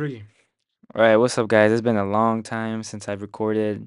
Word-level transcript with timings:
Three. 0.00 0.24
All 0.94 1.02
right, 1.02 1.16
what's 1.16 1.36
up, 1.36 1.48
guys? 1.48 1.70
It's 1.70 1.82
been 1.82 1.98
a 1.98 2.06
long 2.06 2.42
time 2.42 2.82
since 2.82 3.06
I've 3.06 3.20
recorded. 3.20 3.86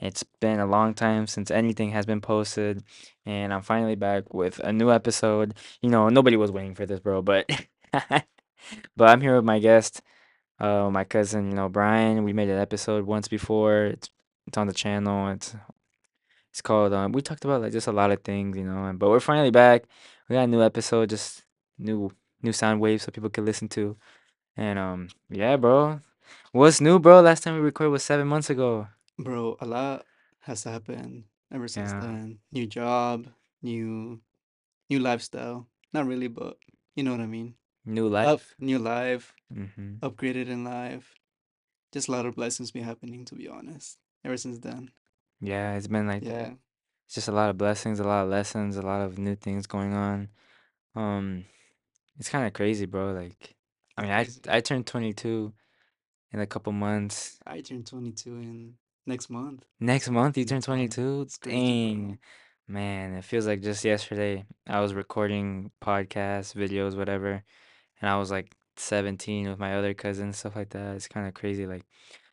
It's 0.00 0.24
been 0.40 0.58
a 0.58 0.66
long 0.66 0.92
time 0.92 1.28
since 1.28 1.52
anything 1.52 1.92
has 1.92 2.04
been 2.04 2.20
posted, 2.20 2.82
and 3.24 3.54
I'm 3.54 3.62
finally 3.62 3.94
back 3.94 4.34
with 4.34 4.58
a 4.58 4.72
new 4.72 4.90
episode. 4.90 5.54
You 5.80 5.88
know, 5.88 6.08
nobody 6.08 6.36
was 6.36 6.50
waiting 6.50 6.74
for 6.74 6.84
this, 6.84 6.98
bro, 6.98 7.22
but 7.22 7.48
but 7.92 9.08
I'm 9.08 9.20
here 9.20 9.36
with 9.36 9.44
my 9.44 9.60
guest, 9.60 10.02
uh, 10.58 10.90
my 10.90 11.04
cousin, 11.04 11.50
you 11.50 11.54
know, 11.54 11.68
Brayan. 11.68 12.24
We 12.24 12.32
made 12.32 12.48
an 12.48 12.58
episode 12.58 13.06
once 13.06 13.28
before. 13.28 13.84
It's 13.84 14.10
it's 14.48 14.58
on 14.58 14.66
the 14.66 14.74
channel. 14.74 15.28
It's 15.28 15.54
it's 16.50 16.60
called 16.60 16.92
um, 16.92 17.12
we 17.12 17.22
talked 17.22 17.44
about 17.44 17.62
like 17.62 17.70
just 17.70 17.86
a 17.86 17.92
lot 17.92 18.10
of 18.10 18.24
things, 18.24 18.56
you 18.56 18.64
know, 18.64 18.86
and 18.86 18.98
but 18.98 19.10
we're 19.10 19.20
finally 19.20 19.52
back. 19.52 19.84
We 20.28 20.34
got 20.34 20.42
a 20.42 20.48
new 20.48 20.64
episode, 20.64 21.10
just 21.10 21.44
new 21.78 22.10
new 22.42 22.52
sound 22.52 22.80
waves 22.80 23.04
so 23.04 23.12
people 23.12 23.30
can 23.30 23.44
listen 23.44 23.68
to. 23.68 23.96
And 24.56 24.78
um, 24.78 25.08
yeah, 25.30 25.56
bro. 25.56 26.00
What's 26.52 26.80
new, 26.80 26.98
bro? 26.98 27.20
Last 27.20 27.42
time 27.44 27.54
we 27.54 27.60
recorded 27.60 27.90
was 27.90 28.02
seven 28.02 28.26
months 28.26 28.50
ago. 28.50 28.88
Bro, 29.18 29.56
a 29.60 29.66
lot 29.66 30.04
has 30.40 30.64
happened 30.64 31.24
ever 31.52 31.68
since 31.68 31.92
Yeah, 31.92 32.00
then. 32.00 32.38
New 32.52 32.66
job, 32.66 33.28
new 33.62 34.20
new 34.90 34.98
lifestyle. 34.98 35.66
Not 35.92 36.06
really, 36.06 36.28
but 36.28 36.56
you 36.94 37.02
know 37.02 37.12
what 37.12 37.20
I 37.20 37.26
mean. 37.26 37.54
new 37.84 38.08
Up, 38.08 38.12
life. 38.40 38.54
new 38.58 38.78
life, 38.78 39.34
Mm-hmm. 39.54 39.96
upgraded 40.02 40.48
in 40.48 40.64
life. 40.64 41.14
Just 41.92 42.08
a 42.08 42.12
lot 42.12 42.26
of 42.26 42.34
blessings 42.34 42.70
been 42.72 42.84
happening, 42.84 43.24
to 43.26 43.34
be 43.34 43.48
honest. 43.48 43.98
Ever 44.24 44.36
since 44.36 44.58
then. 44.58 44.90
Yeah, 45.40 45.74
it's 45.76 45.86
been 45.86 46.06
like 46.06 46.24
that. 46.24 46.30
Yeah, 46.30 46.50
It's 47.06 47.14
just 47.14 47.28
a 47.28 47.32
lot 47.32 47.50
of 47.50 47.58
blessings, 47.58 48.00
a 48.00 48.04
lot 48.04 48.24
of 48.24 48.30
lessons, 48.30 48.76
a 48.76 48.82
lot 48.82 49.02
of 49.02 49.18
new 49.18 49.36
things 49.36 49.66
going 49.66 49.92
on. 49.94 50.28
Um, 50.94 51.44
it's 52.18 52.28
kind 52.28 52.46
of 52.46 52.52
crazy, 52.54 52.86
bro. 52.86 53.12
Like, 53.12 53.55
I 53.96 54.02
mean, 54.02 54.10
I. 54.10 54.26
I 54.48 54.60
turned 54.60 54.86
22 54.86 55.52
in 56.32 56.40
a 56.40 56.46
couple 56.46 56.72
months. 56.72 57.38
I 57.46 57.60
turned 57.60 57.86
22 57.86 58.30
in 58.30 58.74
next 59.06 59.30
month. 59.30 59.64
Next 59.80 60.10
month 60.10 60.36
you 60.36 60.44
turn 60.44 60.56
Next 60.56 60.66
22? 60.66 61.20
It's 61.22 61.38
crazy, 61.38 61.56
Dang. 61.56 62.18
Man, 62.68 63.14
it 63.14 63.24
feels 63.24 63.46
like 63.46 63.62
just 63.62 63.84
yesterday 63.84 64.44
I 64.66 64.80
was 64.80 64.92
recording 64.92 65.70
podcasts, 65.80 66.54
videos, 66.54 66.96
whatever, 66.96 67.44
and 68.00 68.10
I 68.10 68.18
was 68.18 68.30
like 68.30 68.56
17 68.76 69.48
with 69.48 69.58
my 69.58 69.76
other 69.76 69.94
cousins, 69.94 70.38
stuff 70.38 70.56
like 70.56 70.70
that. 70.70 70.96
It's 70.96 71.06
kind 71.06 71.28
of 71.28 71.34
crazy, 71.34 71.66
like 71.66 71.84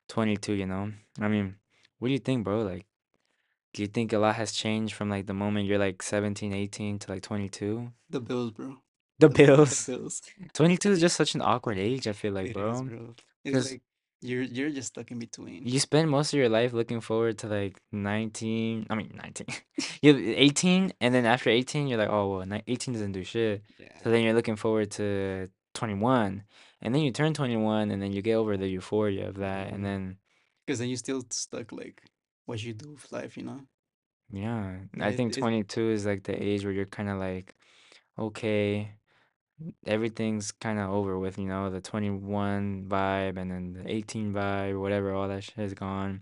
22, 0.10 0.54
you 0.54 0.66
know? 0.66 0.92
I 1.22 1.28
mean, 1.28 1.56
what 2.00 2.08
do 2.08 2.14
you 2.14 2.20
think, 2.20 2.44
bro? 2.44 2.64
Like, 2.64 2.88
do 3.74 3.84
you 3.84 3.88
think 3.88 4.12
a 4.12 4.18
lot 4.18 4.36
has 4.36 4.52
changed 4.52 4.96
from 4.96 5.10
like 5.10 5.28
the 5.28 5.34
moment 5.36 5.68
you're 5.68 5.78
like 5.78 6.02
17, 6.02 6.52
18 6.52 7.00
to 7.00 7.12
like 7.12 7.22
22? 7.22 7.92
The 8.10 8.20
bills, 8.20 8.52
bro. 8.52 8.78
The 9.20 9.30
The 9.30 9.36
the 9.36 9.46
bills. 9.46 9.86
bills. 9.88 10.22
22 10.54 10.92
is 10.92 11.00
just 11.00 11.16
such 11.16 11.36
an 11.36 11.42
awkward 11.42 11.78
age, 11.78 12.08
I 12.08 12.14
feel 12.14 12.34
like, 12.34 12.48
It 12.48 12.58
is, 12.58 12.82
bro. 12.82 12.84
bro. 12.84 12.98
It's 12.98 13.18
Because 13.46 13.72
like 13.72 13.82
you're 14.22 14.44
you're 14.44 14.70
just 14.70 14.88
stuck 14.90 15.12
in 15.12 15.20
between. 15.20 15.66
you 15.68 15.80
spend 15.80 16.10
most 16.10 16.34
of 16.34 16.40
your 16.40 16.50
life 16.50 16.74
looking 16.74 17.02
forward 17.02 17.38
to 17.40 17.48
like 17.48 17.82
19, 17.92 18.88
I 18.90 18.96
mean 18.96 19.12
19. 19.16 19.48
You 20.02 20.14
have 20.14 20.22
18 20.22 20.94
and 21.00 21.14
then 21.16 21.26
after 21.26 21.50
18 21.50 21.88
you're 21.88 21.98
like, 21.98 22.10
"Oh, 22.10 22.28
well, 22.38 22.46
ni- 22.46 22.64
18 22.68 22.94
doesn't 22.94 23.14
do 23.14 23.24
shit." 23.24 23.62
So 24.04 24.10
Yeah. 24.10 24.12
then 24.12 24.24
you're 24.24 24.34
looking 24.34 24.58
forward 24.58 24.92
to 24.92 25.50
21. 25.74 26.44
And 26.82 26.94
then 26.94 27.02
you 27.02 27.12
turn 27.12 27.34
21 27.34 27.92
and 27.92 28.02
then 28.02 28.12
you 28.12 28.22
get 28.22 28.36
over 28.36 28.58
the 28.58 28.68
euphoria 28.68 29.30
of 29.30 29.36
that 29.38 29.68
and 29.74 29.76
Mm-hmm. 29.76 29.86
then 29.86 30.18
Because 30.66 30.80
then 30.80 30.90
you're 30.90 30.98
still 30.98 31.24
stuck 31.30 31.72
like 31.72 32.02
what 32.46 32.64
you 32.64 32.74
do 32.74 32.92
with 32.92 33.12
life, 33.12 33.38
you 33.38 33.44
know? 33.44 33.62
yeah, 34.32 34.78
I 35.00 35.12
it, 35.12 35.18
think 35.18 35.30
it's 35.30 35.38
22 35.38 35.90
is 35.92 36.06
like 36.06 36.24
the 36.24 36.36
age 36.42 36.64
where 36.66 36.74
you're 36.74 36.86
kind 36.86 37.10
of 37.10 37.18
like, 37.20 37.54
okay, 38.18 38.92
everything's 39.86 40.52
kind 40.52 40.80
of 40.80 40.90
over 40.92 41.18
with, 41.20 41.38
you 41.38 41.46
know, 41.48 41.70
the 41.70 41.82
21 41.82 42.86
vibe 42.88 43.38
and 43.38 43.52
then 43.52 43.74
the 43.74 43.92
18 43.92 44.34
vibe, 44.34 44.80
whatever, 44.80 45.14
all 45.14 45.28
that 45.28 45.44
shit 45.44 45.60
is 45.60 45.74
gone. 45.74 46.22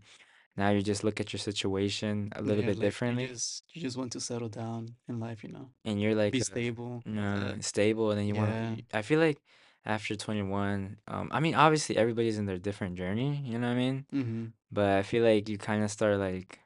Now 0.58 0.70
you 0.70 0.82
just 0.82 1.04
look 1.04 1.20
at 1.20 1.32
your 1.34 1.40
situation 1.40 2.30
a 2.36 2.42
little 2.42 2.64
yeah, 2.64 2.68
bit 2.70 2.78
like 2.80 2.84
you 2.84 2.88
differently 2.88 3.28
just 3.28 3.64
you 3.74 3.82
just 3.82 3.98
want 3.98 4.12
to 4.14 4.20
settle 4.20 4.50
down 4.50 4.96
in 5.08 5.20
life, 5.20 5.44
you 5.44 5.52
know? 5.52 5.70
and 5.86 6.02
you're 6.02 6.16
like 6.16 6.34
Be 6.34 6.42
stable, 6.42 7.04
uh, 7.08 7.56
that. 7.56 7.64
stable 7.64 8.12
and 8.12 8.20
then 8.20 8.28
you 8.28 8.36
want 8.36 8.52
Yeah. 8.52 8.76
to 8.76 8.98
I 8.98 9.02
feel 9.02 9.20
like 9.20 9.40
after 9.86 10.16
21, 10.16 10.98
um 11.08 11.30
I 11.32 11.40
mean 11.40 11.56
obviously 11.56 11.98
everybody's 11.98 12.38
in 12.38 12.46
their 12.46 12.58
different 12.60 12.96
journey, 12.98 13.42
you 13.46 13.58
know 13.60 13.68
what 13.68 13.74
I 13.74 13.78
mean? 13.78 14.06
Mm-hmm. 14.14 14.46
But 14.72 14.90
I 15.00 15.04
feel 15.04 15.24
like 15.24 15.50
you 15.50 15.58
kind 15.58 15.84
of 15.84 15.92
start 15.92 16.18
like 16.20 16.60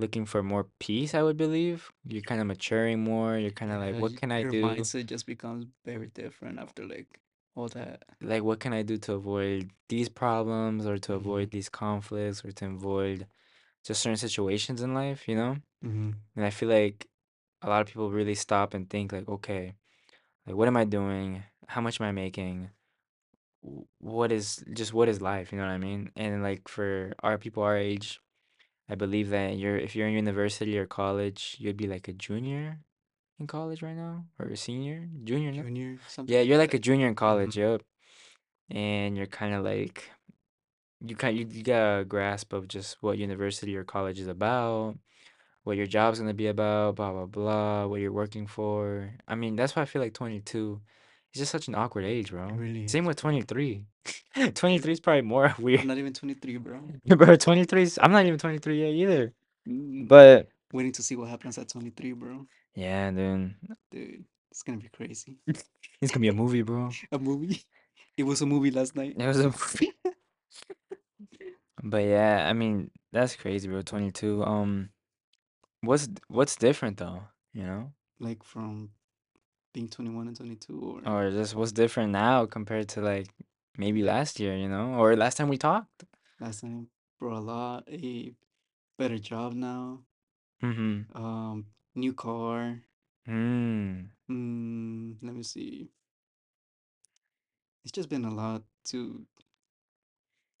looking 0.00 0.26
for 0.26 0.42
more 0.42 0.66
peace, 0.78 1.14
I 1.14 1.22
would 1.22 1.36
believe. 1.36 1.90
You're 2.06 2.22
kind 2.22 2.40
of 2.40 2.46
maturing 2.46 3.04
more. 3.04 3.38
You're 3.38 3.50
kind 3.60 3.70
of 3.72 3.80
like, 3.80 3.94
Yeah, 3.94 4.00
what 4.00 4.12
y- 4.12 4.18
can 4.18 4.32
I 4.32 4.42
do? 4.42 4.56
your 4.56 4.62
do? 4.76 4.80
mindset 4.82 5.06
just 5.06 5.26
becomes 5.26 5.66
very 5.84 6.08
different 6.08 6.58
after 6.58 6.84
like 6.86 7.20
all 7.54 7.68
that. 7.68 8.02
Like, 8.20 8.42
what 8.42 8.60
can 8.60 8.72
I 8.72 8.82
do 8.82 8.96
to 8.98 9.14
avoid 9.14 9.70
these 9.88 10.08
problems 10.08 10.86
or 10.86 10.98
to 10.98 11.12
Mm-hmm. 11.12 11.20
avoid 11.22 11.50
these 11.50 11.68
conflicts 11.68 12.44
or 12.44 12.52
to 12.52 12.66
avoid 12.66 13.26
just 13.84 14.02
certain 14.02 14.16
situations 14.16 14.82
in 14.82 14.94
life, 14.94 15.28
you 15.28 15.36
know? 15.36 15.56
Mm-hmm. 15.84 16.10
And 16.36 16.44
I 16.44 16.50
feel 16.50 16.68
like 16.68 17.06
a 17.62 17.68
lot 17.68 17.80
of 17.82 17.88
people 17.88 18.10
really 18.10 18.34
stop 18.34 18.74
and 18.74 18.88
think 18.88 19.12
like, 19.12 19.28
okay, 19.28 19.74
like 20.46 20.56
what 20.56 20.68
am 20.68 20.76
I 20.76 20.84
doing? 20.84 21.42
How 21.68 21.80
much 21.80 22.00
am 22.00 22.06
I 22.06 22.12
making? 22.12 22.70
What 23.98 24.32
is 24.32 24.64
just 24.72 24.94
what 24.94 25.08
is 25.08 25.20
life? 25.20 25.52
You 25.52 25.58
know 25.58 25.64
what 25.66 25.72
I 25.72 25.78
mean? 25.78 26.10
And 26.16 26.42
like 26.42 26.66
for 26.68 27.12
our 27.22 27.36
people 27.36 27.62
our 27.62 27.76
age, 27.76 28.18
I 28.90 28.96
believe 28.96 29.30
that 29.30 29.56
you're 29.56 29.76
if 29.76 29.94
you're 29.94 30.08
in 30.08 30.14
university 30.14 30.76
or 30.76 30.86
college, 30.86 31.56
you'd 31.60 31.76
be 31.76 31.86
like 31.86 32.08
a 32.08 32.12
junior 32.12 32.80
in 33.38 33.46
college 33.46 33.82
right 33.82 33.96
now 33.96 34.24
or 34.38 34.46
a 34.46 34.56
senior, 34.56 35.08
junior, 35.22 35.52
no? 35.52 35.62
Junior, 35.62 35.98
something 36.08 36.34
Yeah, 36.34 36.40
you're 36.40 36.58
like 36.58 36.74
a 36.74 36.78
junior 36.78 37.06
in 37.06 37.14
college, 37.14 37.54
mm-hmm. 37.54 37.72
yep. 37.72 37.82
And 38.70 39.16
you're 39.16 39.26
kind 39.26 39.54
of 39.54 39.64
like 39.64 40.10
you 41.06 41.14
kind 41.14 41.38
you, 41.38 41.46
you 41.48 41.62
got 41.62 42.00
a 42.00 42.04
grasp 42.04 42.52
of 42.52 42.66
just 42.66 43.00
what 43.00 43.16
university 43.16 43.76
or 43.76 43.84
college 43.84 44.18
is 44.18 44.26
about, 44.26 44.98
what 45.62 45.76
your 45.76 45.86
job's 45.86 46.18
gonna 46.18 46.34
be 46.34 46.48
about, 46.48 46.96
blah 46.96 47.12
blah 47.12 47.26
blah, 47.26 47.86
what 47.86 48.00
you're 48.00 48.12
working 48.12 48.48
for. 48.48 49.12
I 49.28 49.36
mean, 49.36 49.54
that's 49.54 49.76
why 49.76 49.82
I 49.82 49.86
feel 49.86 50.02
like 50.02 50.14
22 50.14 50.80
is 51.34 51.38
just 51.40 51.52
such 51.52 51.68
an 51.68 51.74
awkward 51.74 52.04
age, 52.04 52.28
It 52.28 52.32
bro. 52.32 52.48
really 52.50 52.88
Same 52.88 53.04
with 53.04 53.16
23. 53.16 53.84
23 54.54 54.92
is 54.92 55.00
probably 55.00 55.22
more 55.22 55.54
I'm 55.56 55.62
weird. 55.64 55.84
not 55.84 55.98
even 55.98 56.12
23, 56.12 56.56
bro. 56.58 56.80
Bro, 57.06 57.36
23 57.36 57.82
is, 57.82 57.98
I'm 58.02 58.12
not 58.12 58.24
even 58.26 58.38
23 58.38 58.80
yet 58.80 58.94
either. 58.94 59.32
Mm, 59.68 60.08
But 60.08 60.48
waiting 60.72 60.92
to 60.92 61.02
see 61.02 61.16
what 61.16 61.28
happens 61.28 61.58
at 61.58 61.68
23, 61.68 62.12
bro. 62.12 62.46
yeah, 62.74 63.10
dude, 63.10 63.54
Dude, 63.90 64.24
it's 64.50 64.62
gonna 64.62 64.78
be 64.78 64.88
crazy. 64.88 65.36
it's 65.46 66.10
gonna 66.12 66.20
be 66.20 66.28
a 66.28 66.32
movie, 66.32 66.62
bro. 66.62 66.90
A 67.12 67.18
movie? 67.18 67.62
It 68.16 68.24
was 68.24 68.40
a 68.42 68.46
movie 68.46 68.70
last 68.70 68.96
night. 68.96 69.14
It 69.18 69.26
was 69.26 69.40
a 69.40 69.44
movie. 69.44 69.92
But 71.82 72.04
yeah, 72.04 72.46
I 72.48 72.52
mean, 72.52 72.90
that's 73.12 73.36
crazy, 73.36 73.66
bro. 73.68 73.80
22. 73.82 74.44
Um, 74.44 74.90
what's 75.80 76.08
what's 76.28 76.56
different 76.56 76.98
though, 76.98 77.22
you 77.54 77.62
know? 77.64 77.92
Like 78.18 78.44
from 78.44 78.90
being 79.72 79.88
21 79.88 80.28
and 80.28 80.36
22 80.36 81.00
or 81.06 81.08
Or 81.12 81.30
just 81.30 81.54
what's 81.54 81.72
different 81.72 82.12
now 82.12 82.46
compared 82.46 82.88
to 82.90 83.00
like 83.00 83.28
maybe 83.76 84.02
last 84.02 84.40
year, 84.40 84.56
you 84.56 84.68
know? 84.68 84.94
Or 84.94 85.16
last 85.16 85.36
time 85.36 85.48
we 85.48 85.58
talked? 85.58 86.04
last 86.40 86.60
time 86.62 86.88
bro 87.18 87.36
a 87.36 87.38
lot 87.38 87.84
a 87.88 88.32
better 88.98 89.18
job 89.18 89.52
now 89.52 90.00
Mm-hmm. 90.62 91.16
um 91.16 91.66
new 91.94 92.12
car 92.14 92.80
Mm. 93.28 94.08
mm, 94.30 95.16
let 95.22 95.34
me 95.34 95.42
see 95.42 95.90
it's 97.84 97.92
just 97.92 98.08
been 98.08 98.24
a 98.24 98.32
lot 98.34 98.62
to 98.84 99.26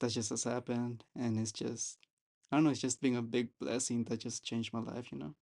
that 0.00 0.10
just 0.10 0.30
has 0.30 0.44
happened 0.44 1.04
and 1.16 1.38
it's 1.38 1.52
just 1.52 1.98
I 2.50 2.56
don't 2.56 2.64
know 2.64 2.70
it's 2.70 2.80
just 2.80 3.00
been 3.00 3.16
a 3.16 3.22
big 3.22 3.48
blessing 3.58 4.04
that 4.04 4.20
just 4.20 4.44
changed 4.44 4.72
my 4.72 4.80
life 4.80 5.12
you 5.12 5.18
know 5.18 5.34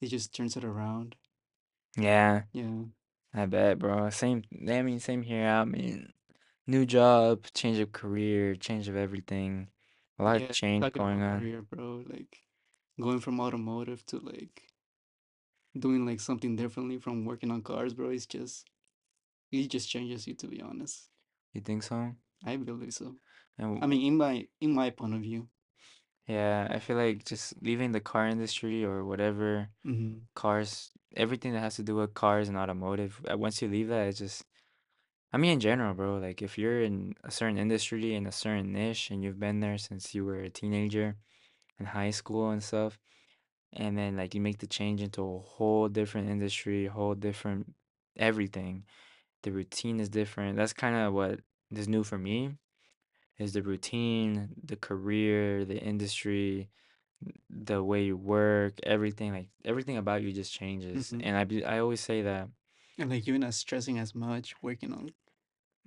it 0.00 0.08
just 0.08 0.34
turns 0.34 0.56
it 0.56 0.64
around 0.64 1.16
Yeah, 1.96 2.42
yeah 2.52 2.82
I 3.34 3.46
bet, 3.46 3.78
bro. 3.78 4.08
Same, 4.10 4.42
I 4.68 4.82
mean, 4.82 4.98
same 5.00 5.22
here. 5.22 5.46
I 5.46 5.64
mean, 5.64 6.12
new 6.66 6.86
job, 6.86 7.46
change 7.54 7.78
of 7.78 7.92
career, 7.92 8.54
change 8.56 8.88
of 8.88 8.96
everything. 8.96 9.70
A 10.18 10.24
lot 10.24 10.36
of 10.36 10.48
yeah 10.48 10.52
change 10.52 10.92
talking 10.92 10.92
going 10.92 11.20
about 11.20 11.22
on. 11.22 11.48
career 11.48 11.62
bro 11.62 12.04
like 12.08 12.42
going 13.00 13.20
from 13.20 13.40
automotive 13.40 14.04
to 14.06 14.18
like 14.18 14.64
doing 15.78 16.06
like 16.06 16.18
something 16.20 16.56
differently 16.56 16.98
from 16.98 17.24
working 17.26 17.50
on 17.50 17.62
cars 17.62 17.92
bro 17.94 18.08
it's 18.10 18.24
just 18.26 18.68
it 19.52 19.68
just 19.68 19.88
changes 19.90 20.26
you 20.26 20.34
to 20.34 20.48
be 20.48 20.60
honest 20.62 21.10
You 21.54 21.60
think 21.62 21.82
so? 21.82 22.14
I 22.44 22.56
believe 22.56 22.94
so. 22.94 23.16
And 23.58 23.82
I 23.82 23.86
mean, 23.86 24.02
in 24.06 24.16
my 24.18 24.48
in 24.60 24.74
my 24.74 24.90
point 24.90 25.14
of 25.14 25.22
view. 25.22 25.48
Yeah, 26.26 26.68
I 26.70 26.78
feel 26.78 26.96
like 26.96 27.24
just 27.24 27.60
leaving 27.62 27.92
the 27.92 28.00
car 28.00 28.26
industry 28.28 28.84
or 28.84 29.04
whatever 29.04 29.70
hmm 29.84 30.26
cars, 30.34 30.92
everything 31.16 31.52
that 31.52 31.60
has 31.60 31.76
to 31.76 31.82
do 31.82 31.96
with 31.96 32.14
cars 32.14 32.48
and 32.48 32.56
automotive, 32.58 33.20
uh, 33.30 33.36
once 33.38 33.62
you 33.62 33.68
leave 33.68 33.88
that, 33.88 34.08
it's 34.08 34.18
just, 34.18 34.44
I 35.32 35.38
mean, 35.38 35.52
in 35.54 35.60
general, 35.60 35.94
bro, 35.94 36.18
like 36.18 36.42
if 36.42 36.58
you're 36.58 36.82
in 36.82 37.14
a 37.24 37.30
certain 37.30 37.58
industry 37.58 38.14
in 38.14 38.26
a 38.26 38.32
certain 38.32 38.72
niche 38.72 39.10
and 39.10 39.22
you've 39.22 39.40
been 39.40 39.60
there 39.60 39.78
since 39.78 40.14
you 40.14 40.24
were 40.24 40.40
a 40.40 40.50
teenager 40.50 41.16
in 41.78 41.86
high 41.86 42.10
school 42.10 42.50
and 42.50 42.62
stuff, 42.62 42.98
and 43.72 43.96
then 43.96 44.16
like 44.16 44.34
you 44.34 44.40
make 44.40 44.58
the 44.58 44.66
change 44.66 45.00
into 45.02 45.22
a 45.22 45.40
whole 45.40 45.88
different 45.88 46.28
industry, 46.30 46.86
whole 46.86 47.14
different 47.14 47.74
everything, 48.16 48.84
the 49.42 49.52
routine 49.52 50.00
is 50.00 50.08
different. 50.08 50.56
That's 50.56 50.72
kind 50.74 50.96
of 50.96 51.14
what 51.14 51.40
is 51.70 51.88
new 51.88 52.04
for 52.04 52.18
me. 52.18 52.58
is 53.38 53.52
the 53.52 53.62
routine, 53.62 54.50
the 54.62 54.76
career, 54.76 55.64
the 55.64 55.78
industry, 55.78 56.70
the 57.50 57.82
way 57.82 58.02
you 58.04 58.16
work, 58.16 58.74
everything 58.84 59.32
like 59.32 59.48
everything 59.64 59.96
about 59.96 60.22
you 60.22 60.32
just 60.32 60.52
changes. 60.52 61.10
hmm 61.10 61.20
And 61.22 61.36
I 61.36 61.44
be, 61.44 61.64
I 61.64 61.78
always 61.80 62.00
say 62.00 62.22
that, 62.22 62.48
And 62.98 63.10
like 63.10 63.26
you're 63.26 63.38
not 63.38 63.54
stressing 63.54 63.98
as 63.98 64.14
much 64.14 64.54
working 64.62 64.92
on 64.92 65.10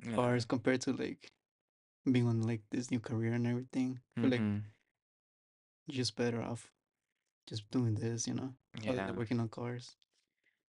yeah. 0.06 0.16
cars 0.16 0.46
compared 0.46 0.82
to 0.82 0.94
like 0.94 1.32
being 2.12 2.28
on 2.28 2.42
like 2.42 2.62
this 2.72 2.92
new 2.92 3.00
career 3.00 3.34
and 3.34 3.48
everything. 3.48 4.00
Feel 4.22 4.30
like 4.32 4.40
Mm-hmm. 4.42 4.58
you're 5.88 5.96
just 5.96 6.16
better 6.16 6.42
off 6.42 6.72
just 7.48 7.70
doing 7.72 7.96
this, 7.96 8.28
you 8.28 8.34
know, 8.34 8.54
other 8.88 8.98
Yeah. 8.98 9.08
than 9.08 9.16
working 9.16 9.40
on 9.40 9.50
cars. 9.50 9.96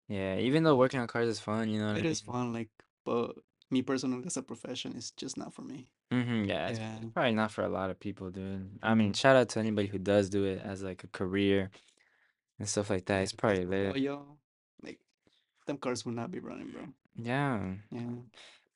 Yeah, 0.08 0.38
even 0.38 0.64
though 0.64 0.76
working 0.76 1.00
on 1.00 1.08
cars 1.08 1.28
is 1.30 1.40
fun, 1.40 1.70
you 1.70 1.80
know 1.80 1.88
what 1.88 1.98
I 1.98 2.00
It 2.00 2.06
is 2.06 2.22
mean? 2.22 2.34
fun, 2.34 2.54
like, 2.54 2.70
but 3.04 3.36
me 3.76 3.82
personally 3.92 4.26
as 4.26 4.38
a 4.38 4.42
profession, 4.52 4.90
it's 5.00 5.12
just 5.24 5.36
not 5.42 5.52
for 5.56 5.64
me. 5.72 5.80
Mm-hmm. 6.18 6.42
Yeah, 6.52 6.70
it's, 6.70 6.80
Yeah. 6.80 6.98
probably 7.14 7.34
not 7.42 7.52
for 7.56 7.64
a 7.64 7.74
lot 7.80 7.90
of 7.92 7.98
people, 8.06 8.28
dude. 8.38 8.80
I 8.82 8.94
mean, 9.00 9.12
Mm. 9.12 9.16
shout 9.22 9.36
out 9.40 9.50
to 9.54 9.60
anybody 9.66 9.88
who 9.94 10.00
does 10.14 10.26
do 10.30 10.42
it 10.52 10.60
as 10.72 10.78
like 10.90 11.04
a 11.04 11.12
career 11.20 11.60
and 12.60 12.68
stuff 12.74 12.90
like 12.90 13.06
that. 13.08 13.18
Yeah, 13.18 13.24
It's 13.24 13.34
because 13.34 13.42
probably 13.60 13.66
without 13.66 13.94
lit. 13.96 14.04
y'all, 14.08 14.38
like, 14.88 15.00
them 15.68 15.78
cars 15.78 16.06
would 16.06 16.16
not 16.22 16.32
be 16.32 16.40
running, 16.50 16.70
bro. 16.74 16.84
Yeah. 17.32 17.56
Yeah. 17.92 18.16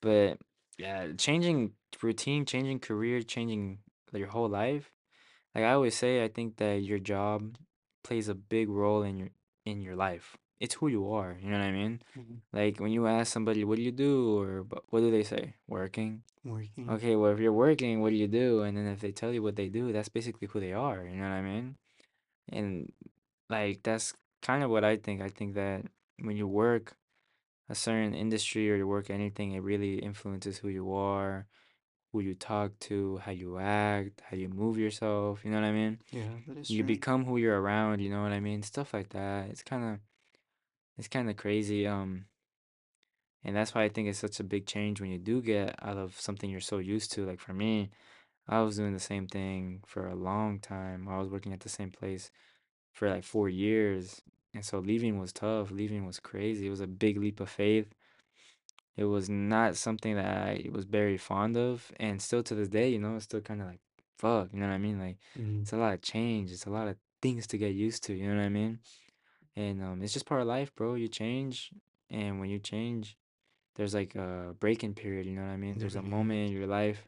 But 0.06 0.38
yeah, 0.78 1.12
changing 1.26 1.58
routine, 2.02 2.44
changing 2.52 2.80
career, 2.80 3.22
changing 3.22 3.78
your 4.12 4.28
whole 4.34 4.48
life. 4.48 4.86
Like 5.54 5.64
I 5.64 5.72
always 5.72 5.96
say, 5.96 6.12
I 6.24 6.28
think 6.28 6.56
that 6.56 6.76
your 6.90 6.98
job 7.14 7.38
plays 8.06 8.28
a 8.28 8.34
big 8.34 8.68
role 8.68 9.02
in 9.08 9.14
your 9.20 9.30
in 9.70 9.80
your 9.86 9.96
life. 9.96 10.36
It's 10.60 10.74
who 10.74 10.88
you 10.88 11.10
are, 11.12 11.36
you 11.42 11.48
know 11.50 11.58
what 11.58 11.66
I 11.66 11.72
mean? 11.72 12.02
Mhm. 12.16 12.36
Like 12.52 12.78
when 12.80 12.92
you 12.92 13.06
ask 13.06 13.32
somebody, 13.32 13.64
"What 13.64 13.76
do 13.76 13.82
you 13.82 13.92
do?" 13.92 14.38
or 14.38 14.62
"But 14.62 14.84
what 14.92 15.00
do 15.00 15.10
they 15.10 15.22
say? 15.24 15.54
Working. 15.66 16.22
Working. 16.44 16.88
Okay, 16.90 17.16
well 17.16 17.32
if 17.32 17.40
you're 17.40 17.52
working, 17.66 18.00
what 18.00 18.10
do 18.10 18.16
you 18.16 18.28
do? 18.28 18.62
And 18.62 18.76
then 18.76 18.86
if 18.86 19.00
they 19.00 19.10
tell 19.12 19.32
you 19.32 19.42
what 19.42 19.56
they 19.56 19.68
do, 19.70 19.90
that's 19.92 20.08
basically 20.10 20.48
who 20.48 20.60
they 20.60 20.72
are, 20.74 21.04
you 21.04 21.16
know 21.16 21.28
what 21.28 21.40
I 21.40 21.42
mean? 21.42 21.76
And 22.52 22.92
like 23.48 23.82
that's 23.82 24.12
kind 24.42 24.62
of 24.62 24.70
what 24.70 24.84
I 24.84 24.96
think. 24.96 25.22
I 25.22 25.28
think 25.28 25.54
that 25.54 25.86
when 26.20 26.36
you 26.36 26.46
work 26.46 26.96
a 27.68 27.74
certain 27.74 28.14
industry 28.14 28.70
or 28.70 28.76
you 28.76 28.86
work 28.86 29.08
anything, 29.10 29.52
it 29.52 29.62
really 29.62 29.94
influences 29.98 30.58
who 30.58 30.68
you 30.68 30.92
are, 30.92 31.46
who 32.12 32.20
you 32.20 32.34
talk 32.34 32.78
to, 32.90 33.18
how 33.24 33.32
you 33.32 33.58
act, 33.58 34.20
how 34.28 34.36
you 34.36 34.48
move 34.48 34.76
yourself, 34.76 35.44
you 35.44 35.50
know 35.50 35.60
what 35.60 35.66
I 35.68 35.72
mean? 35.72 36.00
Yeah, 36.12 36.32
that 36.48 36.58
is 36.58 36.68
You 36.70 36.82
true. 36.82 36.86
become 36.94 37.24
who 37.24 37.36
you're 37.38 37.60
around, 37.60 38.00
you 38.00 38.10
know 38.10 38.22
what 38.22 38.32
I 38.32 38.40
mean? 38.40 38.62
Stuff 38.62 38.92
like 38.92 39.10
that. 39.10 39.48
It's 39.50 39.62
kind 39.62 39.84
of 39.84 40.00
it's 41.00 41.08
kind 41.08 41.30
of 41.30 41.36
crazy 41.36 41.86
um 41.86 42.26
and 43.42 43.56
that's 43.56 43.74
why 43.74 43.84
I 43.84 43.88
think 43.88 44.06
it's 44.06 44.18
such 44.18 44.38
a 44.38 44.44
big 44.44 44.66
change 44.66 45.00
when 45.00 45.10
you 45.10 45.16
do 45.18 45.40
get 45.40 45.74
out 45.80 45.96
of 45.96 46.20
something 46.20 46.50
you're 46.50 46.60
so 46.60 46.76
used 46.76 47.10
to. 47.12 47.24
Like 47.24 47.40
for 47.40 47.54
me, 47.54 47.88
I 48.46 48.60
was 48.60 48.76
doing 48.76 48.92
the 48.92 49.00
same 49.00 49.26
thing 49.26 49.80
for 49.86 50.06
a 50.06 50.14
long 50.14 50.58
time. 50.58 51.08
I 51.08 51.18
was 51.18 51.30
working 51.30 51.54
at 51.54 51.60
the 51.60 51.70
same 51.70 51.90
place 51.90 52.30
for 52.92 53.08
like 53.08 53.24
4 53.24 53.48
years. 53.48 54.20
And 54.52 54.62
so 54.62 54.78
leaving 54.78 55.18
was 55.18 55.32
tough. 55.32 55.70
Leaving 55.70 56.04
was 56.04 56.20
crazy. 56.20 56.66
It 56.66 56.70
was 56.70 56.82
a 56.82 56.86
big 56.86 57.16
leap 57.16 57.40
of 57.40 57.48
faith. 57.48 57.88
It 58.94 59.04
was 59.04 59.30
not 59.30 59.76
something 59.76 60.16
that 60.16 60.26
I 60.26 60.68
was 60.70 60.84
very 60.84 61.16
fond 61.16 61.56
of, 61.56 61.90
and 61.98 62.20
still 62.20 62.42
to 62.42 62.54
this 62.54 62.68
day, 62.68 62.90
you 62.90 62.98
know, 62.98 63.16
it's 63.16 63.24
still 63.24 63.40
kind 63.40 63.62
of 63.62 63.68
like, 63.68 63.80
fuck, 64.18 64.52
you 64.52 64.60
know 64.60 64.66
what 64.66 64.74
I 64.74 64.78
mean? 64.78 64.98
Like, 64.98 65.16
Mm. 65.38 65.62
it's 65.62 65.72
a 65.72 65.78
lot 65.78 65.94
of 65.94 66.02
change. 66.02 66.50
It's 66.52 66.66
a 66.66 66.70
lot 66.70 66.88
of 66.88 66.96
things 67.22 67.46
to 67.46 67.56
get 67.56 67.72
used 67.72 68.04
to, 68.04 68.14
you 68.14 68.28
know 68.28 68.36
what 68.36 68.44
I 68.44 68.50
mean? 68.50 68.80
And 69.60 69.82
um, 69.82 70.02
it's 70.02 70.14
just 70.14 70.24
part 70.24 70.40
of 70.40 70.46
life, 70.46 70.74
bro. 70.74 70.94
You 70.94 71.08
change, 71.08 71.70
and 72.08 72.40
when 72.40 72.48
you 72.48 72.58
change, 72.58 73.16
there's 73.76 73.94
like 73.94 74.14
a 74.14 74.54
breaking 74.58 74.94
period, 74.94 75.26
you 75.26 75.32
know 75.32 75.42
what 75.42 75.52
I 75.52 75.56
mean? 75.56 75.72
There 75.72 75.80
There's 75.80 75.96
a 75.96 76.00
really 76.00 76.10
moment 76.10 76.40
is. 76.40 76.50
in 76.50 76.56
your 76.56 76.66
life. 76.66 77.06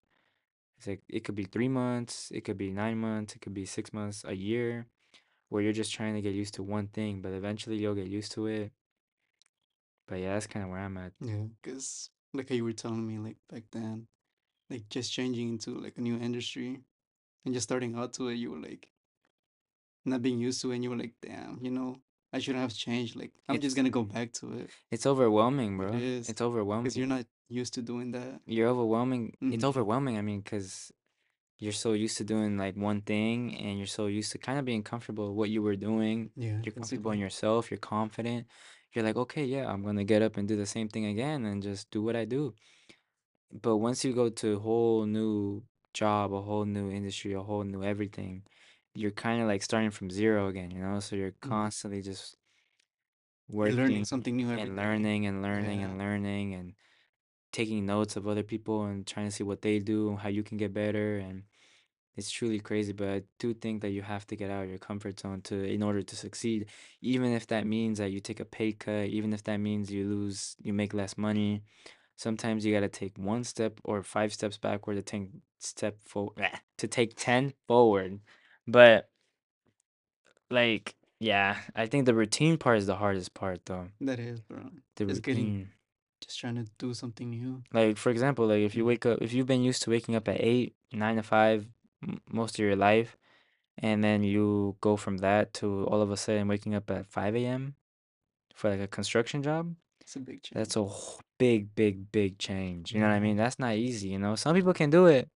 It's 0.77 0.87
like 0.87 1.01
it 1.09 1.25
could 1.25 1.35
be 1.35 1.45
three 1.45 1.69
months, 1.69 2.31
it 2.35 2.43
could 2.45 2.59
be 2.59 2.71
nine 2.71 2.99
months, 2.99 3.35
it 3.35 3.41
could 3.41 3.55
be 3.55 3.65
six 3.65 3.93
months, 3.93 4.25
a 4.27 4.35
year, 4.35 4.87
where 5.49 5.63
you're 5.63 5.73
just 5.83 5.95
trying 5.95 6.15
to 6.15 6.21
get 6.21 6.35
used 6.35 6.55
to 6.55 6.63
one 6.63 6.89
thing, 6.89 7.23
but 7.23 7.33
eventually 7.33 7.77
you'll 7.77 7.95
get 7.95 8.09
used 8.09 8.33
to 8.33 8.47
it. 8.47 8.73
But 10.07 10.19
yeah, 10.21 10.35
that's 10.35 10.47
kind 10.47 10.65
of 10.65 10.71
where 10.71 10.81
I'm 10.81 10.97
at. 10.99 11.13
Yeah, 11.21 11.45
because 11.63 12.11
like 12.35 12.49
how 12.51 12.55
you 12.55 12.65
were 12.65 12.73
telling 12.73 13.07
me, 13.07 13.17
like 13.19 13.37
back 13.51 13.65
then, 13.73 14.09
like 14.69 14.89
just 14.91 15.13
changing 15.13 15.49
into 15.49 15.71
like 15.79 15.97
a 15.97 16.03
new 16.03 16.19
industry 16.19 16.81
and 17.45 17.55
just 17.55 17.65
starting 17.65 17.97
out 17.97 18.13
to 18.15 18.29
it, 18.29 18.35
you 18.35 18.51
were 18.51 18.59
like 18.71 18.91
not 20.05 20.21
being 20.21 20.39
used 20.39 20.61
to 20.63 20.73
it, 20.73 20.75
and 20.75 20.85
you 20.85 20.91
were 20.91 20.97
like, 20.97 21.15
damn, 21.23 21.59
you 21.63 21.71
know, 21.71 21.97
I 22.33 22.39
shouldn't 22.39 22.63
have 22.63 22.75
changed. 22.75 23.15
Like, 23.17 23.33
I'm 23.49 23.57
just 23.57 23.67
It's 23.67 23.75
gonna 23.75 23.91
go 23.91 24.03
back 24.05 24.33
to 24.41 24.53
it. 24.59 24.71
it's 24.91 25.07
overwhelming, 25.07 25.75
It 25.75 25.77
bro. 25.79 25.93
is 25.95 26.29
It's 26.29 26.29
because 26.29 26.43
overwhelming. 26.43 26.93
you're 26.95 27.07
not 27.07 27.27
used 27.49 27.75
to 27.75 27.83
doing 27.83 28.13
that. 28.13 28.41
You're 28.47 28.69
overwhelming. 28.69 29.29
It's 29.29 29.43
Mm-hmm. 29.43 29.65
overwhelming. 29.65 30.17
I 30.19 30.23
mean, 30.23 30.41
because 30.41 30.91
you're 31.59 31.73
so 31.73 31.93
used 31.93 32.17
to 32.19 32.25
doing 32.25 32.57
like 32.57 32.77
one 32.77 33.03
thing 33.03 33.55
and 33.57 33.79
you're 33.79 33.87
so 33.87 34.07
used 34.07 34.33
to 34.33 34.39
kind 34.39 34.59
of 34.59 34.65
being 34.65 34.83
comfortable 34.83 35.29
with 35.29 35.37
what 35.37 35.51
you 35.51 35.63
were 35.63 35.77
doing. 35.77 36.31
Yeah, 36.37 36.59
You're 36.65 36.73
comfortable 36.73 37.13
in 37.13 37.19
yourself. 37.21 37.71
You're 37.71 37.79
confident. 37.79 38.47
You're 38.93 39.05
like, 39.05 39.17
okay, 39.17 39.45
yeah, 39.45 39.67
I'm 39.71 39.83
gonna 39.85 40.05
get 40.05 40.23
up 40.23 40.37
and 40.37 40.49
do 40.49 40.57
the 40.57 40.67
same 40.67 40.89
thing 40.89 41.07
again 41.07 41.45
and 41.45 41.63
just 41.63 41.91
do 41.91 42.03
what 42.03 42.17
I 42.17 42.25
do. 42.25 42.55
But 43.53 43.77
once 43.77 44.05
you 44.05 44.13
go 44.15 44.29
to 44.31 44.57
a 44.57 44.59
whole 44.59 45.05
new 45.07 45.63
job, 45.93 46.33
a 46.33 46.41
whole 46.41 46.65
new 46.65 46.91
industry, 46.91 47.33
a 47.35 47.43
whole 47.43 47.65
new 47.65 47.85
everything, 47.85 48.43
you're 48.95 49.11
kind 49.13 49.43
of 49.43 49.49
like 49.49 49.63
starting 49.63 49.91
from 49.91 50.11
zero 50.11 50.49
again, 50.49 50.71
you 50.71 50.81
know? 50.81 51.01
So 51.01 51.17
you're 51.17 51.37
Mm-hmm. 51.45 51.63
constantly 51.63 52.03
just 52.03 52.37
You're 53.63 53.75
learning 53.75 54.05
working 54.05 54.05
something 54.05 54.37
new 54.37 54.51
every 54.51 54.71
and 54.71 54.77
day. 54.77 54.77
learning 54.77 55.27
and 55.27 55.43
learning 55.43 55.83
Yeah. 55.83 55.83
and 55.83 55.99
learning 55.99 56.55
and 56.55 56.75
taking 57.53 57.87
notes 57.87 58.17
of 58.17 58.29
other 58.29 58.43
people 58.45 58.85
and 58.85 59.07
trying 59.07 59.27
to 59.29 59.33
see 59.33 59.45
what 59.45 59.63
they 59.63 59.79
do, 59.81 60.11
and 60.11 60.21
how 60.21 60.29
you 60.31 60.43
can 60.45 60.59
get 60.59 60.75
better, 60.75 61.19
and 61.19 61.45
it's 62.17 62.31
truly 62.31 62.61
crazy. 62.61 62.93
But 62.93 63.09
I 63.11 63.23
do 63.39 63.55
think 63.55 63.83
that 63.83 63.91
you 63.93 64.03
have 64.03 64.27
to 64.29 64.37
get 64.37 64.51
out 64.51 64.65
of 64.65 64.71
your 64.71 64.79
comfort 64.79 65.21
zone 65.21 65.43
to 65.45 65.65
in 65.65 65.83
order 65.83 66.03
to 66.03 66.17
succeed, 66.17 66.71
even 67.03 67.33
if 67.33 67.47
that 67.49 67.67
means 67.67 67.99
that 67.99 68.13
you 68.13 68.21
take 68.21 68.41
a 68.41 68.45
pay 68.47 68.73
cut, 68.73 69.07
even 69.09 69.33
if 69.35 69.45
that 69.45 69.59
means 69.59 69.93
you 69.93 70.09
lose, 70.09 70.57
you 70.61 70.73
make 70.75 70.95
less 70.95 71.19
money. 71.19 71.65
Sometimes 72.17 72.65
you 72.67 72.73
gotta 72.75 72.89
take 72.89 73.19
one 73.19 73.45
step 73.45 73.81
or 73.85 74.03
five 74.03 74.33
steps 74.35 74.59
backward 74.59 74.97
to 74.97 75.03
take 75.03 75.31
step 75.61 76.03
forward 76.05 76.37
to 76.79 76.89
take 76.89 77.15
ten 77.17 77.53
forward. 77.69 78.21
But 78.67 79.09
like, 80.51 80.95
yeah, 81.21 81.57
I 81.75 81.87
think 81.87 82.07
the 82.07 82.15
routine 82.15 82.59
part 82.59 82.79
is 82.79 82.87
the 82.87 82.97
hardest 82.97 83.35
part, 83.35 83.65
though. 83.67 83.89
That 84.01 84.19
is, 84.19 84.41
bro. 84.41 84.61
The 84.97 85.07
Just 85.07 85.23
getting, 85.23 85.45
routine. 85.45 85.69
just 86.21 86.39
trying 86.39 86.57
to 86.57 86.67
do 86.79 86.95
something 86.95 87.31
new. 87.31 87.63
Like 87.73 87.97
for 87.97 88.11
example, 88.11 88.47
like 88.47 88.61
if 88.61 88.75
you 88.75 88.85
wake 88.85 89.07
up, 89.07 89.19
if 89.23 89.33
you've 89.33 89.47
been 89.47 89.63
used 89.63 89.83
to 89.83 89.91
waking 89.91 90.15
up 90.17 90.29
at 90.29 90.41
eight, 90.41 90.75
nine 90.93 91.17
to 91.17 91.23
five, 91.23 91.67
m- 92.07 92.21
most 92.31 92.57
of 92.59 92.65
your 92.65 92.77
life, 92.77 93.17
and 93.79 94.03
then 94.05 94.23
you 94.23 94.77
go 94.81 94.97
from 94.97 95.19
that 95.19 95.55
to 95.55 95.85
all 95.87 96.03
of 96.03 96.11
a 96.11 96.17
sudden 96.17 96.49
waking 96.49 96.75
up 96.75 96.91
at 96.91 97.07
five 97.07 97.35
a.m. 97.37 97.75
for 98.55 98.71
like 98.71 98.81
a 98.81 98.87
construction 98.89 99.43
job, 99.43 99.75
It's 100.01 100.17
a 100.17 100.21
big 100.21 100.43
change. 100.43 100.55
that's 100.55 100.77
a 100.77 100.85
wh- 100.85 101.21
big, 101.39 101.75
big, 101.75 102.13
big 102.13 102.39
change. 102.39 102.93
You 102.93 103.01
know 103.01 103.07
what 103.09 103.15
I 103.15 103.21
mean? 103.21 103.37
That's 103.37 103.59
not 103.59 103.75
easy. 103.77 104.09
You 104.09 104.19
know, 104.19 104.35
some 104.37 104.55
people 104.55 104.75
can 104.75 104.91
do 104.91 105.07
it, 105.07 105.31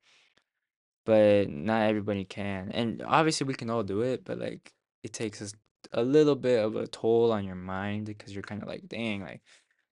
but 1.07 1.49
not 1.49 1.89
everybody 1.89 2.25
can. 2.27 2.71
And 2.73 3.03
obviously, 3.07 3.47
we 3.47 3.55
can 3.55 3.71
all 3.71 3.83
do 3.83 4.03
it, 4.03 4.25
but 4.25 4.39
like 4.39 4.75
it 5.03 5.15
takes 5.15 5.41
us 5.41 5.55
a 5.93 6.03
little 6.03 6.37
bit 6.37 6.63
of 6.63 6.77
a 6.77 6.87
toll 6.87 7.33
on 7.33 7.45
your 7.45 7.57
mind 7.57 8.07
because 8.07 8.35
you're 8.35 8.43
kind 8.43 8.63
of 8.63 8.69
like, 8.69 8.89
dang, 8.89 9.23
like 9.23 9.43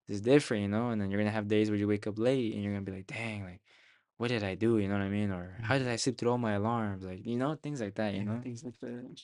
this 0.06 0.16
is 0.16 0.20
different, 0.20 0.64
you 0.64 0.68
know. 0.68 0.90
And 0.90 1.00
then 1.00 1.10
you're 1.10 1.20
gonna 1.20 1.30
have 1.30 1.48
days 1.48 1.70
where 1.70 1.78
you 1.78 1.88
wake 1.88 2.06
up 2.06 2.18
late 2.18 2.54
and 2.54 2.62
you're 2.62 2.74
gonna 2.74 2.84
be 2.84 2.92
like, 2.92 3.06
dang, 3.06 3.44
like 3.44 3.62
what 4.16 4.28
did 4.28 4.44
I 4.44 4.54
do? 4.54 4.78
You 4.78 4.88
know 4.88 4.94
what 4.94 5.02
I 5.02 5.08
mean? 5.08 5.30
Or 5.30 5.58
how 5.62 5.78
did. 5.78 5.88
I 5.88 5.96
sleep 5.96 6.18
through 6.18 6.30
all 6.30 6.38
my 6.38 6.52
alarms? 6.52 7.04
Like, 7.04 7.26
you 7.26 7.36
know, 7.36 7.56
things 7.56 7.80
like 7.80 7.96
that, 7.96 8.14
you 8.14 8.22
Yeah, 8.24 8.34
know? 8.34 8.40
things 8.42 8.64
like 8.64 8.78
that. 8.80 9.20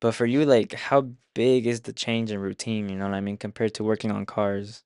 But 0.00 0.14
for 0.14 0.26
you, 0.26 0.44
like, 0.44 0.74
how 0.74 1.12
big 1.34 1.66
is 1.66 1.80
the 1.82 1.92
change 1.92 2.30
in 2.30 2.38
routine, 2.38 2.88
you 2.90 2.96
know 2.96 3.06
what 3.06 3.14
I 3.14 3.20
mean, 3.20 3.38
compared 3.38 3.74
to 3.74 3.84
working 3.84 4.10
on 4.10 4.26
cars? 4.26 4.84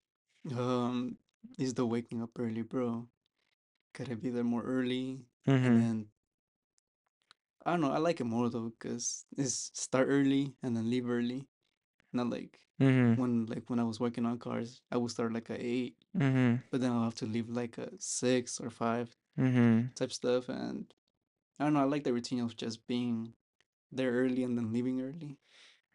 Um, 0.57 1.17
is 1.59 1.75
the 1.75 1.85
waking 1.85 2.23
up 2.23 2.31
early, 2.39 2.63
bro. 2.63 3.09
Gotta 3.93 4.17
be 4.17 4.31
there 4.31 4.45
more 4.45 4.63
early, 4.63 5.25
and 5.47 5.65
Mm-hmm. 5.65 5.81
then 5.81 6.07
I 7.67 7.73
don't 7.73 7.81
know. 7.81 7.91
I 7.93 7.99
like 7.99 8.21
it 8.21 8.25
more 8.25 8.49
though, 8.49 8.73
cause 8.79 9.25
it's 9.37 9.71
start 9.75 10.09
early 10.09 10.55
and 10.63 10.77
then 10.77 10.89
leave 10.91 11.09
early. 11.09 11.47
Not 12.13 12.31
like 12.31 12.61
Mm-hmm. 12.81 13.21
when 13.21 13.47
like 13.47 13.69
when 13.69 13.81
I 13.81 13.85
was 13.85 13.99
working 14.01 14.25
on 14.25 14.39
cars, 14.39 14.81
I 14.93 14.97
would 14.97 15.11
start 15.11 15.33
like 15.33 15.51
at 15.51 15.61
eight, 15.61 15.97
Mm-hmm. 16.17 16.57
but 16.71 16.81
then 16.81 16.93
I'll 16.93 17.05
have 17.05 17.17
to 17.17 17.27
leave 17.27 17.49
like 17.51 17.77
a 17.79 17.91
six 17.99 18.61
or 18.61 18.71
five 18.71 19.15
Mm-hmm. 19.39 19.89
type 19.95 20.13
stuff. 20.13 20.49
And 20.49 20.93
I 21.59 21.65
don't 21.65 21.75
know. 21.75 21.81
I 21.81 21.85
like 21.85 22.05
the 22.05 22.13
routine 22.13 22.41
of 22.41 22.57
just 22.57 22.87
being 22.87 23.35
there 23.91 24.13
early 24.13 24.45
and 24.45 24.57
then 24.57 24.73
leaving 24.73 25.01
early. 25.01 25.39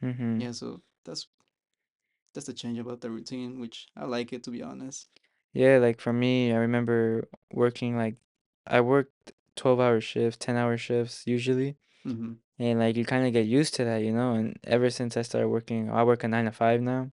Mm-hmm. 0.03 0.41
Yeah, 0.41 0.51
so 0.51 0.81
that's 1.05 1.27
that's 2.33 2.47
the 2.47 2.53
change 2.53 2.79
about 2.79 3.01
the 3.01 3.09
routine, 3.11 3.59
which 3.59 3.87
I 3.95 4.05
like 4.05 4.33
it 4.33 4.43
to 4.43 4.51
be 4.51 4.61
honest. 4.63 5.07
Yeah, 5.53 5.77
like 5.77 6.01
for 6.01 6.11
me, 6.13 6.51
I 6.51 6.57
remember 6.57 7.27
working 7.51 7.95
like 7.95 8.15
I 8.65 8.81
worked 8.81 9.33
12 9.55 9.79
hour 9.79 10.01
shifts, 10.01 10.37
10 10.43 10.55
hour 10.57 10.77
shifts 10.77 11.23
usually. 11.25 11.77
Mm-hmm. 12.05 12.33
And 12.59 12.79
like 12.79 12.95
you 12.95 13.05
kind 13.05 13.25
of 13.25 13.33
get 13.33 13.45
used 13.45 13.75
to 13.75 13.83
that, 13.85 14.01
you 14.03 14.11
know? 14.11 14.33
And 14.33 14.57
ever 14.63 14.89
since 14.89 15.15
I 15.17 15.21
started 15.21 15.49
working, 15.49 15.89
I 15.89 16.03
work 16.03 16.23
a 16.23 16.27
nine 16.27 16.45
to 16.45 16.51
five 16.51 16.81
now. 16.81 17.11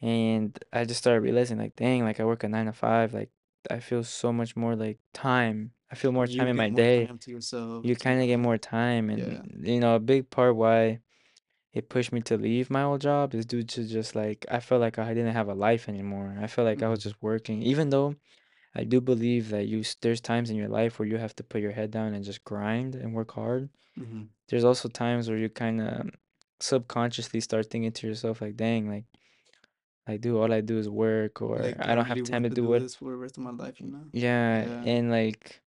And 0.00 0.58
I 0.72 0.84
just 0.84 1.00
started 1.00 1.20
realizing 1.20 1.58
like, 1.58 1.76
dang, 1.76 2.04
like 2.04 2.20
I 2.20 2.24
work 2.24 2.44
a 2.44 2.48
nine 2.48 2.66
to 2.66 2.72
five, 2.72 3.14
like 3.14 3.30
I 3.70 3.78
feel 3.80 4.04
so 4.04 4.32
much 4.32 4.56
more 4.56 4.76
like 4.76 4.98
time. 5.12 5.72
I 5.90 5.94
feel 5.94 6.12
more 6.12 6.26
time 6.26 6.34
You 6.36 6.40
in 6.42 6.46
get 6.48 6.56
my 6.56 6.70
more 6.70 6.76
day. 6.76 7.06
time 7.06 7.18
to 7.18 7.30
yourself 7.30 7.84
You 7.84 7.96
kind 7.96 8.20
of 8.20 8.26
get 8.26 8.34
to 8.36 8.42
more 8.42 8.58
time, 8.58 9.10
and 9.10 9.18
yeah. 9.62 9.72
you 9.72 9.80
know, 9.80 9.94
a 9.94 10.00
big 10.00 10.28
part 10.28 10.56
why 10.56 11.00
it 11.74 11.88
pushed 11.90 12.12
me 12.12 12.20
to 12.22 12.36
leave 12.38 12.70
my 12.70 12.82
old 12.84 13.00
job 13.02 13.34
is 13.34 13.46
due 13.46 13.62
to 13.64 13.84
just 13.86 14.14
like 14.16 14.46
I 14.50 14.60
felt 14.60 14.80
like 14.80 14.98
I 14.98 15.12
didn't 15.14 15.34
have 15.34 15.48
a 15.48 15.54
life 15.54 15.88
anymore. 15.88 16.36
I 16.40 16.46
felt 16.46 16.66
like 16.66 16.82
I 16.82 16.88
was 16.88 17.00
Mhm. 17.00 17.04
just 17.04 17.16
working, 17.22 17.62
even 17.62 17.90
though 17.90 18.16
I 18.74 18.84
do 18.84 19.00
believe 19.00 19.50
that 19.50 19.66
you 19.68 19.80
s- 19.80 19.96
there's 20.02 20.20
times 20.20 20.50
in 20.50 20.56
your 20.56 20.68
life 20.68 20.98
where 20.98 21.08
you 21.08 21.18
have 21.18 21.36
to 21.36 21.44
put 21.44 21.60
your 21.62 21.72
head 21.72 21.90
down 21.90 22.14
and 22.14 22.24
just 22.24 22.44
grind 22.44 22.94
and 22.96 23.14
work 23.14 23.32
hard. 23.32 23.70
Mhm. 23.98 24.28
There's 24.48 24.64
also 24.64 24.88
times 24.88 25.28
where 25.28 25.38
you 25.38 25.48
kind 25.50 25.80
of 25.80 26.10
subconsciously 26.60 27.40
start 27.40 27.70
thinking 27.70 27.92
to 27.92 28.06
yourself 28.08 28.40
like, 28.42 28.56
"Dang, 28.56 28.88
like 28.88 29.06
I 30.06 30.16
do 30.18 30.38
all 30.38 30.52
I 30.52 30.60
do 30.60 30.78
is 30.78 30.88
work, 30.88 31.40
or 31.40 31.58
Like, 31.58 31.76
do 31.76 31.82
I 31.82 31.92
I 31.92 31.94
don't 31.94 32.04
have 32.06 32.16
really 32.18 32.30
time 32.30 32.42
want 32.42 32.44
to 32.44 32.48
to 32.50 32.54
do 32.56 32.62
do 32.62 32.68
what." 32.68 32.82
this 32.82 32.94
for 32.96 33.10
the 33.10 33.16
rest 33.16 33.38
of 33.38 33.42
my 33.44 33.50
life, 33.50 33.80
you 33.80 33.86
know? 33.88 34.04
Yeah, 34.12 34.66
Yeah. 34.66 34.82
and 34.92 35.10
like 35.10 35.60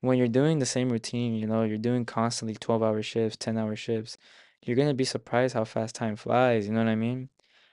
when 0.00 0.18
you're 0.18 0.28
doing 0.40 0.58
the 0.58 0.66
same 0.66 0.90
routine, 0.90 1.34
you 1.34 1.46
know, 1.46 1.62
you're 1.62 1.78
doing 1.78 2.04
constantly 2.04 2.54
12-hour 2.54 3.02
shifts, 3.02 3.36
10-hour 3.38 3.76
shifts, 3.76 4.18
you're 4.66 4.76
gonna 4.76 4.94
be 4.94 5.04
surprised 5.04 5.54
how 5.54 5.64
fast 5.64 5.94
time 5.94 6.16
flies, 6.16 6.66
you 6.66 6.72
know 6.72 6.80
what 6.84 6.88
I 6.90 6.94
mean? 6.96 7.28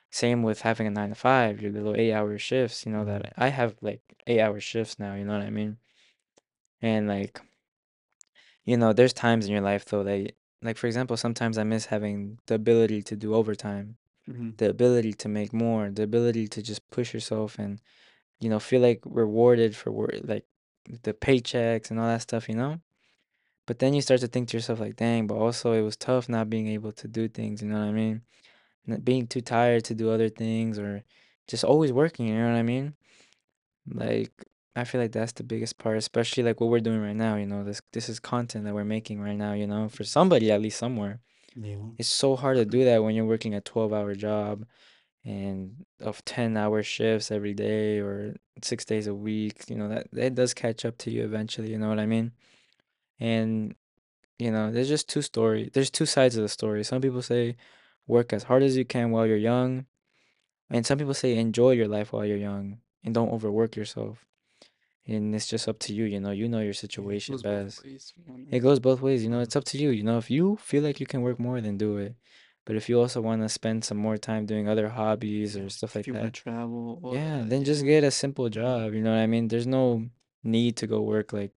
Same 0.10 0.44
with 0.44 0.62
having 0.62 0.88
a 0.88 0.92
nine 0.92 1.10
to 1.10 1.16
five, 1.16 1.62
your 1.62 1.72
little 1.72 1.96
eight 1.96 2.12
hour 2.14 2.38
shifts, 2.38 2.86
you 2.86 2.92
know, 2.92 3.06
that 3.06 3.34
I 3.38 3.48
have 3.50 3.76
like 3.82 4.02
eight 4.28 4.42
hour 4.42 4.60
shifts 4.60 5.00
now, 5.00 5.16
you 5.16 5.24
know 5.24 5.34
what 5.34 5.42
I 5.48 5.50
mean? 5.50 5.78
And 6.82 7.08
like, 7.08 7.42
you 8.66 8.78
know, 8.78 8.94
there's 8.94 9.14
times 9.14 9.46
in 9.46 9.52
your 9.52 9.62
life 9.62 9.86
though 9.86 10.04
that, 10.04 10.34
like, 10.62 10.78
for 10.78 10.88
example, 10.88 11.18
sometimes 11.18 11.58
I 11.58 11.64
miss 11.64 11.86
having 11.88 12.40
the 12.48 12.56
ability 12.56 13.02
to 13.04 13.16
do 13.16 13.34
overtime, 13.34 13.98
Mhm. 14.28 14.58
the 14.58 14.70
ability 14.70 15.14
to 15.14 15.30
make 15.30 15.54
more, 15.54 15.90
the 15.90 16.04
ability 16.04 16.48
to 16.50 16.62
just 16.62 16.88
push 16.92 17.14
yourself 17.14 17.58
and, 17.58 17.80
you 18.40 18.50
know, 18.50 18.60
feel 18.60 18.82
like 18.82 19.00
rewarded 19.06 19.76
for 19.76 19.92
work, 19.92 20.20
like 20.24 20.46
the 21.04 21.14
paychecks 21.14 21.90
and 21.90 22.00
all 22.00 22.08
that 22.08 22.22
stuff, 22.22 22.50
you 22.50 22.56
know? 22.56 22.80
But 23.72 23.80
then 23.80 23.94
you 23.94 24.02
start 24.02 24.20
to 24.20 24.28
think 24.28 24.50
to 24.50 24.58
yourself, 24.58 24.82
like, 24.82 24.98
dang, 24.98 25.28
but 25.28 25.36
also 25.36 25.72
it 25.72 25.82
was 25.82 25.96
tough 25.96 26.28
not 26.28 26.50
being 26.50 26.68
able 26.68 26.92
to 26.92 27.08
do 27.08 27.30
things, 27.30 27.62
you 27.62 27.70
know 27.70 27.80
what 27.80 27.88
I 27.88 27.94
mean? 27.94 28.22
Not 28.86 29.06
being 29.06 29.28
too 29.28 29.40
tired 29.40 29.86
to 29.86 29.96
do 29.96 30.12
other 30.12 30.28
things 30.28 30.78
or 30.78 31.06
just 31.48 31.64
always 31.64 31.94
working, 31.94 32.28
you 32.28 32.36
know 32.36 32.50
what 32.50 32.58
I 32.58 32.64
mean? 32.64 32.96
Like, 33.88 34.34
I 34.76 34.84
feel 34.84 35.00
like 35.00 35.14
that's 35.14 35.32
the 35.32 35.46
biggest 35.46 35.78
part, 35.78 35.96
especially 35.96 36.44
like 36.44 36.60
what 36.60 36.70
we're 36.70 36.82
doing 36.82 37.02
right 37.02 37.16
now, 37.16 37.38
you 37.38 37.46
know, 37.46 37.64
this 37.64 37.82
this 37.94 38.10
is 38.10 38.20
content 38.20 38.66
that 38.66 38.74
we're 38.74 38.84
making 38.84 39.22
right 39.22 39.38
now, 39.38 39.54
you 39.54 39.68
know, 39.68 39.88
for 39.88 40.04
somebody 40.04 40.52
at 40.52 40.62
least 40.62 40.78
somewhere. 40.78 41.22
Yeah. 41.56 41.78
It's 41.98 42.10
so 42.10 42.36
hard 42.36 42.58
to 42.58 42.66
do 42.66 42.84
that 42.84 43.02
when 43.02 43.16
you're 43.16 43.24
working 43.24 43.56
a 43.56 43.62
12-hour 43.62 44.16
job 44.16 44.66
and 45.24 45.86
of 46.02 46.26
10-hour 46.26 46.84
shifts 46.84 47.32
every 47.32 47.54
day 47.54 48.00
or 48.00 48.36
6 48.62 48.84
days 48.84 49.08
a 49.08 49.16
week, 49.16 49.64
you 49.70 49.78
know, 49.78 49.88
that 49.88 50.08
that 50.12 50.36
does 50.36 50.54
catch 50.54 50.84
up 50.84 50.98
to 50.98 51.10
you 51.10 51.24
eventually, 51.24 51.72
you 51.72 51.78
know 51.78 51.88
what 51.88 52.00
I 52.00 52.06
mean? 52.06 52.34
And 53.22 53.76
you 54.40 54.52
know, 54.52 54.72
there's 54.72 54.90
just 54.90 55.08
two 55.08 55.22
story. 55.22 55.70
There's 55.72 55.92
two 55.92 56.08
sides 56.08 56.36
of 56.36 56.42
the 56.42 56.50
story. 56.50 56.84
Some 56.84 57.02
people 57.02 57.22
say 57.22 57.56
work 58.08 58.34
as 58.34 58.44
hard 58.44 58.64
as 58.64 58.76
you 58.76 58.86
can 58.86 59.12
while 59.12 59.28
you're 59.28 59.38
young, 59.38 59.86
and 60.70 60.86
some 60.86 60.98
people 60.98 61.14
say 61.14 61.38
enjoy 61.38 61.72
your 61.72 61.88
life 61.88 62.12
while 62.12 62.26
you're 62.26 62.38
young 62.38 62.80
and 63.04 63.14
don't 63.14 63.32
overwork 63.32 63.76
yourself. 63.76 64.26
And 65.06 65.36
it's 65.36 65.48
just 65.48 65.68
up 65.68 65.80
to 65.80 65.94
you, 65.94 66.06
you 66.06 66.20
know, 66.20 66.32
you 66.32 66.48
know 66.48 66.60
your 66.60 66.68
Yeah, 66.68 66.70
it 66.70 66.74
situation 66.74 67.34
goes 67.34 67.44
both 67.44 67.52
best. 67.66 67.86
ways, 67.86 68.14
It 68.50 68.60
goes 68.60 68.80
both 68.80 69.02
ways, 69.02 69.24
you 69.24 69.30
know, 69.30 69.40
it's 69.42 69.56
up 69.56 69.66
to 69.66 69.78
you. 69.78 69.90
You 69.90 70.04
know, 70.04 70.18
if 70.18 70.30
you 70.32 70.58
feel 70.58 70.84
like 70.84 71.00
you 71.00 71.06
can 71.06 71.22
work 71.22 71.40
more, 71.40 71.62
then 71.62 71.78
do 71.78 71.98
it. 71.98 72.16
But 72.66 72.76
if 72.76 72.90
you 72.90 73.00
also 73.00 73.22
want 73.22 73.42
to 73.42 73.50
spend 73.50 73.84
some 73.84 73.98
more 73.98 74.18
time 74.18 74.46
doing 74.46 74.68
other 74.68 74.90
hobbies 74.90 75.58
or 75.58 75.70
stuff 75.70 75.92
if 75.92 75.96
like 75.96 76.08
you 76.08 76.14
want 76.14 76.26
that, 76.26 76.34
to 76.34 76.42
travel, 76.42 77.00
all 77.04 77.14
yeah, 77.14 77.40
that, 77.40 77.50
then 77.50 77.64
just 77.64 77.84
get 77.84 78.04
a 78.04 78.12
simple 78.12 78.50
job, 78.50 78.94
you 78.94 79.02
know 79.02 79.12
what 79.12 79.20
I 79.22 79.28
mean? 79.28 79.48
There's 79.48 79.68
no 79.68 80.06
need 80.44 80.78
to 80.78 80.88
go 80.88 81.02
work 81.02 81.34
like 81.34 81.52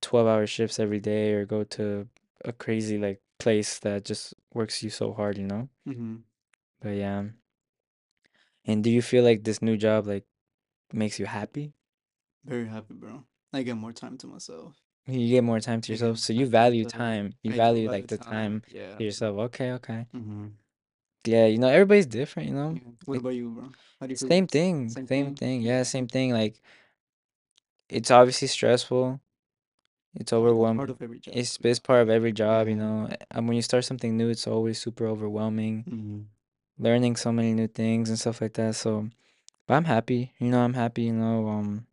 12 0.00 0.26
hour 0.26 0.46
shifts 0.46 0.78
every 0.78 1.00
day 1.00 1.32
or 1.32 1.44
go 1.44 1.64
to 1.64 2.08
a 2.44 2.52
crazy 2.52 2.98
like 2.98 3.20
place 3.38 3.78
that 3.80 4.04
just 4.04 4.34
works 4.54 4.82
you 4.82 4.90
so 4.90 5.12
hard, 5.12 5.38
you 5.38 5.46
know? 5.46 5.68
Mhm. 5.86 6.22
But 6.80 6.90
yeah. 6.96 7.24
And 8.64 8.84
do 8.84 8.90
you 8.90 9.02
feel 9.02 9.24
like 9.24 9.44
this 9.44 9.62
new 9.62 9.76
job 9.76 10.06
like 10.06 10.24
makes 10.92 11.18
you 11.18 11.26
happy? 11.26 11.72
Very 12.44 12.66
happy, 12.68 12.94
bro. 12.94 13.24
I 13.52 13.62
get 13.62 13.76
more 13.76 13.92
time 13.92 14.18
to 14.18 14.26
myself. 14.26 14.76
You 15.06 15.28
get 15.28 15.44
more 15.44 15.60
time 15.60 15.80
to 15.80 15.92
yourself, 15.92 16.18
so 16.18 16.32
you 16.34 16.46
value 16.46 16.84
time. 16.84 17.32
You 17.42 17.52
do 17.52 17.56
value 17.56 17.88
like 17.88 18.08
the 18.08 18.18
time. 18.18 18.60
time 18.60 18.62
Yeah, 18.68 18.96
to 18.96 19.04
yourself. 19.04 19.38
Okay, 19.38 19.72
okay. 19.72 20.06
Mhm. 20.14 20.52
Yeah, 21.24 21.46
you 21.46 21.58
know, 21.58 21.68
everybody's 21.68 22.06
different, 22.06 22.50
you 22.50 22.54
know? 22.54 22.72
Yeah. 22.74 22.92
What 23.04 23.14
Like 23.14 23.20
about 23.20 23.34
you, 23.34 23.50
bro? 23.50 23.70
How 24.00 24.06
do 24.06 24.12
you 24.12 24.16
feel? 24.16 24.28
same 24.28 24.46
thing, 24.46 24.88
Same 24.90 25.06
same 25.06 25.26
thing? 25.26 25.34
thing. 25.36 25.60
Yeah. 25.62 25.82
same 25.82 26.08
thing. 26.08 26.32
Like 26.32 26.60
it's 27.88 28.10
obviously 28.10 28.48
stressful. 28.48 29.20
It's 30.18 30.30
that's 30.30 30.32
part 30.32 30.40
overwhelming. 30.42 30.90
of 30.90 31.02
every 31.02 31.20
job, 31.20 31.34
It's 31.36 31.78
part 31.78 32.02
of 32.02 32.10
every 32.10 32.32
job, 32.32 32.68
you 32.68 32.76
know. 32.76 33.08
And 33.30 33.46
when 33.48 33.56
you 33.56 33.62
start 33.62 33.84
something 33.84 34.16
new, 34.16 34.28
it's 34.28 34.46
always 34.46 34.78
super 34.80 35.06
overwhelming. 35.06 35.84
Mhm. 35.88 36.24
Learning 36.78 37.16
so 37.16 37.32
many 37.32 37.54
new 37.54 37.68
things 37.68 38.08
and 38.10 38.18
stuff 38.18 38.40
like 38.40 38.54
that. 38.54 38.74
So 38.76 39.08
But 39.66 39.74
I'm 39.76 39.84
happy. 39.84 40.32
You 40.40 40.50
know, 40.50 40.60
I'm 40.60 40.74
happy, 40.74 41.04
you 41.04 41.12
know, 41.14 41.48
um 41.48 41.86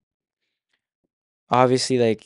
obviously 1.50 1.98
like 2.00 2.26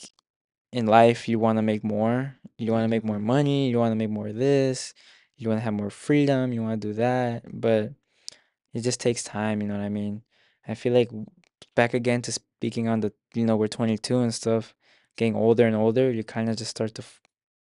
in 0.71 0.85
life 0.87 1.27
you 1.29 1.39
want 1.39 1.57
to 1.57 1.61
make 1.61 1.83
more. 1.83 2.35
You 2.57 2.71
want 2.73 2.83
to 2.85 2.89
make 2.89 3.03
more 3.05 3.19
money, 3.19 3.69
you 3.69 3.79
want 3.79 3.91
to 3.91 3.95
make 3.95 4.09
more 4.09 4.27
of 4.27 4.35
this, 4.35 4.93
you 5.37 5.47
want 5.49 5.59
to 5.59 5.63
have 5.63 5.73
more 5.73 5.89
freedom, 5.89 6.51
you 6.53 6.61
want 6.61 6.81
to 6.81 6.87
do 6.89 6.93
that, 6.95 7.43
but 7.51 7.93
it 8.73 8.81
just 8.81 8.99
takes 8.99 9.23
time, 9.23 9.61
you 9.61 9.67
know 9.67 9.75
what 9.77 9.83
I 9.83 9.89
mean? 9.89 10.23
I 10.67 10.75
feel 10.75 10.93
like 10.93 11.09
back 11.75 11.93
again 11.93 12.21
to 12.23 12.31
speaking 12.31 12.87
on 12.89 13.01
the, 13.01 13.13
you 13.33 13.45
know, 13.45 13.57
we're 13.57 13.67
22 13.67 14.19
and 14.19 14.33
stuff, 14.33 14.75
getting 15.19 15.35
older 15.35 15.67
and 15.67 15.75
older, 15.75 16.05
you 16.17 16.23
kind 16.23 16.47
of 16.49 16.55
just 16.55 16.71
start 16.71 16.95
to 16.95 17.03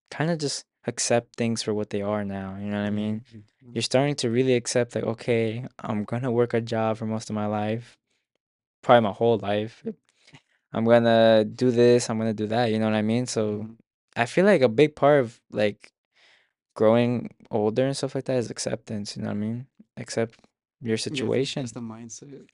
kind 0.09 0.31
of 0.31 0.37
just 0.39 0.63
accept 0.87 1.35
things 1.35 1.61
for 1.61 1.73
what 1.73 1.89
they 1.93 2.01
are 2.01 2.23
now, 2.23 2.55
you 2.61 2.67
know 2.71 2.79
what 2.79 2.87
I 2.91 2.95
Yeah. 2.95 3.01
mean? 3.03 3.15
mhm. 3.27 3.75
You're 3.75 3.89
starting 3.93 4.15
to 4.23 4.29
really 4.37 4.55
accept 4.55 4.95
like, 4.95 5.03
okay, 5.13 5.65
I'm 5.87 6.03
gonna 6.11 6.31
work 6.31 6.53
a 6.53 6.61
job 6.61 6.97
for 6.97 7.05
most 7.05 7.29
of 7.29 7.35
my 7.35 7.47
life, 7.61 7.97
probably 8.83 9.03
my 9.09 9.15
whole 9.21 9.37
life. 9.51 9.83
I'm 10.73 10.85
gonna 10.85 11.43
do 11.43 11.67
this, 11.71 12.09
I'm 12.09 12.17
gonna 12.21 12.33
do 12.43 12.47
that, 12.55 12.71
you 12.71 12.79
know 12.79 12.87
what 12.89 12.95
I 13.03 13.05
mean? 13.13 13.25
So 13.35 13.41
Mhm. 13.43 13.75
I 14.15 14.25
feel 14.33 14.45
like 14.51 14.61
a 14.63 14.69
big 14.81 14.91
part 14.95 15.19
of 15.23 15.27
like 15.51 15.91
growing 16.79 17.13
older 17.59 17.85
and 17.85 17.95
stuff 17.95 18.15
like 18.15 18.25
that 18.25 18.37
is 18.37 18.49
acceptance, 18.49 19.07
you 19.15 19.21
know 19.23 19.29
what 19.35 19.43
I 19.43 19.45
mean? 19.47 19.67
Accept 19.97 20.39
your 20.79 20.95
I 20.95 20.97
that's 20.97 21.03
situation. 21.09 21.63
the 21.79 21.81
mindset. 21.95 22.47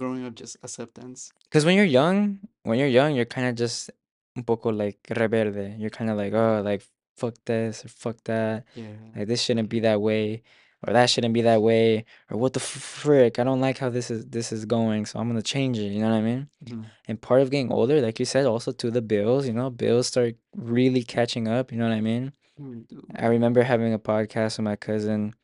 Growing 0.00 0.22
up, 0.26 0.34
just 0.42 0.56
acceptance. 0.62 1.32
Because 1.50 1.64
when 1.66 1.74
you're 1.76 1.92
young, 2.02 2.38
when 2.62 2.78
you're 2.78 2.94
young, 3.00 3.10
you're 3.16 3.32
kind 3.36 3.48
of 3.50 3.54
just 3.64 3.90
un 4.36 4.42
poco 4.44 4.70
like 4.70 4.98
rebelde. 5.10 5.78
You're 5.78 5.90
kind 5.90 6.10
of 6.10 6.16
like, 6.16 6.32
oh, 6.32 6.62
like 6.64 6.82
fuck 7.16 7.34
this 7.44 7.84
or 7.84 7.88
fuck 7.88 8.16
that. 8.24 8.64
Yeah. 8.74 8.86
Like 9.16 9.28
this 9.28 9.42
shouldn't 9.42 9.68
be 9.68 9.80
that 9.80 10.00
way, 10.00 10.42
or 10.86 10.92
that 10.92 11.08
shouldn't 11.10 11.34
be 11.34 11.42
that 11.42 11.62
way, 11.62 12.04
or 12.30 12.36
what 12.38 12.52
the 12.52 12.60
f- 12.60 12.64
frick? 12.64 13.38
I 13.38 13.44
don't 13.44 13.60
like 13.60 13.78
how 13.78 13.88
this 13.90 14.10
is 14.10 14.26
this 14.26 14.52
is 14.52 14.64
going, 14.64 15.06
so 15.06 15.18
I'm 15.18 15.28
gonna 15.28 15.42
change 15.42 15.78
it. 15.78 15.92
You 15.92 16.00
know 16.00 16.10
what 16.10 16.16
I 16.18 16.22
mean? 16.22 16.48
Mhm. 16.64 16.84
And 17.08 17.20
part 17.20 17.42
of 17.42 17.50
getting 17.50 17.72
older, 17.72 18.00
like 18.00 18.18
you 18.18 18.24
said, 18.26 18.46
also 18.46 18.72
to 18.72 18.90
the 18.90 19.02
bills, 19.02 19.46
you 19.46 19.52
know, 19.52 19.70
bills 19.70 20.08
start 20.08 20.34
really 20.56 21.02
catching 21.04 21.46
up, 21.48 21.70
you 21.72 21.78
know 21.78 21.88
what 21.88 21.94
I 21.96 22.00
mean? 22.00 22.32
Do, 22.56 22.84
I 23.16 23.26
remember 23.26 23.62
having 23.62 23.92
a 23.92 23.98
podcast 23.98 24.58
with 24.58 24.64
my 24.64 24.76
cousin, 24.76 25.34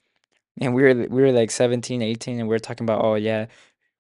and 0.60 0.74
we 0.74 0.82
were 0.82 0.94
we 0.94 1.22
were 1.22 1.32
like 1.32 1.50
17, 1.50 2.02
18, 2.02 2.38
and 2.38 2.48
we 2.48 2.54
were 2.54 2.58
talking 2.58 2.84
about, 2.84 3.04
oh 3.04 3.14
yeah, 3.14 3.46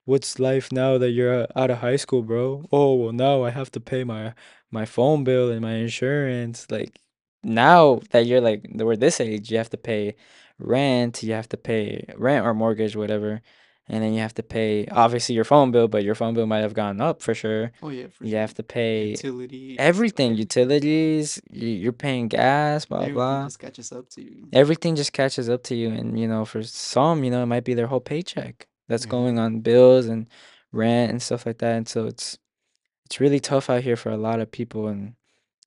what's 0.04 0.38
life 0.38 0.70
now 0.72 0.98
that 0.98 1.10
you're 1.10 1.46
out 1.56 1.70
of 1.70 1.78
high 1.78 1.96
school, 1.96 2.22
bro? 2.22 2.64
Oh, 2.72 2.94
well 2.94 3.12
now 3.12 3.42
I 3.44 3.50
have 3.50 3.70
to 3.72 3.80
pay 3.80 4.04
my 4.04 4.34
my 4.70 4.84
phone 4.84 5.24
bill 5.24 5.50
and 5.50 5.60
my 5.60 5.74
insurance. 5.74 6.66
Like 6.70 7.00
now 7.42 8.00
that 8.10 8.26
you're 8.26 8.40
like 8.40 8.66
we're 8.74 8.96
this 8.96 9.20
age, 9.20 9.50
you 9.50 9.58
have 9.58 9.70
to 9.70 9.76
pay 9.76 10.14
rent, 10.58 11.22
you 11.22 11.32
have 11.32 11.48
to 11.50 11.56
pay 11.56 12.04
rent 12.16 12.44
or 12.46 12.54
mortgage, 12.54 12.96
whatever. 12.96 13.40
And 13.88 14.04
then 14.04 14.12
you 14.14 14.20
have 14.20 14.34
to 14.34 14.44
pay 14.44 14.86
obviously 14.86 15.34
your 15.34 15.42
phone 15.44 15.72
bill, 15.72 15.88
but 15.88 16.04
your 16.04 16.14
phone 16.14 16.34
bill 16.34 16.46
might 16.46 16.60
have 16.60 16.74
gone 16.74 17.00
up 17.00 17.22
for 17.22 17.34
sure. 17.34 17.72
Oh 17.82 17.88
yeah, 17.88 18.06
for 18.06 18.24
You 18.24 18.30
sure. 18.32 18.40
have 18.40 18.54
to 18.54 18.62
pay 18.62 19.08
Utilities, 19.10 19.76
everything, 19.80 20.34
utilities, 20.36 21.40
you- 21.50 21.68
you're 21.68 21.92
paying 21.92 22.28
gas, 22.28 22.84
blah 22.84 22.98
Everything 22.98 23.14
blah. 23.14 23.44
just 23.46 23.58
catches 23.58 23.90
up 23.92 24.08
to 24.10 24.22
you. 24.22 24.46
Everything 24.52 24.94
just 24.96 25.12
catches 25.12 25.48
up 25.48 25.62
to 25.64 25.74
you, 25.74 25.90
and 25.90 26.18
you 26.20 26.28
know, 26.28 26.44
for 26.44 26.62
some, 26.62 27.24
you 27.24 27.30
know, 27.32 27.42
it 27.42 27.46
might 27.46 27.64
be 27.64 27.74
their 27.74 27.88
whole 27.88 28.00
paycheck 28.00 28.68
that's 28.90 29.06
Yeah. 29.06 29.10
going 29.16 29.38
on 29.38 29.60
bills 29.60 30.06
and 30.06 30.28
rent 30.72 31.10
and 31.12 31.22
stuff 31.22 31.46
like 31.46 31.58
that. 31.58 31.76
And 31.78 31.88
so 31.88 32.04
it's 32.06 32.38
it's 33.06 33.18
really 33.20 33.40
tough 33.40 33.70
out 33.70 33.82
here 33.82 33.96
for 33.96 34.10
a 34.10 34.16
lot 34.28 34.38
of 34.40 34.50
people. 34.52 34.86
And 34.92 35.14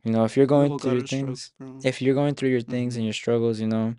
you 0.04 0.12
know, 0.14 0.24
if 0.26 0.38
you're 0.38 0.46
going 0.56 0.78
through 0.80 0.92
got 0.92 0.98
your 1.00 1.08
struggle, 1.08 1.36
things, 1.36 1.86
if 1.86 2.02
you're 2.02 2.16
going 2.22 2.36
through 2.36 2.50
your 2.50 2.62
things 2.62 2.96
and 2.96 3.04
Mhm. 3.04 3.08
your 3.10 3.14
struggles, 3.24 3.60
you 3.60 3.68
know, 3.68 3.96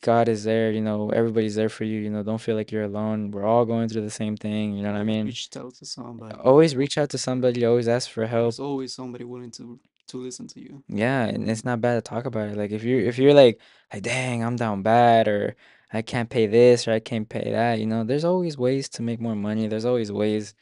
God 0.00 0.28
is 0.28 0.42
there. 0.44 0.70
You 0.72 0.80
know, 0.80 1.10
everybody's 1.10 1.54
there 1.54 1.68
for 1.68 1.84
you. 1.84 2.00
You 2.00 2.10
know, 2.10 2.22
don't 2.22 2.40
feel 2.40 2.56
like 2.56 2.72
you're 2.72 2.82
alone. 2.92 3.30
We're 3.30 3.44
all 3.44 3.64
going 3.64 3.88
through 3.88 4.02
the 4.02 4.10
same 4.22 4.36
thing. 4.36 4.74
You 4.76 4.82
know 4.82 4.92
what 4.92 5.00
I 5.00 5.04
mean? 5.04 5.26
reach 5.26 5.48
out 5.56 5.74
to 5.76 5.86
somebody. 5.86 6.34
Always 6.50 6.74
reach 6.76 6.98
out 6.98 7.10
to 7.10 7.18
somebody. 7.18 7.64
Always 7.64 7.88
ask 7.88 8.10
for 8.10 8.26
help. 8.26 8.52
There's 8.54 8.60
always 8.60 8.92
somebody 8.94 9.24
willing 9.24 9.52
to 9.52 9.78
to 10.08 10.16
listen 10.18 10.46
to 10.48 10.60
you. 10.60 10.82
Yeah, 10.88 11.24
and 11.24 11.48
it's 11.48 11.64
not 11.64 11.80
bad 11.80 11.94
to 11.94 12.02
talk 12.02 12.26
about 12.26 12.48
it. 12.50 12.56
Like 12.56 12.72
if 12.72 12.82
you're 12.82 13.00
if 13.00 13.16
you're 13.18 13.34
like 13.34 13.60
like 13.92 14.02
dang, 14.02 14.42
I'm 14.44 14.56
down 14.56 14.82
bad 14.82 15.28
or 15.28 15.54
I 15.92 16.02
can't 16.02 16.30
pay 16.30 16.46
this 16.46 16.88
or 16.88 16.92
I 16.92 17.00
can't 17.00 17.28
pay 17.28 17.50
that, 17.52 17.78
you 17.80 17.86
know, 17.86 18.04
there's 18.04 18.24
always 18.24 18.56
ways 18.58 18.88
to 18.90 19.02
make 19.02 19.20
more 19.20 19.36
money. 19.36 19.66
There's 19.66 19.84
always 19.84 20.10
ways 20.12 20.54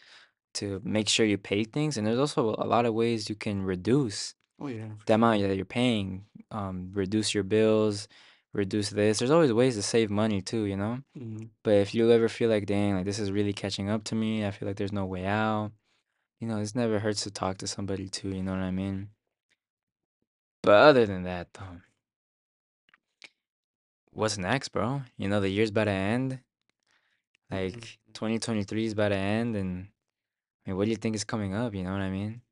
to 0.55 0.81
make 0.85 1.09
sure 1.09 1.27
you 1.27 1.39
pay 1.39 1.65
things, 1.65 1.97
and 1.97 2.07
there's 2.07 2.19
also 2.19 2.55
a 2.59 2.67
lot 2.67 2.87
of 2.87 2.95
ways 2.95 3.29
you 3.29 3.37
can 3.37 3.63
reduce 3.63 4.35
Oh 4.61 4.67
yeah, 4.69 4.89
for 4.99 5.07
the 5.07 5.15
amount 5.15 5.43
that 5.43 5.57
you're 5.57 5.65
paying, 5.65 6.25
um, 6.51 6.91
reduce 6.93 7.35
your 7.35 7.45
bills, 7.45 8.09
reduce 8.53 8.91
this. 8.91 9.19
There's 9.19 9.31
always 9.31 9.53
ways 9.53 9.77
to 9.77 9.83
save 9.83 10.11
money 10.11 10.43
too, 10.43 10.65
you 10.65 10.77
know? 10.77 11.01
hmm 11.17 11.45
But 11.63 11.75
if 11.75 11.95
you 11.95 12.11
ever 12.11 12.29
feel 12.29 12.51
like, 12.51 12.67
dang, 12.67 12.97
like 12.97 13.05
this 13.05 13.19
is 13.19 13.33
really 13.33 13.53
catching 13.53 13.89
up 13.91 14.05
to 14.05 14.15
me, 14.15 14.45
I 14.47 14.51
feel 14.51 14.69
like 14.69 14.77
there's 14.77 14.93
no 14.93 15.07
way 15.07 15.27
out, 15.27 15.73
you 16.41 16.49
know, 16.49 16.59
it 16.59 16.75
never 16.75 16.99
hurts 16.99 17.23
to 17.25 17.31
talk 17.31 17.59
to 17.59 17.67
somebody 17.67 18.09
too, 18.09 18.31
you 18.31 18.43
know 18.43 18.53
what 18.53 18.61
I 18.61 18.71
mean? 18.71 19.11
But 20.63 20.73
other 20.75 21.07
than 21.07 21.23
that, 21.25 21.53
though, 21.55 21.81
what's 24.13 24.39
next, 24.39 24.69
bro? 24.71 25.03
You 25.17 25.29
know, 25.29 25.41
the 25.41 25.49
year's 25.49 25.71
about 25.71 25.85
to 25.85 25.91
end. 25.93 26.41
Like 27.51 27.99
2023 28.15 28.85
is 28.87 28.93
about 28.93 29.09
to 29.09 29.17
end, 29.17 29.57
and 29.57 29.89
I 30.67 30.71
mean, 30.71 30.77
what 30.77 30.85
do 30.85 30.91
you 30.91 30.97
think 30.97 31.17
is 31.17 31.25
coming 31.25 31.55
up? 31.55 31.75
You 31.75 31.83
know 31.83 31.93
what 31.93 32.01
I 32.01 32.11
mean? 32.11 32.43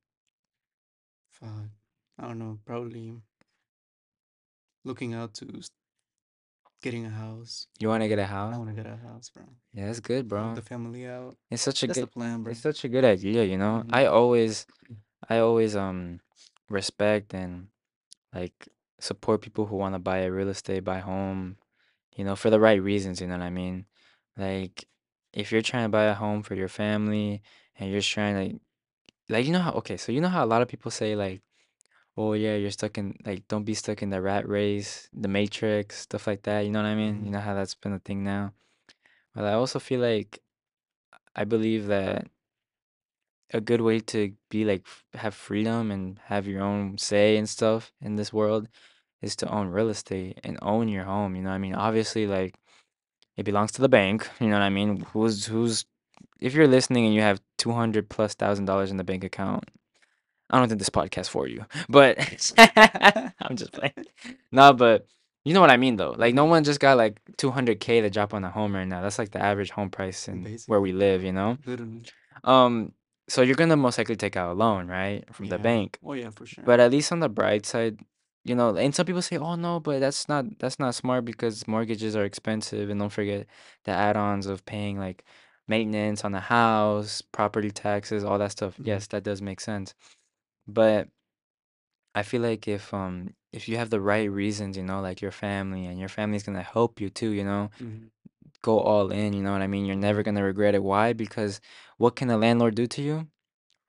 Fuck. 1.31 1.71
I 2.19 2.27
don't 2.27 2.38
know. 2.38 2.59
Probably 2.67 3.15
looking 4.85 5.15
out 5.15 5.35
to 5.35 5.47
s- 5.59 5.71
getting 6.83 7.07
a 7.07 7.11
house. 7.11 7.69
You 7.79 7.88
want 7.88 8.03
to 8.03 8.09
get 8.09 8.19
a 8.19 8.23
I 8.23 8.27
house? 8.27 8.55
I 8.55 8.59
want 8.59 8.71
to 8.71 8.75
get 8.83 8.87
a 8.87 8.97
house, 8.97 9.31
bro. 9.31 9.45
Yeah, 9.73 9.87
that's 9.87 10.00
good, 10.00 10.29
Help 10.31 10.31
bro. 10.31 10.55
the 10.55 10.62
family 10.62 11.07
out. 11.07 11.37
It's 11.50 11.62
such 11.62 11.83
a 11.85 11.87
That's 11.87 12.00
the 12.00 12.07
good, 12.07 12.12
plan, 12.12 12.43
bro. 12.43 12.50
it's 12.53 12.61
such 12.61 12.85
a 12.85 12.88
good 12.88 13.05
idea, 13.05 13.45
you 13.45 13.57
know? 13.57 13.83
hmm 13.83 13.95
I 13.95 14.07
always, 14.07 14.67
I 15.29 15.38
always 15.38 15.77
um 15.77 16.21
respect 16.69 17.35
and 17.35 17.69
like 18.35 18.69
support 19.00 19.43
people 19.43 19.67
who 19.67 19.76
want 19.76 19.95
to 19.95 19.99
buy 19.99 20.19
a 20.19 20.31
real 20.33 20.49
estate, 20.49 20.85
buy 20.85 20.99
home, 21.00 21.57
you 22.17 22.25
know, 22.25 22.37
for 22.37 22.50
the 22.50 22.61
right 22.61 22.83
reasons, 22.83 23.21
you 23.21 23.26
know 23.26 23.38
what 23.38 23.45
I 23.45 23.50
mean? 23.50 23.87
Like 24.37 24.87
if 25.33 25.52
you're 25.52 25.62
trying 25.62 25.85
to 25.85 25.88
buy 25.90 26.05
a 26.05 26.14
home 26.14 26.43
for 26.43 26.55
your 26.55 26.69
family 26.69 27.43
and 27.78 27.90
you're 27.90 28.00
just 28.00 28.11
trying 28.12 28.37
to 28.52 28.61
like 29.28 29.47
you 29.47 29.52
know 29.52 29.61
how 29.61 29.73
okay, 29.73 29.97
so 29.97 30.12
you 30.12 30.21
know 30.21 30.28
how 30.28 30.45
a 30.45 30.47
lot 30.49 30.62
of 30.62 30.69
people 30.69 30.90
say 30.90 31.14
like, 31.17 31.43
"Oh 32.17 32.35
yeah, 32.35 32.57
you're 32.57 32.71
stuck 32.73 32.99
in 32.99 33.17
like 33.26 33.49
don't 33.49 33.64
be 33.64 33.75
stuck 33.75 34.02
in 34.02 34.11
the 34.11 34.23
rat 34.23 34.49
race, 34.49 35.09
the 35.12 35.28
matrix, 35.28 36.00
stuff 36.00 36.26
like 36.26 36.43
that." 36.45 36.62
You 36.67 36.73
know 36.73 36.81
what 36.83 36.88
I 36.88 36.95
mean? 36.97 37.17
You 37.17 37.23
hmm 37.26 37.33
know 37.33 37.40
how 37.40 37.55
that's 37.55 37.75
been 37.75 37.93
a 37.95 37.99
thing 38.00 38.25
now. 38.25 38.55
But 39.35 39.45
I 39.45 39.55
also 39.55 39.78
feel 39.81 40.00
like 40.00 40.40
I 41.37 41.45
believe 41.45 41.87
that 41.88 42.28
a 43.52 43.61
good 43.61 43.81
way 43.81 44.00
to 44.00 44.33
be 44.50 44.64
like 44.64 44.83
f- 44.87 45.05
have 45.14 45.35
freedom 45.35 45.90
and 45.90 46.19
have 46.25 46.47
your 46.47 46.62
own 46.62 46.99
say 46.99 47.37
and 47.37 47.49
stuff 47.49 47.93
in 48.00 48.17
this 48.17 48.33
world 48.33 48.69
is 49.23 49.37
to 49.37 49.49
own 49.49 49.69
real 49.69 49.88
estate 49.88 50.38
and 50.45 50.59
own 50.62 50.88
your 50.88 51.05
home. 51.05 51.35
You 51.35 51.43
know 51.43 51.49
what 51.50 51.57
I 51.57 51.59
mean? 51.59 51.75
Obviously, 51.75 52.26
like 52.26 52.55
it 53.37 53.45
belongs 53.45 53.73
to 53.73 53.81
the 53.83 53.88
bank. 53.88 54.28
You 54.40 54.49
know 54.49 54.55
what 54.55 54.62
I 54.62 54.71
mean? 54.71 55.00
Who's 55.12 55.47
who's 55.47 55.85
if 56.40 56.55
you're 56.55 56.69
listening 56.69 57.07
and 57.07 57.14
you 57.14 57.23
have 57.23 57.40
two 57.57 57.73
hundred 57.73 58.09
plus 58.09 58.35
thousand 58.35 58.67
dollars 58.67 58.90
in 58.90 58.97
the 58.97 59.05
bank 59.05 59.25
account, 59.25 59.64
I 60.50 60.59
don't 60.59 60.69
think 60.69 60.78
this 60.78 60.90
podcast 60.90 61.28
for 61.28 61.49
you. 61.49 61.64
But 61.88 62.19
I'm 63.40 63.57
just 63.57 63.73
playing. 63.73 63.95
No, 64.52 64.73
but 64.73 65.07
you 65.45 65.55
know 65.55 65.61
what 65.61 65.71
I 65.71 65.76
mean 65.78 65.97
though. 65.97 66.14
Like 66.17 66.35
no 66.35 66.45
one 66.45 66.64
just 66.64 66.81
got 66.81 66.97
like 66.97 67.21
two 67.37 67.50
hundred 67.50 67.81
k 67.81 68.00
to 68.00 68.11
drop 68.11 68.35
on 68.35 68.45
a 68.45 68.50
home 68.50 68.75
right 68.75 68.87
now. 68.87 69.00
That's 69.00 69.19
like 69.19 69.31
the 69.31 69.43
average 69.43 69.71
home 69.71 69.90
price 69.90 70.28
in 70.28 70.59
where 70.67 70.81
we 70.81 70.93
live. 70.93 71.25
You 71.25 71.33
know. 71.33 71.59
literally. 71.64 72.02
Um, 72.45 72.93
so 73.29 73.43
you're 73.43 73.57
gonna 73.57 73.77
most 73.77 73.99
likely 73.99 74.17
take 74.17 74.37
out 74.37 74.51
a 74.53 74.55
loan, 74.55 74.89
right, 74.89 75.25
from 75.35 75.47
the 75.49 75.57
Yeah. 75.59 75.63
bank. 75.63 75.99
Oh 76.05 76.15
yeah, 76.15 76.31
for 76.31 76.47
sure. 76.47 76.65
But 76.65 76.81
at 76.81 76.91
least 76.91 77.13
on 77.13 77.21
the 77.21 77.29
bright 77.29 77.67
side, 77.67 78.01
you 78.45 78.55
know, 78.55 78.75
and 78.77 78.95
some 78.95 79.07
people 79.07 79.23
say, 79.23 79.37
"Oh 79.39 79.55
no, 79.57 79.81
but 79.81 80.01
that's 80.01 80.29
not 80.29 80.59
that's 80.59 80.79
not 80.79 80.95
smart 80.95 81.25
because 81.25 81.67
mortgages 81.69 82.17
are 82.17 82.25
expensive." 82.25 82.91
And 82.91 83.01
don't 83.01 83.11
forget 83.13 83.47
the 83.85 83.93
add-ons 83.93 84.47
of 84.47 84.65
paying 84.65 84.99
like 84.99 85.25
maintenance 85.69 86.25
on 86.25 86.33
the 86.33 86.41
house, 86.41 87.21
property 87.23 87.71
taxes, 87.71 88.25
all 88.25 88.39
that 88.39 88.53
stuff. 88.53 88.77
hmm 88.77 88.85
Yes, 88.87 89.07
that 89.09 89.25
does 89.25 89.43
make 89.43 89.61
sense. 89.61 89.95
But 90.67 91.09
I 92.15 92.23
feel 92.23 92.43
like 92.43 92.67
if 92.69 92.93
um 92.93 93.35
if 93.53 93.69
you 93.69 93.77
have 93.79 93.91
the 93.91 94.01
right 94.01 94.31
reasons, 94.31 94.77
you 94.77 94.83
know, 94.83 95.01
like 95.01 95.21
your 95.23 95.31
family 95.31 95.87
and 95.87 95.99
your 95.99 96.09
family's 96.09 96.43
gonna 96.43 96.62
help 96.62 97.01
you 97.01 97.11
too, 97.11 97.31
you 97.31 97.45
know, 97.45 97.71
hmm 97.79 98.07
go 98.62 98.81
all 98.81 99.11
in, 99.11 99.33
you 99.33 99.42
know 99.42 99.53
what 99.53 99.62
I 99.62 99.66
mean? 99.66 99.85
You're 99.87 99.97
never 99.97 100.23
gonna 100.23 100.42
regret 100.42 100.75
it. 100.75 100.83
Why? 100.83 101.12
Because 101.12 101.61
what 101.97 102.16
can 102.16 102.31
a 102.31 102.37
landlord 102.37 102.75
do 102.75 102.87
to 102.87 103.03
you? 103.03 103.29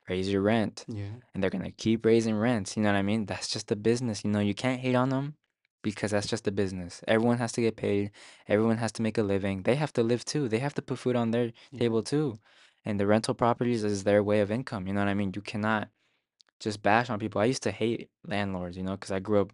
raise 0.08 0.28
your 0.32 0.42
rent 0.42 0.86
Yeah. 0.88 1.12
and 1.34 1.44
they're 1.44 1.52
gonna 1.52 1.70
keep 1.72 2.04
raising 2.04 2.36
rents. 2.36 2.76
You 2.76 2.82
know 2.82 2.90
what 2.92 2.98
I 2.98 3.04
mean? 3.04 3.28
That's 3.28 3.48
just 3.48 3.68
the 3.68 3.76
business. 3.76 4.24
You 4.26 4.32
know, 4.32 4.40
you 4.40 4.56
can't 4.56 4.82
hate 4.82 4.96
on 4.96 5.10
them 5.10 5.36
because 5.84 6.10
that's 6.10 6.26
just 6.26 6.46
the 6.46 6.52
business. 6.52 7.04
Everyone 7.08 7.38
has 7.38 7.52
to 7.54 7.62
get 7.62 7.76
paid. 7.76 8.10
Everyone 8.48 8.78
has 8.78 8.92
to 8.94 9.04
make 9.04 9.20
a 9.20 9.22
living. 9.24 9.62
They 9.64 9.76
have 9.76 9.94
to 9.94 10.02
live 10.02 10.26
too. 10.26 10.50
They 10.50 10.58
have 10.60 10.74
to 10.74 10.82
put 10.82 10.98
food 10.98 11.16
on 11.16 11.30
their 11.30 11.52
Yeah. 11.72 11.80
table 11.82 12.02
too. 12.02 12.40
And 12.84 13.00
the 13.00 13.06
rental 13.06 13.36
properties 13.36 13.84
is 13.84 14.04
their 14.04 14.24
way 14.24 14.40
of 14.40 14.50
income. 14.50 14.88
You 14.88 14.94
know 14.94 15.02
what 15.02 15.10
I 15.10 15.14
mean? 15.14 15.32
You 15.36 15.42
cannot 15.44 15.90
just 16.60 16.82
bash 16.82 17.10
on 17.12 17.20
people. 17.20 17.40
I 17.40 17.46
used 17.46 17.64
to 17.64 17.72
hate 17.72 18.10
landlords, 18.26 18.78
you 18.78 18.84
know, 18.84 18.94
because 18.98 19.12
I 19.12 19.20
grew 19.20 19.42
up 19.42 19.52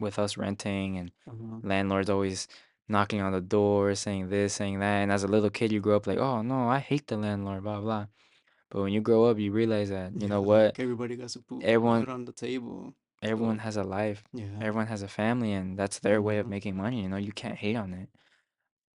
with 0.00 0.18
us 0.18 0.36
renting 0.36 0.98
and 0.98 1.12
Uh-huh. 1.28 1.60
landlords 1.62 2.10
always 2.10 2.48
knocking 2.92 3.20
on 3.22 3.32
the 3.32 3.40
door, 3.40 3.94
saying 3.96 4.28
this, 4.28 4.54
saying 4.54 4.78
that. 4.80 4.96
And 5.02 5.10
as 5.12 5.24
a 5.24 5.28
little 5.28 5.50
kid, 5.50 5.72
you 5.72 5.80
grow 5.80 5.96
up 5.96 6.06
like, 6.06 6.18
oh 6.18 6.42
no, 6.42 6.68
I 6.68 6.78
hate 6.78 7.06
the 7.08 7.16
landlord, 7.16 7.64
blah, 7.64 7.80
blah. 7.80 8.06
But 8.70 8.82
when 8.82 8.92
you 8.92 9.00
grow 9.00 9.24
up, 9.26 9.38
you 9.38 9.52
realize 9.52 9.90
that, 9.90 10.12
you 10.20 10.28
know 10.28 10.40
what? 10.42 10.64
like 10.66 10.80
everybody 10.80 11.16
got 11.16 11.30
to 11.30 11.40
put 11.40 11.64
Everyone 11.64 12.08
on 12.08 12.24
the 12.24 12.32
table. 12.32 12.94
everyone 13.22 13.58
So 13.58 13.64
has 13.64 13.76
a 13.76 13.82
life. 13.84 14.22
yeah. 14.32 14.44
Everyone 14.60 14.86
has 14.86 15.02
a 15.02 15.08
family 15.08 15.52
and 15.52 15.78
that's 15.78 15.98
their 15.98 16.20
way 16.22 16.38
of 16.38 16.46
hmm 16.46 16.50
making 16.50 16.76
money, 16.76 17.02
you 17.02 17.08
know, 17.08 17.16
you 17.18 17.32
can't 17.32 17.56
hate 17.56 17.76
on 17.76 17.92
it. 17.94 18.08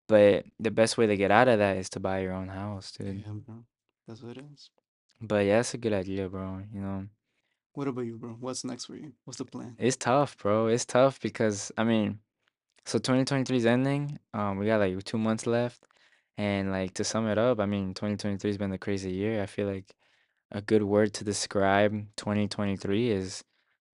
But 0.07 0.45
the 0.59 0.71
best 0.71 0.97
way 0.97 1.05
to 1.07 1.17
get 1.17 1.31
out 1.31 1.47
of 1.49 1.59
that 1.59 1.77
is 1.77 1.89
to 1.91 1.99
buy 1.99 2.19
your 2.21 2.33
own 2.33 2.47
house, 2.47 2.91
dude. 2.91 3.23
Yeah, 3.25 3.33
bro. 3.45 3.65
That's 4.07 4.23
what 4.23 4.37
it 4.37 4.45
is. 4.53 4.69
But 5.21 5.45
yeah, 5.45 5.57
that's 5.57 5.73
a 5.73 5.77
good 5.77 5.93
idea, 5.93 6.29
bro. 6.29 6.61
You 6.73 6.81
know, 6.81 7.07
What 7.73 7.87
about 7.87 8.05
you, 8.05 8.17
bro? 8.17 8.35
What's 8.39 8.63
next 8.63 8.85
for 8.85 8.95
you? 8.95 9.11
What's 9.25 9.37
the 9.37 9.45
plan? 9.45 9.75
it's 9.79 9.97
tough, 9.97 10.37
bro. 10.37 10.67
It's 10.67 10.85
tough 10.85 11.19
because 11.19 11.71
I 11.77 11.83
mean, 11.83 12.19
so 12.87 12.99
2023 12.99 13.57
is 13.57 13.65
ending. 13.65 14.17
Um, 14.33 14.57
we 14.57 14.65
got 14.65 14.79
like 14.79 15.03
two 15.03 15.17
months 15.17 15.45
left. 15.45 15.83
And 16.37 16.71
like 16.71 16.93
to 16.93 17.03
sum 17.03 17.27
it 17.27 17.37
up, 17.37 17.59
I 17.59 17.65
mean, 17.65 17.93
2023 17.93 18.49
has 18.49 18.57
been 18.57 18.71
a 18.71 18.77
crazy 18.77 19.11
year. 19.11 19.41
I 19.41 19.45
feel 19.47 19.67
like 19.67 19.93
a 20.51 20.61
good 20.61 20.83
word 20.83 21.13
to 21.15 21.25
describe 21.25 21.91
2023 22.15 23.09
is 23.09 23.43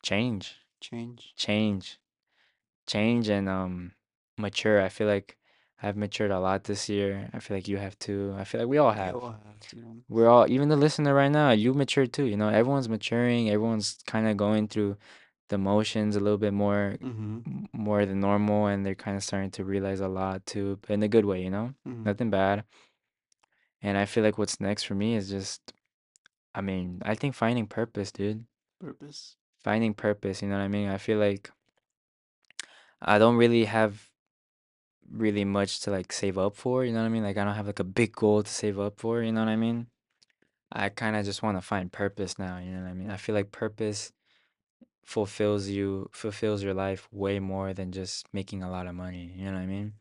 change. 0.02 0.56
Change? 0.82 1.34
Change. 1.36 2.00
change 2.88 3.30
and 3.30 3.48
um 3.48 3.92
mature. 4.38 4.82
I 4.82 4.90
feel 4.90 5.08
like 5.08 5.38
I've 5.84 5.98
matured 5.98 6.32
a 6.32 6.40
lot 6.40 6.64
this 6.64 6.90
year. 6.90 7.30
I 7.34 7.40
feel 7.40 7.58
like 7.58 7.68
you 7.68 7.78
have 7.78 8.00
too. 8.00 8.34
I 8.40 8.44
feel 8.44 8.62
like 8.62 8.70
we 8.70 8.80
all 8.80 8.92
We 8.92 8.98
have. 8.98 9.16
all 9.16 9.32
have, 9.32 9.60
to. 9.70 9.78
We're 10.10 10.28
all, 10.28 10.50
even 10.50 10.70
the 10.70 10.76
listener 10.76 11.14
right 11.14 11.32
now, 11.32 11.52
you 11.52 11.74
matured 11.74 12.12
too. 12.12 12.26
You 12.26 12.38
know, 12.38 12.50
everyone's 12.50 12.90
maturing. 12.90 13.50
Everyone's 13.50 14.00
kind 14.08 14.28
of 14.28 14.36
going 14.36 14.68
through 14.68 14.98
the 15.50 15.58
motions 15.58 16.16
a 16.16 16.20
little 16.20 16.38
bit 16.38 16.54
more, 16.54 16.98
Mm-hmm. 17.02 17.66
more 17.74 18.06
than 18.06 18.20
normal, 18.20 18.68
and 18.68 18.86
they're 18.86 18.96
kind 18.96 19.18
of 19.18 19.24
starting 19.24 19.52
to 19.52 19.64
realize 19.64 20.00
a 20.00 20.08
lot 20.08 20.46
too, 20.46 20.80
in 20.88 21.04
a 21.04 21.08
good 21.08 21.26
way. 21.26 21.44
You 21.44 21.50
know, 21.50 21.74
Mm-hmm. 21.88 22.04
nothing 22.04 22.30
bad. 22.30 22.64
And 23.82 23.98
I 23.98 24.06
feel 24.06 24.24
like 24.24 24.38
what's 24.38 24.60
next 24.60 24.84
for 24.84 24.96
me 24.96 25.16
is 25.16 25.30
just, 25.30 25.74
I 26.54 26.62
mean, 26.62 27.02
I 27.04 27.16
think 27.16 27.34
finding 27.36 27.66
purpose, 27.68 28.12
dude. 28.12 28.46
Purpose. 28.80 29.36
Finding 29.64 29.94
purpose. 29.94 30.42
You 30.42 30.50
know 30.50 30.58
what 30.58 30.64
I 30.64 30.68
mean? 30.68 30.90
I 30.90 30.98
feel 30.98 31.18
like 31.18 31.50
I 33.02 33.18
don't 33.20 33.36
really 33.38 33.66
have 33.66 34.10
really 35.12 35.46
much 35.46 35.80
to 35.82 35.92
like 35.92 36.12
save 36.12 36.38
up 36.38 36.56
for, 36.56 36.84
you 36.86 36.92
know 36.92 37.00
what 37.00 37.06
I 37.06 37.10
mean? 37.10 37.24
Like 37.24 37.38
I 37.38 37.44
don't 37.44 37.56
have 37.56 37.68
like 37.68 37.80
a 37.80 37.84
big 37.86 38.14
goal 38.14 38.44
to 38.44 38.50
save 38.50 38.80
up 38.80 39.00
for, 39.00 39.22
you 39.24 39.32
know 39.32 39.42
what 39.42 39.50
I 39.50 39.56
mean? 39.56 39.88
I 40.72 40.90
kind 40.90 41.16
of 41.16 41.26
just 41.26 41.42
want 41.42 41.58
to 41.58 41.62
find 41.62 41.92
purpose 41.92 42.38
now, 42.38 42.60
you 42.60 42.72
know 42.72 42.82
what 42.84 42.90
I 42.90 42.94
mean? 42.94 43.10
I 43.10 43.18
feel 43.18 43.34
like 43.34 43.52
purpose 43.52 44.12
fulfills 45.06 45.68
you, 45.68 46.10
fulfills 46.12 46.64
your 46.64 46.74
life 46.74 47.08
way 47.12 47.40
more 47.40 47.74
than 47.74 47.92
just 47.92 48.28
making 48.34 48.64
a 48.64 48.70
lot 48.70 48.88
of 48.88 48.96
money, 48.96 49.34
you 49.36 49.46
know 49.46 49.54
what 49.54 49.60
I 49.60 49.66
mean? 49.66 49.94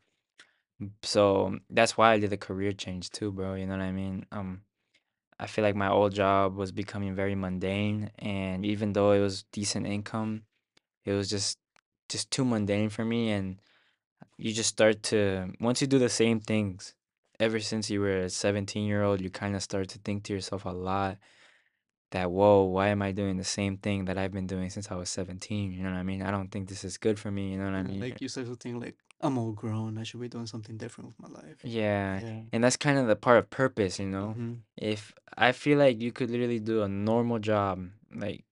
So 1.03 1.59
that's 1.71 1.97
why 1.97 2.13
I 2.13 2.19
did 2.19 2.33
a 2.33 2.37
career 2.37 2.73
change 2.73 3.11
too, 3.11 3.33
bro, 3.33 3.55
you 3.55 3.67
know 3.67 3.77
what 3.77 3.83
I 3.83 3.93
mean? 3.93 4.27
Um 4.33 4.63
I 5.41 5.47
feel 5.47 5.63
like 5.63 5.77
my 5.77 5.89
old 5.89 6.15
job 6.15 6.57
was 6.57 6.73
becoming 6.73 7.15
very 7.15 7.37
mundane 7.37 8.11
and 8.19 8.67
even 8.67 8.93
though 8.93 9.13
it 9.13 9.21
was 9.21 9.45
decent 9.53 9.87
income, 9.87 10.43
it 11.05 11.13
was 11.13 11.29
just 11.31 11.59
just 12.09 12.31
too 12.31 12.45
mundane 12.45 12.89
for 12.89 13.05
me 13.05 13.31
and 13.31 13.61
you 14.37 14.53
just 14.53 14.71
start 14.71 15.03
to 15.05 15.53
once 15.61 15.81
you 15.81 15.87
do 15.87 15.99
the 15.99 16.09
same 16.09 16.41
things 16.41 16.95
ever 17.41 17.61
since 17.61 17.91
you 17.91 18.01
were 18.01 18.21
a 18.21 18.31
17 18.31 18.87
year 18.87 19.03
old 19.03 19.21
you 19.21 19.31
kind 19.31 19.55
of 19.55 19.63
start 19.63 19.89
to 19.89 19.99
think 19.99 20.25
to 20.25 20.33
yourself 20.33 20.65
a 20.65 20.71
lot 20.71 21.19
that 22.11 22.31
whoa 22.31 22.63
why 22.65 22.89
am 22.89 23.03
i 23.03 23.13
doing 23.13 23.37
the 23.37 23.45
same 23.45 23.77
thing 23.77 24.05
that 24.07 24.17
i've 24.19 24.33
been 24.33 24.47
doing 24.47 24.71
since 24.71 24.91
i 24.91 24.95
was 24.95 25.09
17 25.11 25.73
you 25.73 25.83
know 25.83 25.91
what 25.91 25.97
i 25.99 26.03
mean 26.03 26.23
i 26.23 26.31
don't 26.31 26.51
think 26.51 26.69
this 26.69 26.85
is 26.85 26.97
good 26.97 27.19
for 27.19 27.31
me 27.31 27.53
you 27.53 27.59
know 27.59 27.65
what 27.65 27.75
i 27.75 27.83
mean 27.83 28.01
like 28.01 28.21
you 28.21 28.29
said 28.29 28.47
something 28.47 28.79
like 28.81 28.97
I'm 29.21 29.37
all 29.37 29.51
grown. 29.51 29.99
I 29.99 30.05
should 30.05 30.21
be 30.21 30.29
doing 30.29 30.47
something 30.47 30.77
different 30.77 31.09
with 31.11 31.19
my 31.19 31.41
life. 31.41 31.57
yeah 31.65 32.21
Yeah. 32.23 32.43
and 32.53 32.63
that's 32.63 32.77
kind 32.77 32.99
of 33.01 33.09
the 33.09 33.17
part 33.17 33.39
of 33.39 33.51
purpose 33.51 33.99
you 33.99 34.07
know 34.07 34.29
Mm-hmm. 34.39 34.53
if 34.77 35.13
i 35.37 35.51
feel 35.53 35.77
like 35.79 36.01
you 36.01 36.13
could 36.13 36.31
literally 36.31 36.61
do 36.61 36.83
a 36.83 36.89
normal 36.89 37.41
job 37.41 37.81
like 38.15 38.45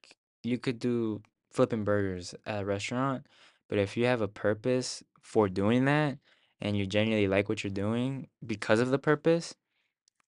you 0.43 0.59
could 0.59 0.81
do 0.81 1.23
flipping 1.53 1.85
burgers 1.85 2.35
at 2.45 2.63
a 2.63 2.65
restaurant 2.65 3.27
but 3.69 3.79
if 3.79 3.97
you 3.97 4.07
have 4.07 4.21
a 4.21 4.29
purpose 4.29 5.05
for 5.23 5.49
doing 5.49 5.85
that 5.85 6.19
and 6.61 6.77
you 6.77 6.85
genuinely 6.85 7.29
like 7.29 7.49
what 7.49 7.63
you're 7.63 7.71
doing 7.87 8.27
because 8.45 8.81
of 8.81 8.91
the 8.91 8.99
purpose 8.99 9.55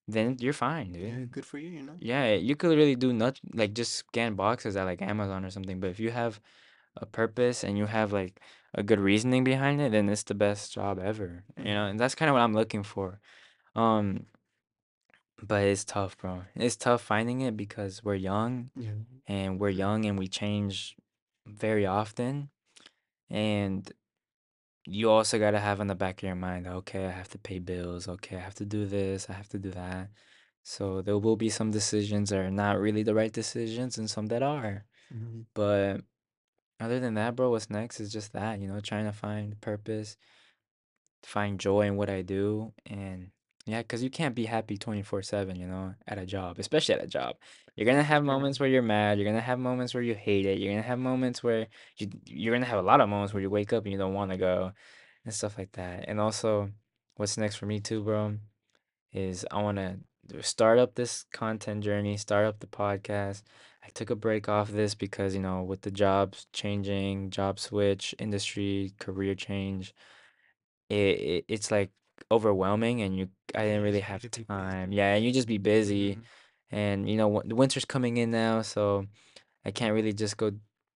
then 0.09 0.37
you're 0.41 0.53
fine, 0.55 0.95
Yeah, 0.95 1.25
good 1.31 1.45
for 1.45 1.59
you, 1.59 1.69
you 1.69 1.83
know? 1.83 1.97
Yeah, 2.01 2.35
you 2.35 2.57
could 2.57 2.77
really 2.77 2.97
do 2.97 3.13
not 3.13 3.39
like 3.55 3.75
just 3.75 3.95
scan 3.95 4.35
boxes 4.35 4.75
at 4.77 4.85
like 4.85 5.03
Amazon 5.03 5.45
or 5.45 5.51
something. 5.51 5.79
But 5.81 5.91
if 5.91 6.01
you 6.01 6.11
have 6.11 6.41
a 6.97 7.07
purpose 7.07 7.63
and 7.63 7.77
you 7.79 7.87
have 7.87 8.13
like 8.13 8.41
a 8.75 8.83
good 8.83 8.99
reasoning 9.01 9.45
behind 9.45 9.81
it, 9.81 9.93
then 9.93 10.09
it's 10.09 10.25
the 10.25 10.35
best 10.35 10.73
job 10.73 10.99
ever. 10.99 11.45
You 11.57 11.65
know, 11.65 11.71
Mm-hmm. 11.71 11.91
and 11.91 12.01
that's 12.01 12.15
kind 12.15 12.29
of 12.31 12.35
what 12.35 12.43
I'm 12.43 12.55
looking 12.55 12.83
for. 12.83 13.21
Um, 13.77 14.27
but 15.43 15.63
it's 15.63 15.85
tough, 15.85 16.17
bro. 16.19 16.43
It's 16.57 16.77
tough 16.77 17.03
finding 17.03 17.41
it 17.43 17.57
because 17.57 18.03
we're 18.03 18.15
young 18.17 18.71
Yeah. 18.75 18.91
and 19.27 19.61
we're 19.61 19.69
young 19.71 20.05
and 20.05 20.19
we 20.19 20.27
change 20.29 20.97
very 21.47 21.87
often. 21.87 22.51
And 23.31 23.91
you 24.89 25.11
also 25.11 25.39
got 25.39 25.51
to 25.51 25.61
have 25.61 25.81
in 25.81 25.87
the 25.87 25.95
back 25.95 26.19
of 26.19 26.27
your 26.27 26.35
mind, 26.35 26.67
okay, 26.67 27.07
I 27.07 27.11
have 27.11 27.29
to 27.31 27.39
pay 27.39 27.59
bills. 27.59 28.09
Okay, 28.09 28.37
I 28.37 28.41
have 28.41 28.55
to 28.57 28.65
do 28.65 28.87
this. 28.87 29.29
I 29.29 29.35
have 29.35 29.49
to 29.51 29.59
do 29.59 29.71
that. 29.71 30.09
So 30.63 31.03
there 31.03 31.19
will 31.19 31.37
be 31.37 31.51
some 31.51 31.71
decisions 31.71 32.31
that 32.31 32.39
are 32.39 32.51
not 32.51 32.81
really 32.81 33.03
the 33.03 33.15
right 33.15 33.33
decisions 33.33 33.99
and 33.99 34.09
some 34.11 34.27
that 34.27 34.43
are. 34.43 34.85
Mm-hmm. 35.15 35.43
But 35.55 36.01
other 36.81 37.01
than 37.01 37.15
that, 37.15 37.37
bro, 37.37 37.51
what's 37.51 37.71
next 37.71 38.01
is 38.01 38.13
just 38.13 38.33
that, 38.33 38.61
you 38.61 38.69
know, 38.69 38.81
trying 38.81 39.05
to 39.05 39.13
find 39.13 39.61
purpose, 39.61 40.17
find 41.23 41.59
joy 41.61 41.83
in 41.83 41.97
what 41.97 42.11
I 42.11 42.23
do. 42.23 42.73
And 42.87 43.31
yeah, 43.67 43.83
because 43.83 44.03
you 44.03 44.11
can't 44.11 44.35
be 44.35 44.47
happy 44.47 44.79
24/7, 44.79 45.59
you 45.59 45.67
know, 45.67 45.95
at 46.07 46.19
a 46.19 46.27
job, 46.27 46.59
especially 46.59 46.95
at 46.95 47.05
a 47.05 47.07
job. 47.09 47.37
You're 47.79 47.87
gonna 47.87 48.03
have 48.03 48.25
moments 48.25 48.59
where 48.59 48.69
you're 48.69 48.83
mad. 48.83 49.19
You're 49.19 49.25
gonna 49.29 49.41
have 49.41 49.61
moments 49.61 49.95
where 49.95 50.03
you 50.03 50.17
hate 50.17 50.47
it. 50.47 50.59
You're 50.59 50.73
gonna 50.73 50.83
have 50.83 50.99
moments 50.99 51.45
where 51.45 51.69
you, 51.97 52.09
you're 52.27 52.53
gonna 52.53 52.67
have 52.67 52.81
a 52.81 52.83
lot 52.83 53.01
of 53.01 53.09
moments 53.09 53.33
where 53.33 53.41
you 53.41 53.51
wake 53.51 53.73
up 53.73 53.85
and 53.85 53.93
you 53.93 53.99
don't 53.99 54.15
want 54.15 54.33
to 54.33 54.37
go 54.37 54.73
and 55.25 55.33
stuff 55.33 55.57
like 55.57 55.71
that. 55.75 56.07
And 56.09 56.19
also, 56.19 56.73
what's 57.15 57.39
next 57.39 57.55
for 57.55 57.67
me 57.67 57.79
too, 57.79 58.03
bro, 58.03 58.37
is 59.13 59.47
I 59.53 59.63
want 59.63 59.79
to 59.79 60.43
start 60.43 60.81
up 60.81 60.97
this 60.97 61.25
content 61.33 61.85
journey, 61.85 62.17
start 62.17 62.47
up 62.47 62.59
the 62.59 62.67
podcast. 62.67 63.43
I 63.85 63.91
took 63.91 64.11
a 64.11 64.17
break 64.17 64.49
off 64.49 64.71
this 64.73 64.97
because, 64.97 65.35
you 65.35 65.41
know, 65.41 65.63
with 65.63 65.83
the 65.83 65.93
jobs 65.93 66.49
changing, 66.53 67.31
job 67.31 67.61
switch, 67.61 68.13
industry, 68.19 68.93
career 68.99 69.37
change, 69.37 69.95
it, 70.91 70.95
it 70.97 71.45
it's 71.49 71.71
like 71.71 71.91
overwhelming 72.31 73.03
and 73.03 73.17
you 73.17 73.29
I 73.55 73.65
didn't 73.65 73.83
really 73.83 74.01
have 74.01 74.29
time. 74.31 74.93
Yeah, 74.93 75.15
and 75.15 75.25
you 75.25 75.33
just 75.33 75.49
be 75.49 75.59
busy 75.59 76.13
Mm-hmm. 76.13 76.23
And 76.71 77.09
you 77.09 77.17
know, 77.17 77.43
the 77.45 77.55
winter's 77.55 77.85
coming 77.85 78.17
in 78.17 78.31
now, 78.31 78.63
so 78.63 79.07
I 79.65 79.71
can't 79.71 79.95
really 79.95 80.13
just 80.13 80.37
go 80.37 80.53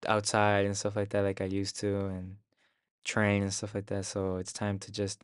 outside 0.06 0.64
and 0.66 0.76
stuff 0.76 0.96
like 0.96 1.10
that 1.10 1.22
like 1.22 1.40
I 1.40 1.44
used 1.44 1.78
to 1.80 2.06
and 2.06 2.36
train 3.04 3.42
and 3.42 3.52
stuff 3.52 3.74
like 3.74 3.86
that. 3.86 4.04
So 4.04 4.36
it's 4.36 4.52
time 4.52 4.78
to 4.80 4.92
just 4.92 5.22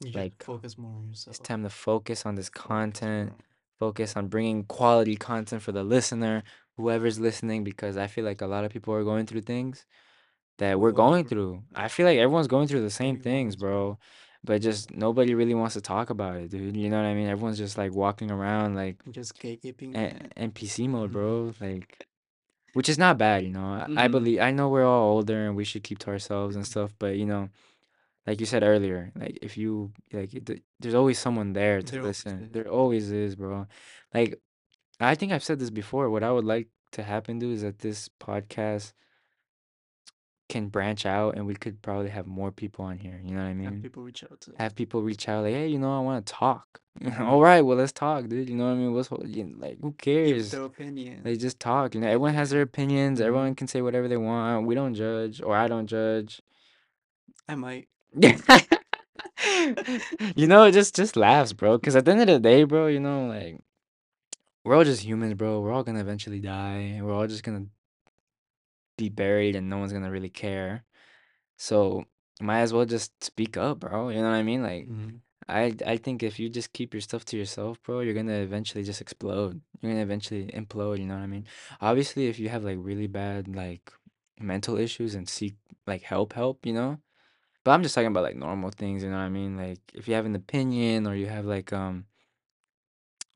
You 0.00 0.12
like 0.12 0.42
focus 0.42 0.76
more 0.78 0.96
on 0.96 1.08
yourself. 1.08 1.36
it's 1.36 1.46
time 1.46 1.62
to 1.62 1.70
focus 1.70 2.26
on 2.26 2.34
this 2.34 2.48
content, 2.50 3.32
focus 3.78 4.16
on 4.16 4.28
bringing 4.28 4.64
quality 4.64 5.16
content 5.16 5.62
for 5.62 5.72
the 5.72 5.84
listener, 5.84 6.42
whoever's 6.76 7.18
listening, 7.20 7.64
because 7.64 7.96
I 7.96 8.06
feel 8.06 8.24
like 8.24 8.40
a 8.42 8.46
lot 8.46 8.64
of 8.64 8.72
people 8.72 8.94
are 8.94 9.04
going 9.04 9.26
through 9.26 9.42
things 9.42 9.86
that 10.58 10.78
we're 10.80 10.92
going 10.92 11.26
through. 11.26 11.62
I 11.74 11.88
feel 11.88 12.06
like 12.06 12.18
everyone's 12.18 12.48
going 12.48 12.68
through 12.68 12.82
the 12.82 12.90
same 12.90 13.18
things, 13.18 13.56
bro. 13.56 13.98
But 14.44 14.60
just 14.60 14.90
nobody 14.90 15.34
really 15.34 15.54
wants 15.54 15.74
to 15.74 15.80
talk 15.80 16.10
about 16.10 16.36
it, 16.36 16.50
dude. 16.50 16.76
You 16.76 16.90
know 16.90 16.96
what 16.96 17.06
I 17.06 17.14
mean? 17.14 17.28
Everyone's 17.28 17.58
just 17.58 17.78
like 17.78 17.94
walking 17.94 18.30
around 18.30 18.74
like 18.74 18.96
Just 19.10 19.38
gatekeeping 19.38 19.94
a- 19.96 20.48
NPC 20.48 20.88
mode, 20.88 21.10
Mm-hmm. 21.12 21.12
bro. 21.12 21.54
Like, 21.60 22.06
which 22.72 22.88
is 22.88 22.98
not 22.98 23.18
bad, 23.18 23.44
you 23.44 23.50
know. 23.50 23.64
I, 23.64 23.82
I 23.82 23.86
Mm-hmm. 23.86 24.10
believe 24.12 24.40
I 24.40 24.50
know 24.50 24.68
we're 24.68 24.84
all 24.84 25.12
older 25.12 25.46
and 25.46 25.54
we 25.54 25.62
should 25.64 25.84
keep 25.84 25.98
to 26.00 26.10
ourselves 26.10 26.56
and 26.56 26.66
stuff, 26.66 26.92
but 26.98 27.16
you 27.16 27.26
know, 27.26 27.50
like 28.26 28.40
you 28.40 28.46
said 28.46 28.62
earlier, 28.64 29.12
like 29.14 29.38
if 29.42 29.56
you 29.56 29.92
like, 30.12 30.34
it- 30.34 30.62
there's 30.80 30.94
always 30.94 31.18
someone 31.20 31.52
there 31.52 31.80
to 31.80 31.92
There 31.92 32.02
listen. 32.02 32.42
is. 32.44 32.50
There 32.50 32.68
always 32.68 33.12
is, 33.12 33.36
bro. 33.36 33.66
Like, 34.12 34.40
I 34.98 35.14
think 35.14 35.30
I've 35.30 35.44
said 35.44 35.60
this 35.60 35.70
before. 35.70 36.10
What 36.10 36.24
I 36.24 36.32
would 36.32 36.44
like 36.44 36.68
to 36.92 37.02
happen 37.04 37.38
to 37.40 37.52
is 37.52 37.62
that 37.62 37.78
this 37.78 38.08
podcast 38.20 38.92
can 40.48 40.68
branch 40.68 41.06
out 41.06 41.36
and 41.36 41.46
we 41.46 41.54
could 41.54 41.80
probably 41.82 42.10
have 42.10 42.26
more 42.26 42.50
people 42.50 42.84
on 42.84 42.98
here. 42.98 43.20
You 43.24 43.34
know 43.34 43.42
what 43.42 43.48
I 43.48 43.54
mean? 43.54 43.64
Have 43.64 43.72
mean? 43.74 43.82
people 43.82 44.02
reach 44.02 44.24
out 44.24 44.40
to. 44.42 44.52
Have 44.58 44.74
people 44.74 45.02
reach 45.02 45.28
out 45.28 45.44
like, 45.44 45.54
hey, 45.54 45.68
you 45.68 45.78
know, 45.78 45.96
I 45.96 46.00
want 46.00 46.26
to 46.26 46.32
talk. 46.32 46.80
All 47.20 47.40
right, 47.40 47.62
well, 47.62 47.78
let's 47.78 47.92
talk, 47.92 48.28
dude. 48.28 48.48
You 48.48 48.56
know 48.56 48.64
what 48.66 48.72
I 48.72 48.74
mean? 48.74 48.92
What's 48.92 49.10
you 49.10 49.44
know, 49.44 49.56
like, 49.58 49.78
who 49.80 49.94
Give 49.98 50.26
cares? 50.26 50.50
their 50.50 50.64
opinion. 50.64 51.22
They 51.22 51.36
just 51.36 51.58
talk. 51.58 51.94
You 51.94 52.00
know, 52.00 52.06
everyone 52.06 52.34
has 52.34 52.50
their 52.50 52.62
opinions. 52.62 53.18
Mm-hmm. 53.18 53.28
Everyone 53.28 53.54
can 53.54 53.66
say 53.66 53.80
whatever 53.80 54.08
they 54.08 54.18
want. 54.18 54.66
We 54.66 54.74
don't 54.74 54.94
judge, 54.94 55.40
or 55.40 55.56
I 55.56 55.68
don't 55.68 55.86
judge. 55.86 56.42
I 57.48 57.54
might. 57.54 57.88
you 60.36 60.46
know, 60.46 60.64
it 60.64 60.72
just 60.72 60.94
just 60.94 61.16
laughs, 61.16 61.54
bro. 61.54 61.78
Because 61.78 61.96
at 61.96 62.04
the 62.04 62.10
end 62.10 62.20
of 62.20 62.26
the 62.26 62.40
day, 62.40 62.64
bro, 62.64 62.88
you 62.88 63.00
know, 63.00 63.26
like 63.26 63.58
we're 64.64 64.76
all 64.76 64.84
just 64.84 65.02
humans, 65.02 65.34
bro. 65.34 65.60
We're 65.60 65.72
all 65.72 65.82
gonna 65.82 66.00
eventually 66.00 66.40
die. 66.40 67.00
We're 67.02 67.14
all 67.14 67.26
just 67.26 67.42
gonna 67.42 67.66
be 69.02 69.08
buried, 69.24 69.56
and 69.56 69.68
no 69.68 69.78
one's 69.78 69.92
gonna 69.94 70.10
really 70.10 70.30
care. 70.46 70.84
So 71.56 72.04
might 72.40 72.60
as 72.66 72.72
well 72.72 72.86
just 72.86 73.12
speak 73.24 73.56
up, 73.56 73.80
bro. 73.80 74.08
You 74.10 74.18
know 74.22 74.30
what 74.30 74.36
I 74.36 74.42
mean? 74.42 74.62
Like 74.62 74.88
Mm-hmm. 74.88 75.16
I 75.48 75.74
I 75.86 75.96
think 75.98 76.22
if 76.22 76.38
you 76.40 76.48
just 76.48 76.72
keep 76.72 76.94
your 76.94 77.00
stuff 77.02 77.24
to 77.26 77.36
yourself, 77.36 77.82
bro, 77.82 78.00
you're 78.00 78.14
gonna 78.20 78.40
eventually 78.48 78.84
just 78.84 79.00
explode. 79.00 79.60
You're 79.80 79.92
gonna 79.92 80.02
eventually 80.02 80.46
implode, 80.60 80.98
you 80.98 81.06
know 81.06 81.14
what 81.16 81.22
I 81.22 81.26
mean? 81.26 81.46
Obviously, 81.80 82.28
if 82.28 82.38
you 82.38 82.48
have 82.50 82.64
like 82.64 82.78
really 82.80 83.08
bad 83.08 83.48
like 83.54 83.92
mental 84.40 84.76
issues 84.78 85.14
and 85.14 85.28
seek 85.28 85.54
like 85.86 86.02
help, 86.02 86.32
help, 86.34 86.66
you 86.66 86.72
know? 86.72 86.98
But 87.64 87.72
I'm 87.72 87.82
just 87.82 87.94
talking 87.94 88.08
about 88.12 88.24
like 88.24 88.36
normal 88.36 88.70
things, 88.70 89.02
you 89.02 89.10
know 89.10 89.16
what 89.18 89.22
I 89.24 89.28
mean? 89.40 89.56
Like 89.56 89.80
if 89.94 90.08
you 90.08 90.14
have 90.14 90.26
an 90.26 90.36
opinion 90.36 91.06
or 91.06 91.14
you 91.16 91.26
have 91.26 91.44
like 91.46 91.72
um 91.72 92.06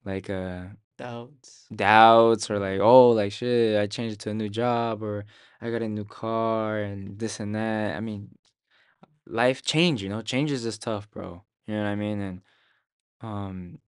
like 0.04 0.30
uh 0.30 0.64
Doubts. 0.96 1.66
doubts 1.74 2.50
or 2.50 2.58
like 2.58 2.80
oh 2.80 3.10
like 3.10 3.32
shit, 3.32 3.78
I 3.78 3.86
changed 3.86 4.20
to 4.20 4.30
a 4.30 4.34
new 4.34 4.48
job 4.48 5.02
or 5.02 5.24
I 5.60 5.70
got 5.70 5.82
a 5.82 5.88
new 5.88 6.04
car 6.04 6.78
and 6.78 7.18
this 7.18 7.40
and 7.40 7.54
that. 7.54 7.96
I 7.96 8.00
mean, 8.00 8.36
life 9.26 9.62
change, 9.62 10.02
you 10.02 10.08
know? 10.08 10.22
changes 10.22 10.64
is 10.66 10.78
tough, 10.78 11.10
bro. 11.10 11.42
You 11.66 11.74
know 11.74 11.82
what 11.82 11.88
I 11.88 11.94
mean? 11.96 12.20
And 12.20 12.40
um 13.20 13.78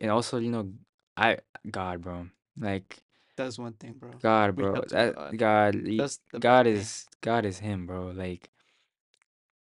And 0.00 0.10
also, 0.10 0.38
you 0.38 0.50
know, 0.50 0.72
I 1.16 1.38
God, 1.70 2.02
bro. 2.02 2.28
Like 2.58 3.02
That's 3.36 3.58
one 3.58 3.74
thing, 3.74 3.94
bro. 3.98 4.10
God, 4.22 4.56
Reach 4.56 4.66
bro. 4.66 4.76
out 4.76 4.88
to 4.88 4.94
That 4.94 5.14
God. 5.14 5.38
God, 5.38 5.74
he- 5.74 5.96
That's 5.98 6.20
the 6.32 6.38
best 6.38 6.42
God 6.42 6.66
thing. 6.66 6.76
is 6.76 7.06
God 7.20 7.44
is 7.44 7.58
him, 7.58 7.86
bro. 7.86 8.08
Like 8.14 8.50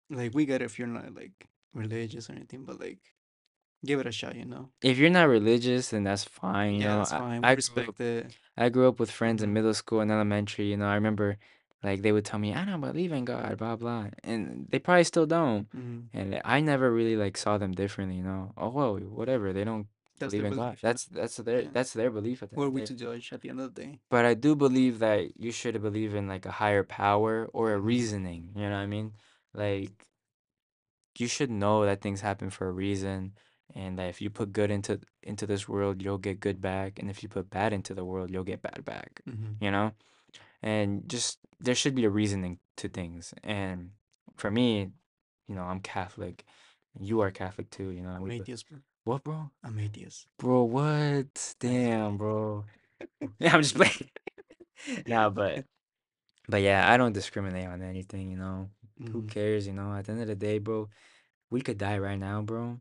Like 0.09 0.33
we 0.33 0.45
get 0.45 0.61
it 0.61 0.65
if 0.65 0.77
you're 0.77 0.87
not 0.87 1.13
like 1.15 1.47
religious 1.73 2.29
or 2.29 2.33
anything, 2.33 2.63
but 2.65 2.79
like 2.79 2.99
give 3.85 3.99
it 3.99 4.07
a 4.07 4.11
shot, 4.11 4.35
you 4.35 4.45
know. 4.45 4.69
if 4.81 4.97
you're 4.97 5.09
not 5.19 5.27
religious, 5.29 5.89
then 5.89 6.03
that's 6.03 6.23
fine, 6.25 6.73
you 6.75 6.81
Yeah, 6.81 6.87
know. 6.91 6.97
that's 6.99 7.13
I 7.13 7.17
fine. 7.19 7.41
We 7.41 7.47
I 7.47 7.55
grew 7.55 7.83
up 7.83 7.87
respect 7.97 7.99
it. 8.01 8.37
I 8.57 8.69
grew 8.69 8.87
up 8.87 8.99
with 8.99 9.11
friends 9.11 9.41
in 9.41 9.47
Mm-hmm. 9.47 9.53
middle 9.53 9.73
school 9.73 9.99
and 10.01 10.11
elementary, 10.11 10.65
you 10.71 10.77
know. 10.77 10.87
I 10.87 10.95
remember 10.95 11.37
like 11.83 12.01
they 12.01 12.11
would 12.11 12.25
tell 12.25 12.39
me, 12.39 12.53
"I 12.53 12.65
don't 12.65 12.81
believe 12.81 13.11
in 13.11 13.25
God, 13.25 13.57
blah 13.57 13.75
blah." 13.75 14.07
And 14.23 14.67
they 14.71 14.79
probably 14.79 15.03
still 15.03 15.25
don't. 15.27 15.63
Mm-hmm. 15.75 16.17
And 16.17 16.41
I 16.45 16.57
never 16.61 16.87
really 16.91 17.15
like 17.15 17.37
saw 17.37 17.57
them 17.57 17.73
differently, 17.73 18.17
you 18.17 18.23
know. 18.23 18.53
Oh, 18.57 18.69
well, 18.69 18.95
whatever. 19.19 19.53
They 19.53 19.63
don't 19.65 19.87
That's 20.19 20.31
believe 20.31 20.45
in 20.45 20.55
God. 20.55 20.79
belief, 20.79 20.83
know. 20.83 20.87
That's 20.89 21.03
that's 21.05 21.35
their 21.37 21.61
Yeah. 21.63 21.73
that's 21.75 21.93
their 21.93 22.11
belief 22.11 22.41
at 22.43 22.49
the 22.49 22.55
end 22.55 22.63
are 22.63 22.67
of 22.67 22.73
the 22.73 22.75
we 22.75 22.81
day. 22.81 22.87
to 22.91 22.95
judge 23.05 23.25
at 23.33 23.41
the 23.41 23.49
end 23.51 23.59
of 23.59 23.67
the 23.75 23.81
day? 23.83 23.99
But 24.09 24.23
I 24.25 24.33
do 24.33 24.55
believe 24.55 24.99
that 24.99 25.21
you 25.45 25.51
should 25.51 25.75
believe 25.81 26.15
in 26.15 26.25
like 26.33 26.45
a 26.45 26.55
higher 26.63 26.83
power 26.83 27.33
or 27.57 27.65
a 27.73 27.77
Mm-hmm. 27.77 27.87
reasoning. 27.93 28.41
You 28.55 28.63
know 28.69 28.77
what 28.79 28.87
I 28.87 28.93
mean? 28.95 29.13
Like 29.53 30.07
you 31.17 31.27
should 31.27 31.51
know 31.51 31.85
that 31.85 32.01
things 32.01 32.21
happen 32.21 32.49
for 32.49 32.67
a 32.67 32.71
reason 32.71 33.33
and 33.75 33.99
that 33.99 34.09
if 34.09 34.21
you 34.21 34.29
put 34.29 34.53
good 34.53 34.71
into 34.71 34.99
into 35.21 35.45
this 35.45 35.67
world, 35.67 36.01
you'll 36.01 36.17
get 36.17 36.39
good 36.39 36.61
back, 36.61 36.97
and 36.99 37.09
if 37.09 37.21
you 37.21 37.29
put 37.29 37.49
bad 37.49 37.73
into 37.73 37.93
the 37.93 38.05
world, 38.05 38.31
you'll 38.31 38.43
get 38.43 38.61
bad 38.61 38.83
back. 38.85 39.21
Mm-hmm. 39.29 39.63
You 39.63 39.71
know? 39.71 39.91
And 40.63 41.07
just 41.07 41.39
there 41.59 41.75
should 41.75 41.93
be 41.95 42.05
a 42.05 42.09
reasoning 42.09 42.59
to 42.77 42.89
things. 42.89 43.33
And 43.43 43.91
for 44.35 44.49
me, 44.49 44.89
you 45.47 45.55
know, 45.55 45.63
I'm 45.63 45.79
Catholic. 45.79 46.43
You 46.99 47.21
are 47.21 47.31
Catholic 47.31 47.69
too, 47.69 47.89
you 47.89 48.01
know. 48.01 48.09
I'm 48.09 48.31
atheist, 48.31 48.67
bro. 48.69 48.79
what, 49.03 49.23
bro? 49.23 49.51
I'm 49.63 49.77
atheist. 49.79 50.27
Bro, 50.39 50.63
what? 50.63 51.55
Damn, 51.59 52.17
bro. 52.17 52.65
Yeah, 53.39 53.53
I'm 53.53 53.61
just 53.61 53.75
playing. 53.75 54.09
Nah, 55.07 55.29
but 55.29 55.65
But 56.47 56.61
yeah, 56.61 56.89
I 56.91 56.97
don't 56.97 57.13
discriminate 57.13 57.67
on 57.67 57.81
anything, 57.81 58.31
you 58.31 58.37
know. 58.37 58.69
Who 59.11 59.19
Mm-hmm. 59.21 59.27
cares, 59.27 59.67
you 59.67 59.73
know? 59.73 59.93
At 59.93 60.05
the 60.05 60.13
end 60.13 60.21
of 60.21 60.27
the 60.27 60.35
day, 60.35 60.57
bro, 60.59 60.87
we 61.51 61.59
could 61.61 61.77
die 61.77 61.97
right 61.99 62.17
now, 62.19 62.41
bro. 62.41 62.79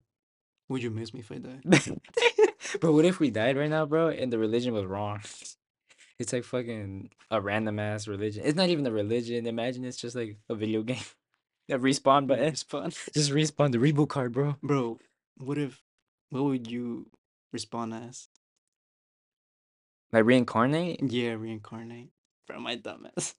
Would 0.69 0.83
you 0.83 0.91
miss 0.91 1.13
me 1.13 1.21
if 1.21 1.31
I 1.31 1.39
die? 1.39 1.61
But 2.81 2.93
what 2.93 3.05
if 3.05 3.21
we 3.21 3.31
died 3.31 3.57
right 3.57 3.71
now, 3.71 3.87
bro, 3.87 4.09
and 4.09 4.33
the 4.33 4.39
religion 4.39 4.75
was 4.75 4.85
wrong? 4.85 5.21
It's 6.17 6.33
like 6.33 6.45
fucking 6.45 7.11
a 7.33 7.41
random 7.41 7.81
ass 7.81 8.07
religion. 8.07 8.45
It's 8.47 8.57
not 8.57 8.69
even 8.69 8.87
a 8.87 8.93
religion. 8.93 9.49
Imagine 9.49 9.85
it's 9.85 9.97
just 9.97 10.15
like 10.15 10.37
a 10.49 10.55
video 10.55 10.83
game. 10.91 11.03
A 11.69 11.77
respawn 11.77 12.29
button. 12.29 12.53
Respawn. 12.53 13.13
Just 13.13 13.33
respawn 13.33 13.73
the 13.73 13.79
reboot 13.79 14.11
card, 14.11 14.33
bro. 14.33 14.55
Bro, 14.63 15.01
what 15.39 15.59
if 15.59 15.83
what 16.31 16.45
would 16.45 16.71
you 16.71 17.09
respond 17.53 17.95
as? 17.95 18.29
Like 20.13 20.25
reincarnate? 20.25 21.01
Yeah, 21.03 21.33
reincarnate. 21.33 22.11
Bro, 22.47 22.61
my 22.61 22.77
dumbass. 22.77 23.35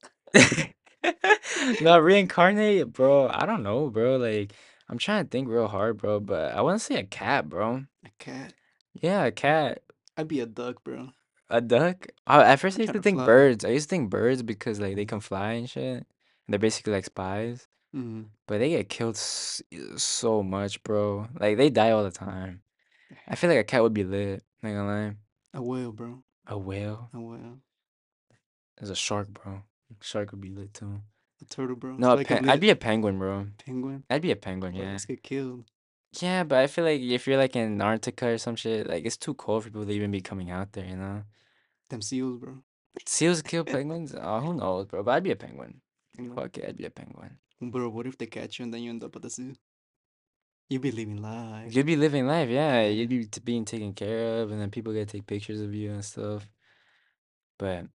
No, 1.80 1.98
reincarnate, 1.98 2.92
bro. 2.92 3.28
I 3.28 3.46
don't 3.46 3.62
know, 3.62 3.90
bro. 3.90 4.16
Like, 4.16 4.52
I'm 4.88 4.98
trying 4.98 5.24
to 5.24 5.28
think 5.30 5.48
real 5.48 5.68
hard, 5.68 5.98
bro, 5.98 6.20
but 6.20 6.52
I 6.54 6.60
want 6.60 6.78
to 6.78 6.84
say 6.84 6.96
a 6.96 7.04
cat, 7.04 7.48
bro. 7.48 7.84
A 8.04 8.10
cat. 8.18 8.52
Yeah, 8.94 9.24
a 9.24 9.32
cat. 9.32 9.82
I'd 10.16 10.28
be 10.28 10.40
a 10.40 10.46
duck, 10.46 10.84
bro. 10.84 11.10
A 11.50 11.60
duck? 11.60 12.06
Uh, 12.26 12.42
at 12.46 12.56
first 12.60 12.76
I'm 12.76 12.82
I 12.82 12.82
used 12.84 12.92
trying 12.92 12.94
to 12.94 12.98
to 12.98 13.02
think 13.02 13.16
fly. 13.18 13.26
birds. 13.26 13.64
I 13.64 13.68
used 13.68 13.88
to 13.88 13.90
think 13.90 14.10
birds 14.10 14.42
because 14.42 14.80
like 14.80 14.96
they 14.96 15.04
can 15.04 15.20
fly 15.20 15.52
and 15.52 15.68
shit. 15.68 15.98
And 15.98 16.04
they're 16.48 16.58
basically 16.58 16.92
like 16.92 17.04
spies. 17.04 17.66
Mm-hmm. 17.94 18.22
But 18.46 18.58
they 18.58 18.70
get 18.70 18.88
killed 18.88 19.16
s- 19.16 19.62
so 19.96 20.42
much, 20.42 20.82
bro. 20.82 21.28
Like 21.38 21.56
they 21.56 21.70
die 21.70 21.90
all 21.90 22.04
the 22.04 22.10
time. 22.10 22.62
I 23.28 23.34
feel 23.36 23.50
like 23.50 23.58
a 23.60 23.64
cat 23.64 23.82
would 23.82 23.94
be 23.94 24.04
lit. 24.04 24.42
Not 24.62 24.70
gonna 24.70 24.86
lie. 24.86 25.14
A 25.54 25.62
whale, 25.62 25.92
bro. 25.92 26.22
A 26.46 26.56
whale. 26.58 27.10
A 27.14 27.20
whale. 27.20 27.58
There's 28.78 28.90
a 28.90 28.96
shark, 28.96 29.28
bro. 29.28 29.62
Shark 30.00 30.32
would 30.32 30.40
be 30.40 30.50
lit 30.50 30.74
too. 30.74 31.00
A 31.42 31.44
turtle, 31.44 31.76
bro. 31.76 31.96
No, 31.96 32.08
So 32.08 32.12
a 32.12 32.20
I 32.20 32.24
can 32.24 32.38
pen- 32.38 32.48
I'd 32.48 32.60
be 32.60 32.70
a 32.70 32.76
penguin, 32.76 33.18
bro. 33.18 33.46
penguin. 33.58 34.04
I'd 34.08 34.22
be 34.22 34.30
a 34.30 34.36
penguin, 34.36 34.72
Bro, 34.72 34.82
yeah. 34.82 34.92
let's 34.92 35.04
get 35.04 35.22
killed. 35.22 35.64
Yeah, 36.20 36.44
but 36.44 36.58
I 36.58 36.66
feel 36.66 36.84
like 36.84 37.00
if 37.00 37.26
you're 37.26 37.36
like 37.36 37.54
in 37.56 37.80
Antarctica 37.82 38.28
or 38.28 38.38
some 38.38 38.56
shit, 38.56 38.86
like 38.88 39.04
it's 39.04 39.18
too 39.18 39.34
cold 39.34 39.64
for 39.64 39.68
people 39.70 39.84
to 39.84 39.92
even 39.92 40.10
be 40.10 40.22
coming 40.22 40.50
out 40.50 40.72
there, 40.72 40.86
you 40.86 40.96
know? 40.96 41.24
Them 41.90 42.00
seals, 42.00 42.38
bro. 42.40 42.62
Seals 43.04 43.42
kill 43.42 43.64
penguins? 43.76 44.14
Oh, 44.18 44.40
who 44.40 44.54
knows, 44.54 44.86
bro? 44.86 45.02
But 45.02 45.10
I'd 45.16 45.22
be 45.24 45.30
a 45.32 45.36
penguin. 45.36 45.82
Penguin. 46.16 46.36
Fuck 46.36 46.56
it, 46.58 46.68
I'd 46.68 46.76
be 46.78 46.86
a 46.86 46.90
penguin. 46.90 47.36
Bro, 47.60 47.90
what 47.90 48.06
if 48.06 48.16
they 48.16 48.26
catch 48.26 48.58
you 48.58 48.64
and 48.64 48.72
then 48.72 48.82
you 48.82 48.90
end 48.90 49.04
up 49.04 49.14
at 49.16 49.22
the 49.22 49.28
zoo? 49.30 49.54
You'd 50.70 50.82
be 50.82 50.90
living 50.90 51.20
life. 51.22 51.74
You'd 51.74 51.86
be 51.86 51.96
living 51.96 52.26
life, 52.26 52.48
yeah. 52.48 52.80
Yeah. 52.82 52.88
You'd 52.88 53.08
be 53.10 53.26
t- 53.26 53.40
being 53.44 53.64
taken 53.66 53.92
care 53.92 54.40
of, 54.42 54.50
and 54.50 54.60
then 54.60 54.70
people 54.70 54.92
get 54.94 55.08
to 55.08 55.18
take 55.18 55.26
pictures 55.26 55.60
of 55.60 55.72
you 55.74 55.92
and 55.92 56.04
stuff. 56.04 56.48
But 57.58 57.86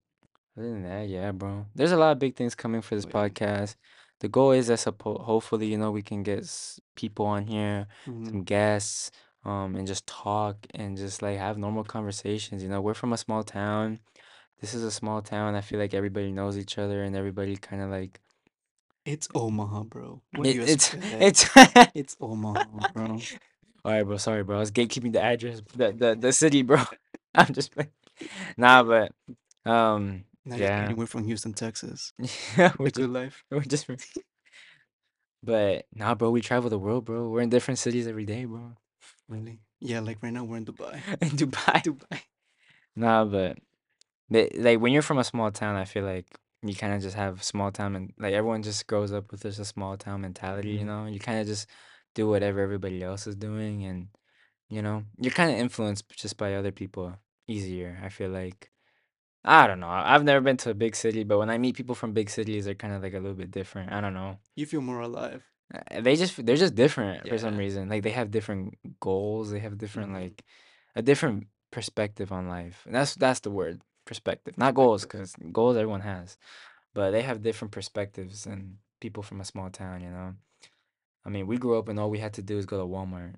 other 0.62 0.70
than 0.72 0.84
that, 0.84 1.08
yeah, 1.10 1.32
bro. 1.32 1.66
There's 1.76 1.92
a 1.92 1.98
lot 1.98 2.12
of 2.12 2.20
big 2.20 2.36
things 2.36 2.56
coming 2.56 2.82
for 2.82 2.96
this 2.96 3.06
podcast. 3.06 3.76
The 4.20 4.28
goal 4.30 4.52
is 4.52 4.68
that 4.68 4.80
suppo- 4.80 5.22
hopefully, 5.24 5.68
you 5.68 5.78
know, 5.78 5.92
we 5.92 6.02
can 6.04 6.22
get 6.24 6.40
s- 6.40 6.80
people 6.96 7.26
on 7.26 7.48
here, 7.48 7.88
Mhm. 8.08 8.26
some 8.28 8.44
guests, 8.44 9.12
um, 9.44 9.76
and 9.76 9.88
just 9.88 10.06
talk 10.06 10.58
and 10.76 10.96
just 10.98 11.22
like 11.22 11.38
have 11.40 11.58
normal 11.58 11.84
conversations. 11.84 12.62
You 12.62 12.70
know, 12.70 12.82
we're 12.82 12.94
from 12.94 13.14
a 13.14 13.18
small 13.18 13.44
town. 13.44 14.00
This 14.60 14.74
is 14.76 14.84
a 14.84 14.92
small 14.92 15.24
town. 15.24 15.56
I 15.56 15.62
feel 15.62 15.80
like 15.80 15.96
everybody 15.96 16.32
knows 16.32 16.56
each 16.58 16.78
other 16.78 17.04
and 17.04 17.16
everybody 17.16 17.56
kind 17.58 17.82
of 17.82 17.90
like 17.90 18.22
It's 19.06 19.28
Omaha, 19.34 19.84
bro. 19.86 20.22
What 20.36 20.44
do 20.44 20.50
it, 20.52 20.56
you 20.58 20.62
it's 20.62 20.94
expect? 20.94 21.22
it's 21.56 21.90
It's 21.96 22.16
Omaha, 22.22 22.64
bro. 22.94 23.06
All 23.84 23.92
right, 23.92 24.04
bro. 24.04 24.18
Sorry, 24.18 24.44
bro. 24.44 24.58
I 24.58 24.60
was 24.60 24.70
gatekeeping 24.72 25.14
the 25.14 25.22
address, 25.24 25.62
the 25.76 25.92
the, 25.92 26.16
the 26.16 26.32
city, 26.32 26.62
bro. 26.62 26.84
I'm 27.34 27.52
just 27.52 27.74
playing. 27.74 27.90
Nah, 28.58 28.84
but 28.84 29.12
um, 29.66 30.26
Not 30.46 30.58
just 30.58 30.70
yeah. 30.70 30.94
We're 30.94 31.06
from 31.06 31.26
Houston, 31.26 31.54
Texas. 31.54 32.14
yeah, 32.58 32.74
we're 32.80 32.86
The 32.86 32.92
just 32.92 32.96
good 32.96 33.10
life. 33.10 33.44
we're 33.52 33.62
just. 33.62 33.88
But 35.44 35.86
nah, 35.94 36.14
bro. 36.16 36.30
We 36.30 36.42
travel 36.42 36.70
the 36.70 36.78
world, 36.80 37.06
bro. 37.06 37.28
We're 37.30 37.42
in 37.42 37.50
different 37.50 37.80
cities 37.80 38.08
every 38.08 38.26
day, 38.26 38.46
bro. 38.46 38.74
Really? 39.28 39.60
Yeah, 39.80 40.00
like 40.00 40.22
right 40.22 40.32
now 40.32 40.44
we're 40.44 40.58
in 40.58 40.66
Dubai. 40.66 41.02
In 41.22 41.30
Dubai. 41.30 41.82
Dubai. 41.82 42.22
Nah, 42.96 43.26
but 43.26 43.58
but, 44.30 44.56
like 44.56 44.80
when 44.80 44.94
you're 44.94 45.02
from 45.02 45.18
a 45.18 45.24
small 45.24 45.52
town, 45.52 45.76
I 45.76 45.86
feel 45.86 46.04
like 46.06 46.28
you 46.62 46.76
kind 46.76 46.94
of 46.94 47.02
just 47.02 47.16
have 47.16 47.44
small 47.44 47.72
town 47.72 47.96
and 47.96 48.14
like 48.20 48.34
everyone 48.34 48.62
just 48.62 48.86
grows 48.86 49.12
up 49.12 49.32
with 49.32 49.42
just 49.42 49.60
a 49.60 49.66
small 49.66 49.98
town 49.98 50.22
mentality, 50.22 50.70
you 50.72 50.82
Mhm. 50.82 50.86
know? 50.86 51.06
You 51.08 51.20
kind 51.20 51.40
of 51.40 51.48
just 51.48 51.68
do 52.14 52.30
whatever 52.30 52.60
everybody 52.60 53.02
else 53.02 53.26
is 53.26 53.36
doing 53.36 53.84
and 53.86 54.10
you 54.70 54.82
know, 54.82 55.04
you're 55.20 55.34
kind 55.34 55.52
of 55.52 55.58
influenced 55.58 56.08
just 56.16 56.38
by 56.38 56.54
other 56.56 56.72
people 56.72 57.18
easier. 57.48 58.00
I 58.04 58.10
feel 58.10 58.30
like 58.30 58.70
I 59.44 59.66
don't 59.68 59.80
know. 59.80 59.88
I've 59.90 60.24
never 60.24 60.42
been 60.42 60.58
to 60.58 60.70
a 60.70 60.74
big 60.76 60.96
city, 60.96 61.24
but 61.24 61.40
when 61.40 61.50
I 61.50 61.58
meet 61.58 61.76
people 61.76 61.96
from 61.96 62.14
big 62.14 62.30
cities, 62.30 62.66
they're 62.66 62.76
kind 62.76 62.94
of 62.94 63.02
like 63.02 63.14
a 63.14 63.20
little 63.20 63.34
bit 63.36 63.50
different. 63.52 63.92
I 63.92 64.00
don't 64.02 64.14
know. 64.14 64.38
You 64.56 64.66
feel 64.66 64.82
more 64.82 65.02
alive. 65.02 65.44
Uh, 65.74 66.02
They 66.02 66.16
just 66.16 66.46
they're 66.46 66.56
just 66.58 66.76
different 66.76 67.28
for 67.28 67.38
some 67.38 67.54
Yeah. 67.56 67.60
reason. 67.60 67.90
Like 67.90 68.04
they 68.04 68.12
have 68.12 68.30
different 68.30 68.78
goals. 69.00 69.50
They 69.52 69.60
have 69.60 69.78
different 69.78 70.12
Mhm. 70.12 70.22
like 70.22 70.44
a 70.96 71.02
different 71.02 71.48
perspective 71.72 72.32
on 72.32 72.48
life. 72.50 72.86
And 72.86 72.94
that's 72.94 73.16
that's 73.16 73.40
the 73.40 73.50
word, 73.52 73.82
perspective. 74.06 74.58
Not 74.58 74.76
goals, 74.76 75.06
Perspective. 75.06 75.34
because 75.40 75.52
goals 75.54 75.76
everyone 75.78 76.02
has, 76.02 76.38
but 76.94 77.12
they 77.12 77.24
have 77.24 77.42
different 77.42 77.72
perspectives 77.72 78.44
than 78.44 78.78
people 79.00 79.24
from 79.24 79.42
a 79.42 79.46
small 79.46 79.70
town. 79.70 80.02
You 80.02 80.12
know. 80.12 80.36
I 81.26 81.30
mean, 81.30 81.48
we 81.48 81.58
grew 81.58 81.78
up 81.80 81.88
and 81.88 82.00
all 82.00 82.10
we 82.12 82.20
had 82.20 82.34
to 82.34 82.42
do 82.44 82.58
is 82.58 82.66
go 82.66 82.78
to 82.80 82.86
Walmart 82.86 83.36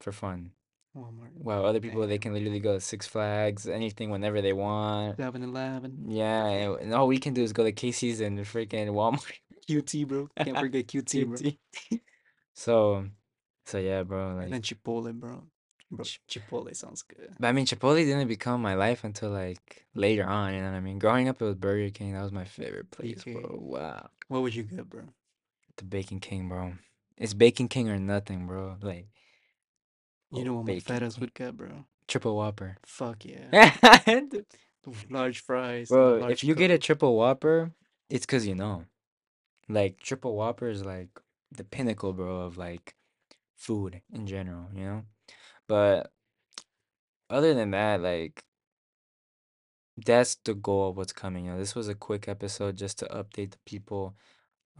for 0.00 0.12
fun. 0.12 0.52
Walmart. 0.96 1.30
While 1.34 1.64
other 1.64 1.80
people 1.80 2.06
they 2.06 2.18
can 2.18 2.32
literally 2.34 2.60
go 2.60 2.74
to 2.74 2.80
Six 2.80 3.06
Flags, 3.06 3.68
anything 3.68 4.10
whenever 4.10 4.40
they 4.42 4.52
want. 4.52 5.16
7 5.16 5.42
Eleven. 5.42 6.04
Yeah, 6.08 6.46
and, 6.46 6.80
and 6.80 6.94
all 6.94 7.06
we 7.06 7.18
can 7.18 7.32
do 7.34 7.42
is 7.42 7.52
go 7.52 7.64
to 7.64 7.72
Casey's 7.72 8.20
and 8.20 8.38
freaking 8.40 8.88
Walmart. 8.88 9.32
QT, 9.68 10.08
bro. 10.08 10.28
Can't 10.36 10.58
forget 10.64 10.86
QT, 10.88 11.26
bro. 11.26 11.36
QT. 11.38 12.00
So, 12.54 13.06
so 13.64 13.78
yeah, 13.78 14.02
bro. 14.02 14.38
And 14.38 14.52
then 14.52 14.60
Chipotle, 14.62 15.14
bro. 15.14 15.44
Bro, 15.90 16.04
Ch- 16.04 16.20
Chipotle 16.28 16.74
sounds 16.76 17.02
good. 17.02 17.34
but 17.38 17.48
I 17.48 17.52
mean, 17.52 17.64
Chipotle 17.66 17.96
didn't 18.04 18.28
become 18.28 18.60
my 18.60 18.74
life 18.74 19.02
until 19.04 19.30
like 19.30 19.86
later 19.94 20.26
on. 20.26 20.52
You 20.54 20.60
know 20.60 20.70
what 20.70 20.76
I 20.76 20.80
mean? 20.80 20.98
Growing 20.98 21.28
up, 21.28 21.40
it 21.40 21.44
was 21.44 21.54
Burger 21.54 21.90
King. 21.90 22.12
That 22.12 22.22
was 22.22 22.32
my 22.32 22.44
favorite 22.44 22.90
place, 22.90 23.24
bro. 23.24 23.34
BK. 23.34 23.60
Wow, 23.60 24.10
What 24.28 24.42
would 24.42 24.54
you 24.54 24.64
get, 24.64 24.88
bro? 24.90 25.02
the 25.76 25.84
Bacon 25.84 26.20
King, 26.20 26.48
bro. 26.48 26.74
It's 27.16 27.32
Bacon 27.32 27.66
King 27.68 27.88
or 27.88 27.98
nothing, 27.98 28.46
bro. 28.46 28.76
Like, 28.82 29.06
You 30.32 30.42
oh, 30.42 30.44
know 30.44 30.54
what 30.54 30.66
my 30.66 30.74
Bacon 30.74 30.94
fat 30.94 31.02
ass 31.02 31.18
would 31.18 31.34
get, 31.34 31.56
bro? 31.56 31.84
Triple 32.06 32.36
Whopper. 32.36 32.76
Fuck 32.86 33.24
yeah. 33.24 33.72
Large 35.10 35.40
fries, 35.40 35.90
and 35.90 36.00
the 36.00 36.14
if 36.16 36.20
large 36.22 36.44
you 36.44 36.54
get 36.54 36.70
a 36.70 36.74
Coke. 36.74 36.82
triple 36.82 37.16
Whopper, 37.16 37.72
it's 38.08 38.26
because 38.26 38.46
you 38.46 38.54
know. 38.54 38.84
Like, 39.68 40.00
triple 40.00 40.34
Whopper 40.36 40.68
is 40.68 40.84
like 40.84 41.08
the 41.52 41.64
pinnacle, 41.64 42.12
bro, 42.12 42.40
of 42.40 42.56
like 42.56 42.94
food 43.56 44.00
in 44.12 44.26
general, 44.26 44.66
you 44.74 44.84
know? 44.84 45.02
But 45.68 46.10
other 47.28 47.54
than 47.54 47.70
that, 47.72 48.00
like, 48.00 48.44
that's 49.96 50.36
the 50.44 50.54
goal 50.54 50.90
of 50.90 50.96
what's 50.96 51.12
coming. 51.12 51.44
You 51.44 51.52
know, 51.52 51.58
this 51.58 51.74
was 51.74 51.88
a 51.88 51.94
quick 51.94 52.26
episode 52.26 52.76
just 52.76 52.98
to 53.00 53.06
update 53.06 53.52
the 53.52 53.58
people, 53.66 54.16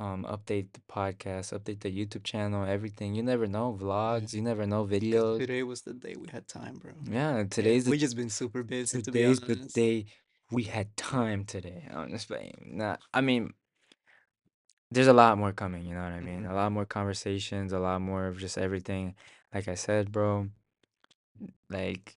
um, 0.00 0.24
update 0.24 0.72
the 0.72 0.80
podcast, 0.90 1.52
update 1.56 1.80
the 1.80 1.90
YouTube 1.92 2.24
channel, 2.24 2.64
everything. 2.64 3.14
You 3.14 3.22
never 3.22 3.46
know, 3.46 3.76
Yeah. 3.78 3.84
vlogs, 3.84 4.32
you 4.32 4.40
never 4.40 4.66
know 4.66 4.86
videos. 4.86 5.38
today 5.38 5.62
was 5.62 5.82
the 5.82 5.92
day 5.92 6.14
we 6.18 6.28
had 6.28 6.48
time, 6.48 6.76
bro. 6.78 6.92
Yeah, 7.04 7.36
Yeah, 7.38 7.44
today's 7.44 7.84
the 7.84 7.90
we 7.90 7.98
just 7.98 8.16
been 8.16 8.30
super 8.30 8.62
busy, 8.62 9.02
to 9.02 9.12
be 9.12 9.22
the 9.34 9.68
day 9.74 10.06
we 10.50 10.62
had 10.64 10.96
time 10.96 11.44
today. 11.44 11.86
I'm 11.92 12.10
just 12.10 12.28
playing. 12.28 12.72
Nah, 12.80 12.96
I 13.12 13.20
mean, 13.20 13.52
there's 14.90 15.06
a 15.06 15.12
lot 15.12 15.36
more 15.38 15.52
coming, 15.52 15.84
you 15.84 15.94
know 15.94 16.02
what 16.02 16.12
I 16.12 16.20
mean? 16.20 16.44
Mhm. 16.44 16.50
A 16.50 16.54
lot 16.54 16.72
more 16.72 16.86
conversations, 16.86 17.72
a 17.72 17.78
lot 17.78 18.00
more 18.00 18.26
of 18.26 18.38
just 18.38 18.56
everything. 18.58 19.14
Like 19.54 19.68
I 19.68 19.74
said, 19.74 20.10
bro, 20.10 20.48
like 21.68 22.16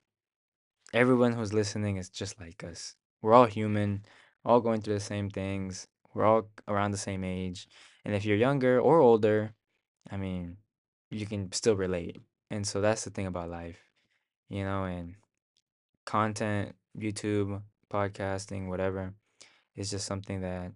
everyone 0.94 1.34
who's 1.34 1.54
listening 1.54 1.98
is 1.98 2.10
just 2.10 2.40
like 2.40 2.64
us. 2.64 2.96
We're 3.22 3.34
all 3.34 3.46
human, 3.46 4.06
all 4.46 4.62
going 4.62 4.82
through 4.82 4.96
the 4.96 5.00
same 5.00 5.30
things. 5.30 5.88
We're 6.14 6.26
all 6.26 6.50
around 6.68 6.92
the 6.92 6.98
same 6.98 7.24
age. 7.24 7.68
And 8.06 8.14
if 8.14 8.26
you're 8.26 8.38
younger 8.38 8.80
or 8.80 9.00
older, 9.00 9.54
I 10.10 10.18
mean, 10.18 10.58
you 11.10 11.26
can 11.26 11.52
still 11.52 11.76
relate. 11.76 12.18
And 12.50 12.68
so 12.68 12.82
that's 12.82 13.04
the 13.04 13.10
thing 13.10 13.26
about 13.26 13.50
life, 13.50 13.80
you 14.50 14.64
know, 14.64 14.84
and 14.84 15.16
content, 16.06 16.76
YouTube, 16.98 17.62
podcasting, 17.92 18.68
whatever, 18.68 19.14
is 19.76 19.90
just 19.90 20.06
something 20.06 20.42
that 20.42 20.72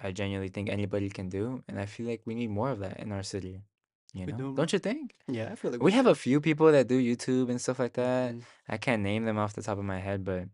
I 0.00 0.12
genuinely 0.12 0.48
think 0.48 0.68
anybody 0.68 1.08
can 1.08 1.28
do. 1.28 1.62
And 1.68 1.80
I 1.80 1.86
feel 1.86 2.06
like 2.06 2.22
we 2.26 2.34
need 2.34 2.50
more 2.50 2.70
of 2.70 2.80
that 2.80 3.00
in 3.00 3.12
our 3.12 3.22
city, 3.22 3.62
you 4.12 4.26
know? 4.26 4.36
do. 4.36 4.54
don't 4.54 4.72
you 4.72 4.78
think? 4.78 5.14
Yeah, 5.26 5.48
I 5.50 5.54
feel 5.54 5.70
like 5.70 5.82
We 5.82 5.92
have 5.92 6.06
a 6.06 6.14
few 6.14 6.40
people 6.40 6.70
that 6.70 6.86
do 6.86 7.00
YouTube 7.00 7.50
and 7.50 7.60
stuff 7.60 7.78
like 7.78 7.94
that. 7.94 8.34
Mhm. 8.34 8.42
I 8.68 8.76
can't 8.76 9.02
name 9.02 9.24
them 9.24 9.38
off 9.38 9.54
the 9.54 9.62
top 9.62 9.78
of 9.78 9.84
my 9.84 9.98
head, 9.98 10.24
but 10.24 10.48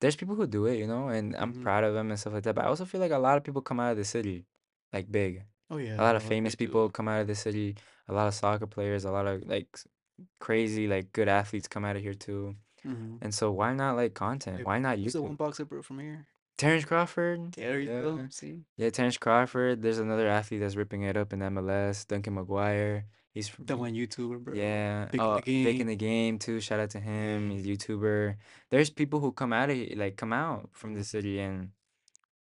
there's 0.00 0.16
people 0.16 0.34
who 0.34 0.46
do 0.46 0.66
it, 0.66 0.76
you 0.76 0.86
know, 0.86 1.08
and 1.08 1.34
I'm 1.36 1.52
Mhm. 1.54 1.62
proud 1.62 1.84
of 1.84 1.94
them 1.94 2.10
and 2.10 2.18
stuff 2.18 2.32
like 2.32 2.44
that. 2.44 2.54
But 2.54 2.64
I 2.64 2.68
also 2.68 2.84
feel 2.84 3.00
like 3.00 3.10
a 3.12 3.18
lot 3.18 3.36
of 3.36 3.44
people 3.44 3.62
come 3.62 3.80
out 3.80 3.90
of 3.92 3.96
the 3.98 4.04
city, 4.04 4.46
like 4.92 5.10
big. 5.10 5.42
Oh 5.70 5.76
yeah, 5.78 5.96
A 6.00 6.02
lot 6.02 6.16
of 6.16 6.22
famous 6.22 6.54
people 6.54 6.88
do. 6.88 6.92
come 6.92 7.08
out 7.08 7.20
of 7.20 7.26
the 7.26 7.34
city. 7.34 7.76
A 8.08 8.12
lot 8.12 8.26
of 8.28 8.34
soccer 8.34 8.66
players, 8.66 9.04
a 9.04 9.10
lot 9.10 9.26
of 9.26 9.42
like 9.46 9.68
s- 9.74 9.86
crazy, 10.40 10.86
like 10.88 11.12
good 11.12 11.28
athletes 11.28 11.68
come 11.68 11.84
out 11.84 11.96
of 11.96 12.02
here 12.02 12.14
too. 12.14 12.56
Mhm. 12.86 13.18
And 13.20 13.34
so 13.34 13.50
why 13.52 13.74
not 13.74 13.96
like 13.96 14.14
content? 14.14 14.58
Hey, 14.58 14.64
Why 14.64 14.78
not 14.78 14.98
who's 14.98 15.12
the 15.12 15.20
one 15.22 15.32
YouTube? 15.34 15.36
boxer, 15.38 15.64
bro, 15.64 15.82
from 15.82 15.98
here? 15.98 16.26
Terrence 16.56 16.84
Crawford. 16.84 17.52
There 17.52 17.78
you 17.78 17.90
Yeah. 17.90 18.00
go. 18.02 18.26
See, 18.30 18.64
Yeah, 18.76 18.90
Terrence 18.90 19.18
Crawford. 19.18 19.82
There's 19.82 19.98
another 19.98 20.26
athlete 20.26 20.60
that's 20.60 20.74
ripping 20.76 21.02
it 21.02 21.16
up 21.16 21.32
in 21.32 21.40
MLS. 21.42 22.04
Duncan 22.04 22.34
McGuire. 22.36 23.04
He's 23.38 23.48
from 23.48 23.66
that 23.66 23.78
one 23.78 23.94
YouTuber, 23.94 24.38
bro. 24.42 24.54
Yeah. 24.54 25.04
Big 25.12 25.20
in 25.20 25.26
Oh, 25.26 25.36
the 25.36 25.42
Big 25.64 25.74
in 25.74 25.78
game. 25.78 25.86
the 25.86 25.96
game 25.96 26.38
too. 26.40 26.58
Shout 26.60 26.80
out 26.80 26.90
to 26.90 27.00
him. 27.00 27.50
He's 27.50 27.64
a 27.64 27.68
YouTuber. 27.68 28.34
There's 28.70 28.90
people 28.90 29.20
who 29.20 29.30
come 29.30 29.52
out 29.52 29.70
of 29.70 29.78
like 29.96 30.16
come 30.16 30.32
out 30.32 30.70
from 30.72 30.94
the 30.94 31.04
city 31.04 31.38
and 31.38 31.70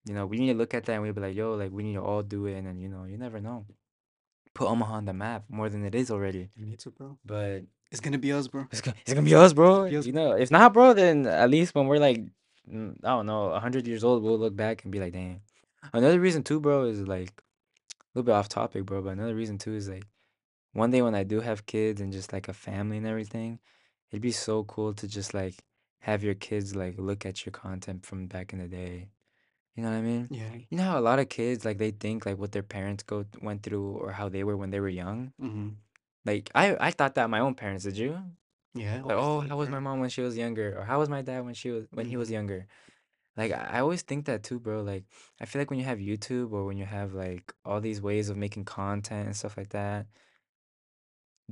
you 0.06 0.14
know, 0.14 0.26
we 0.26 0.38
need 0.38 0.52
to 0.52 0.58
look 0.58 0.74
at 0.74 0.84
that 0.86 0.94
and 0.94 1.04
we 1.04 1.12
be 1.12 1.22
like, 1.22 1.36
yo, 1.36 1.54
like 1.54 1.72
we 1.72 1.84
need 1.84 1.94
to 1.94 2.02
all 2.02 2.24
do 2.24 2.46
it 2.48 2.56
and 2.58 2.68
then 2.68 2.78
you 2.80 2.90
know, 2.90 3.06
you 3.06 3.18
never 3.18 3.40
know. 3.40 3.66
Put 4.54 4.68
Omaha 4.68 4.96
on 4.96 5.06
the 5.06 5.14
map 5.14 5.46
more 5.48 5.70
than 5.70 5.86
it 5.86 5.96
is 5.96 6.12
already. 6.12 6.50
You 6.58 6.66
need 6.66 6.80
to, 6.80 6.92
bro. 6.92 7.18
But 7.26 7.64
It's 7.92 8.02
gonna 8.02 8.18
be 8.18 8.34
us, 8.34 8.50
bro. 8.50 8.68
it's 8.72 8.82
gonna, 8.82 8.98
it's 9.06 9.14
gonna 9.14 9.26
be 9.26 9.36
us, 9.36 9.54
bro. 9.54 9.88
be 9.90 9.96
us, 9.96 10.06
You 10.06 10.12
know, 10.12 10.34
if 10.34 10.52
not, 10.52 10.74
bro, 10.74 10.94
then 10.94 11.26
at 11.26 11.50
least 11.50 11.74
when 11.74 11.88
we're 11.88 12.00
like, 12.10 12.20
I 12.70 12.94
don't 13.16 13.26
know, 13.26 13.48
100 13.50 13.88
years 13.88 14.04
old, 14.04 14.24
we'll 14.24 14.38
look 14.38 14.56
back 14.56 14.84
and 14.84 14.92
be 14.92 15.00
like, 15.00 15.14
damn. 15.14 15.40
Another 15.94 16.20
reason 16.20 16.44
too, 16.44 16.60
bro, 16.60 16.84
is 16.86 17.00
like 17.08 17.32
a 17.92 18.04
little 18.14 18.26
bit 18.26 18.34
off 18.36 18.50
topic, 18.50 18.86
bro, 18.86 19.02
but 19.02 19.12
another 19.12 19.36
reason 19.36 19.58
too 19.58 19.74
is 19.74 19.88
like 19.88 20.04
one 20.74 20.92
day 20.92 21.02
when 21.02 21.16
I 21.16 21.24
do 21.24 21.42
have 21.42 21.66
kids 21.66 22.02
and 22.02 22.12
just 22.14 22.34
like 22.34 22.48
a 22.48 22.54
family 22.54 22.98
and 22.98 23.08
everything, 23.08 23.60
It'd 24.12 24.22
be 24.22 24.32
so 24.34 24.64
cool 24.66 24.94
to 24.96 25.08
just 25.08 25.34
like 25.34 25.66
have 26.02 26.24
your 26.24 26.36
kids 26.36 26.76
like 26.76 27.00
look 27.00 27.26
at 27.26 27.46
your 27.46 27.52
content 27.54 28.06
from 28.06 28.28
back 28.28 28.54
in 28.54 28.60
the 28.60 28.68
day. 28.68 29.10
You 29.76 29.84
know 29.84 29.92
what 29.92 29.98
I 29.98 30.02
mean? 30.02 30.32
Yeah. 30.32 30.58
You 30.70 30.78
know 30.78 30.84
how 30.86 31.00
a 31.00 31.02
lot 31.02 31.20
of 31.20 31.30
kids 31.30 31.66
like 31.66 31.78
they 31.80 31.92
think 31.92 32.26
like 32.26 32.38
what 32.38 32.52
their 32.54 32.64
parents 32.64 33.04
go 33.04 33.26
went 33.42 33.64
through 33.64 33.94
or 33.98 34.12
how 34.14 34.30
they 34.30 34.44
were 34.44 34.58
when 34.58 34.72
they 34.72 34.80
were 34.82 34.90
young? 34.90 35.34
Mm-hmm. 35.42 35.70
Like 36.26 36.52
I 36.56 36.78
I 36.80 36.92
thought 36.92 37.16
that 37.16 37.30
my 37.30 37.40
own 37.40 37.56
parents, 37.56 37.84
did 37.86 37.98
you? 37.98 38.14
Yeah, 38.74 39.02
Like, 39.08 39.18
always 39.18 39.18
oh, 39.18 39.42
how 39.42 39.58
was 39.58 39.70
my 39.70 39.80
mom 39.80 40.00
when 40.02 40.10
she 40.10 40.22
was 40.22 40.38
younger? 40.38 40.78
Or 40.80 40.86
how 40.86 41.00
was 41.00 41.10
my 41.10 41.22
dad 41.22 41.46
when 41.46 41.54
she 41.56 41.72
was 41.72 41.88
when 41.94 42.08
he 42.08 42.18
was 42.18 42.30
Mm-hmm. 42.30 42.32
younger? 42.32 42.68
Like 43.38 43.52
I 43.54 43.78
I 43.78 43.82
always 43.82 44.04
think 44.04 44.26
that 44.28 44.44
too, 44.44 44.60
bro. 44.60 44.84
Like 44.84 45.06
I 45.42 45.46
feel 45.46 45.62
like 45.62 45.70
when 45.72 45.80
you 45.80 45.86
have 45.86 46.00
YouTube 46.00 46.52
or 46.54 46.66
when 46.66 46.78
you 46.78 46.86
have 46.86 47.14
like 47.14 47.54
all 47.66 47.82
these 47.82 48.02
ways 48.02 48.30
of 48.30 48.38
making 48.38 48.66
content 48.66 49.28
and 49.28 49.36
stuff 49.38 49.58
like 49.58 49.70
that, 49.72 50.08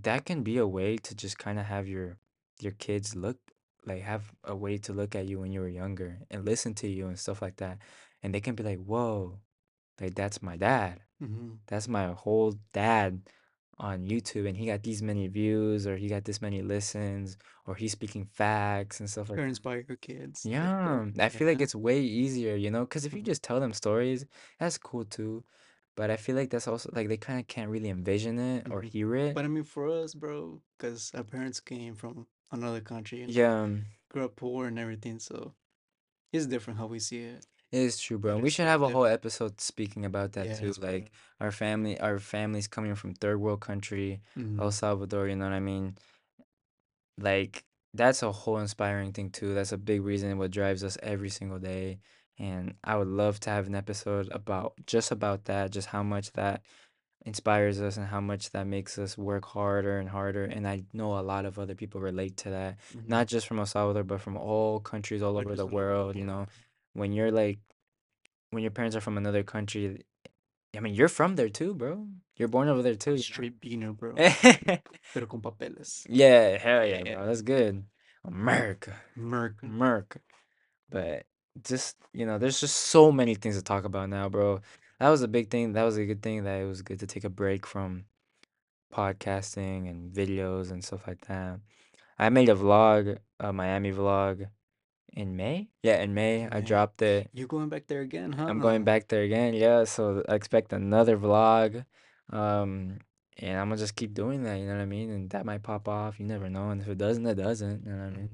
that 0.04 0.26
can 0.26 0.44
be 0.44 0.58
a 0.58 0.68
way 0.68 0.98
to 0.98 1.16
just 1.16 1.38
kind 1.38 1.60
of 1.60 1.66
have 1.66 1.88
your 1.88 2.18
your 2.62 2.74
kids 2.74 3.16
look 3.16 3.38
like 3.86 4.02
have 4.04 4.34
a 4.44 4.56
way 4.56 4.78
to 4.78 4.94
look 4.94 5.16
at 5.16 5.28
you 5.28 5.40
when 5.40 5.52
you 5.52 5.62
were 5.62 5.70
younger 5.70 6.22
and 6.30 6.46
listen 6.46 6.74
to 6.76 6.88
you 6.88 7.08
and 7.08 7.18
stuff 7.20 7.42
like 7.42 7.58
that. 7.58 7.80
And 8.22 8.34
they 8.34 8.42
can 8.42 8.56
be 8.56 8.64
like, 8.64 8.80
"Whoa, 8.80 9.42
like 10.02 10.16
that's 10.16 10.42
my 10.44 10.58
dad. 10.58 11.02
Mm-hmm. 11.22 11.56
That's 11.68 11.88
my 11.88 12.14
whole 12.14 12.54
dad 12.74 13.30
on 13.80 14.08
YouTube 14.08 14.48
and 14.50 14.58
he 14.58 14.66
got 14.68 14.84
these 14.84 15.02
many 15.04 15.28
views 15.30 15.88
or 15.88 15.98
he 15.98 16.10
got 16.10 16.26
this 16.26 16.42
many 16.42 16.62
listens 16.64 17.38
or 17.68 17.76
he's 17.76 17.94
speaking 17.94 18.26
facts 18.26 19.00
and 19.02 19.10
stuff 19.10 19.30
like 19.32 19.44
that." 19.46 19.48
inspire 19.48 19.82
your 19.88 19.98
kids. 19.98 20.50
Yeah, 20.50 21.06
I 21.20 21.30
feel 21.30 21.48
like 21.48 21.60
yeah. 21.60 21.62
it's 21.62 21.76
way 21.76 22.02
easier, 22.02 22.56
you 22.56 22.72
know, 22.72 22.86
because 22.86 23.06
if 23.06 23.14
you 23.14 23.22
Mm-hmm. 23.22 23.32
just 23.32 23.44
tell 23.44 23.60
them 23.60 23.74
stories, 23.74 24.26
that's 24.60 24.78
cool 24.78 25.04
too. 25.06 25.44
But 26.00 26.10
I 26.10 26.16
feel 26.16 26.38
like 26.38 26.50
that's 26.50 26.70
also 26.70 26.90
like 26.94 27.10
they 27.10 27.18
kind 27.18 27.42
of 27.42 27.48
can't 27.48 27.70
really 27.70 27.90
envision 27.90 28.40
it 28.40 28.68
or 28.72 28.80
Mm-hmm. 28.80 28.88
hear 28.88 29.16
it. 29.18 29.36
But 29.36 29.44
I 29.44 29.50
mean, 29.50 29.66
for 29.66 29.90
us, 29.90 30.14
bro, 30.16 30.62
because 30.78 31.12
our 31.14 31.24
parents 31.26 31.60
came 31.60 31.94
from 31.94 32.26
another 32.54 32.80
country, 32.80 33.20
know, 33.28 33.28
Yeah, 33.28 33.64
um, 33.64 33.84
grew 34.10 34.24
up 34.24 34.38
poor 34.38 34.68
and 34.68 34.80
everything, 34.80 35.20
so 35.20 35.56
it's 36.32 36.46
different 36.46 36.80
how 36.80 36.88
we 36.88 37.00
see 37.00 37.20
it. 37.20 37.46
it 37.74 37.80
is 37.80 38.00
true, 38.00 38.18
bro. 38.18 38.36
And 38.36 38.42
we 38.44 38.50
should 38.50 38.66
have 38.66 38.82
a 38.82 38.88
whole 38.88 39.06
episode 39.06 39.60
speaking 39.60 40.06
about 40.06 40.32
that 40.34 40.56
too. 40.56 40.68
Yes, 40.68 40.78
bro. 40.78 40.90
Like 40.90 41.12
our 41.42 41.52
family, 41.52 42.00
our 42.00 42.18
families 42.18 42.68
coming 42.70 42.96
from 42.96 43.14
third 43.14 43.38
world 43.42 43.60
country, 43.60 44.22
Mm-hmm. 44.38 44.62
El 44.62 44.72
Salvador, 44.72 45.28
you 45.28 45.36
know 45.36 45.46
what 45.52 45.54
I 45.54 45.60
mean? 45.60 45.98
Like 47.18 47.66
that's 47.94 48.24
a 48.24 48.32
whole 48.32 48.60
inspiring 48.60 49.12
thing 49.14 49.32
too. 49.32 49.54
That's 49.54 49.72
a 49.72 49.78
big 49.78 50.02
reason 50.02 50.38
what 50.38 50.52
drives 50.52 50.84
us 50.84 50.98
every 51.04 51.30
single 51.30 51.60
day. 51.60 52.00
And 52.40 52.76
I 52.84 52.96
would 52.96 53.08
love 53.10 53.40
to 53.42 53.50
have 53.50 53.68
an 53.68 53.76
episode 53.76 54.30
about 54.32 54.74
just 54.88 55.12
about 55.12 55.46
that, 55.46 55.72
just 55.72 55.90
how 55.90 56.04
much 56.04 56.32
that 56.34 56.62
inspires 57.26 57.82
us 57.82 57.98
and 57.98 58.08
how 58.08 58.22
much 58.22 58.52
that 58.52 58.66
makes 58.66 58.98
us 58.98 59.18
work 59.18 59.44
harder 59.46 60.00
and 60.00 60.08
harder. 60.08 60.46
And 60.46 60.66
I 60.66 60.84
know 60.94 61.20
a 61.20 61.22
lot 61.22 61.46
of 61.46 61.60
other 61.60 61.76
people 61.76 62.00
relate 62.00 62.38
to 62.38 62.50
that, 62.52 62.78
Mm-hmm. 62.96 63.10
not 63.10 63.28
just 63.28 63.46
from 63.46 63.60
El 63.60 63.66
Salvador, 63.66 64.04
but 64.04 64.22
from 64.22 64.38
all 64.38 64.80
countries 64.80 65.22
all 65.22 65.38
over 65.38 65.54
the 65.56 65.66
world. 65.66 66.16
You 66.16 66.24
know, 66.24 66.48
when 66.94 67.12
you're 67.12 67.32
like, 67.32 67.60
when 68.52 68.64
your 68.64 68.72
parents 68.72 68.96
are 68.96 69.02
from 69.02 69.18
another 69.18 69.44
country, 69.44 70.02
I 70.76 70.80
mean, 70.80 70.94
you're 70.94 71.10
from 71.10 71.36
there 71.36 71.50
too, 71.50 71.74
bro. 71.74 72.08
You're 72.38 72.48
born 72.48 72.70
over 72.70 72.82
there 72.82 72.96
too, 72.96 73.18
Straight 73.18 73.60
beaner, 73.60 73.92
bro. 73.96 74.16
Pero 75.14 75.26
con 75.28 75.42
papeles. 75.42 76.06
yeah, 76.08 76.58
hell 76.58 76.86
yeah, 76.86 77.04
Yeah. 77.06 77.16
bro. 77.16 77.26
That's 77.26 77.42
good. 77.42 77.84
America. 78.24 78.96
American. 79.18 79.70
America. 79.70 80.20
But 80.90 81.26
just, 81.64 81.98
you 82.14 82.26
know, 82.26 82.38
there's 82.38 82.60
just 82.60 82.76
so 82.76 83.12
many 83.12 83.36
things 83.36 83.58
to 83.58 83.64
talk 83.64 83.86
about 83.86 84.10
now, 84.10 84.30
bro. 84.30 84.62
That 85.00 85.10
was 85.10 85.22
a 85.22 85.28
big 85.28 85.50
thing. 85.50 85.74
That 85.74 85.84
was 85.84 85.98
a 85.98 86.06
good 86.06 86.22
thing 86.22 86.44
that 86.44 86.62
it 86.62 86.66
was 86.66 86.82
good 86.82 87.00
to 87.00 87.08
take 87.08 87.24
a 87.24 87.30
break 87.30 87.66
from 87.66 88.06
podcasting 88.94 89.90
and 89.90 90.12
videos 90.12 90.72
and 90.72 90.84
stuff 90.84 91.08
like 91.08 91.26
that. 91.28 91.60
I 92.18 92.30
made 92.30 92.50
a 92.50 92.56
vlog, 92.56 93.18
a 93.40 93.54
Miami 93.54 93.92
vlog 93.92 94.48
in 95.14 95.36
May. 95.36 95.70
Yeah, 95.84 96.02
in 96.02 96.14
May 96.14 96.46
I 96.46 96.50
Man, 96.50 96.64
dropped 96.64 97.02
it. 97.02 97.30
you're 97.34 97.48
going 97.48 97.70
back 97.70 97.88
there 97.88 98.02
again, 98.02 98.34
huh? 98.34 98.46
I'm 98.46 98.60
going 98.60 98.82
huh? 98.82 98.86
back 98.86 99.08
there 99.08 99.24
again. 99.24 99.54
Yeah, 99.54 99.86
so 99.86 100.24
I 100.28 100.36
expect 100.36 100.74
another 100.74 101.18
vlog. 101.18 101.86
Um, 102.32 103.00
and 103.38 103.58
I'm 103.58 103.70
gonna 103.70 103.78
just 103.78 103.96
keep 103.96 104.14
doing 104.14 104.44
that, 104.44 104.60
you 104.60 104.66
know 104.66 104.76
what 104.76 104.82
I 104.82 104.86
mean? 104.86 105.10
And 105.10 105.30
that 105.32 105.46
might 105.46 105.64
pop 105.64 105.88
off. 105.88 106.20
You 106.20 106.26
never 106.26 106.50
know. 106.50 106.70
And 106.72 106.82
if 106.82 106.88
it 106.90 106.98
doesn't, 106.98 107.26
it 107.26 107.36
doesn't. 107.36 107.86
You 107.86 107.92
know 107.92 107.98
what 107.98 108.14
I 108.14 108.18
mean? 108.18 108.30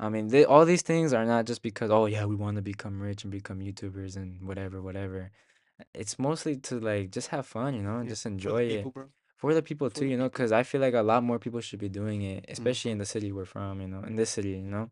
I 0.00 0.08
mean, 0.08 0.28
they, 0.28 0.44
all 0.46 0.64
these 0.64 0.82
things 0.82 1.12
are 1.12 1.26
not 1.26 1.44
just 1.50 1.62
because, 1.62 1.90
oh 1.90 2.06
yeah, 2.06 2.24
we 2.24 2.34
want 2.44 2.56
to 2.56 2.62
become 2.62 3.00
rich 3.08 3.22
and 3.24 3.30
become 3.30 3.58
YouTubers 3.60 4.16
and 4.16 4.28
whatever, 4.48 4.80
whatever. 4.88 5.30
It's 5.94 6.18
mostly 6.18 6.56
to 6.68 6.80
like 6.80 7.10
just 7.10 7.28
have 7.28 7.46
fun, 7.46 7.74
you 7.74 7.82
know, 7.82 7.96
and 7.98 8.06
Yeah, 8.06 8.10
just 8.14 8.22
for 8.22 8.28
the 8.30 8.34
enjoy 8.34 8.62
it 8.64 8.94
bro. 8.94 9.04
for 9.36 9.52
the 9.54 9.62
people 9.62 9.88
For 9.90 9.96
too, 9.96 10.04
the 10.06 10.10
you 10.12 10.16
know, 10.16 10.24
people. 10.24 10.38
because 10.38 10.52
I 10.52 10.62
feel 10.62 10.80
like 10.80 10.94
a 10.94 11.02
lot 11.12 11.22
more 11.22 11.38
people 11.38 11.60
should 11.60 11.78
be 11.80 11.88
doing 12.00 12.22
it, 12.22 12.42
mm-hmm. 12.44 12.52
especially 12.52 12.90
in 12.92 12.98
the 12.98 13.06
city 13.14 13.30
we're 13.32 13.44
from, 13.56 13.80
you 13.82 13.88
know, 13.88 14.02
in 14.02 14.16
this 14.16 14.30
city, 14.30 14.50
you 14.50 14.70
know. 14.76 14.90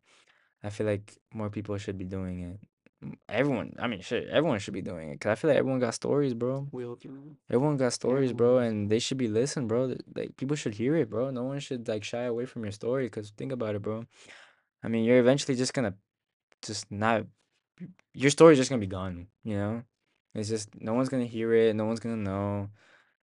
I 0.62 0.70
feel 0.70 0.86
like 0.86 1.16
more 1.32 1.50
people 1.50 1.76
should 1.78 1.98
be 1.98 2.04
doing 2.04 2.40
it. 2.40 2.58
Everyone, 3.28 3.74
I 3.78 3.86
mean, 3.86 4.00
shit, 4.00 4.28
everyone 4.28 4.58
should 4.58 4.74
be 4.74 4.82
doing 4.82 5.10
it 5.10 5.14
because 5.14 5.30
I 5.30 5.34
feel 5.36 5.48
like 5.50 5.58
everyone 5.58 5.78
got 5.78 5.94
stories, 5.94 6.34
bro. 6.34 6.66
We 6.72 6.84
all 6.84 6.96
do. 6.96 7.36
Everyone 7.48 7.76
got 7.76 7.92
stories, 7.92 8.32
bro, 8.32 8.58
and 8.58 8.90
they 8.90 8.98
should 8.98 9.18
be 9.18 9.28
listened, 9.28 9.68
bro. 9.68 9.86
Th- 9.86 10.00
Like 10.16 10.36
people 10.36 10.56
should 10.56 10.74
hear 10.74 10.96
it, 10.96 11.08
bro. 11.08 11.30
No 11.30 11.44
one 11.44 11.60
should 11.60 11.86
like 11.86 12.02
shy 12.02 12.24
away 12.24 12.44
from 12.44 12.64
your 12.64 12.72
story 12.72 13.04
because 13.06 13.30
think 13.30 13.52
about 13.52 13.76
it, 13.76 13.82
bro. 13.82 14.04
I 14.82 14.88
mean, 14.88 15.04
you're 15.04 15.18
eventually 15.18 15.56
just 15.56 15.74
gonna 15.74 15.94
just 16.62 16.90
not 16.90 17.26
your 18.14 18.30
story's 18.30 18.58
just 18.58 18.70
gonna 18.70 18.80
be 18.80 18.86
gone, 18.86 19.28
you 19.44 19.56
know? 19.56 19.82
It's 20.34 20.48
just 20.48 20.68
no 20.80 20.94
one's 20.94 21.08
gonna 21.08 21.26
hear 21.26 21.52
it, 21.54 21.74
no 21.74 21.84
one's 21.84 22.00
gonna 22.00 22.16
know. 22.16 22.70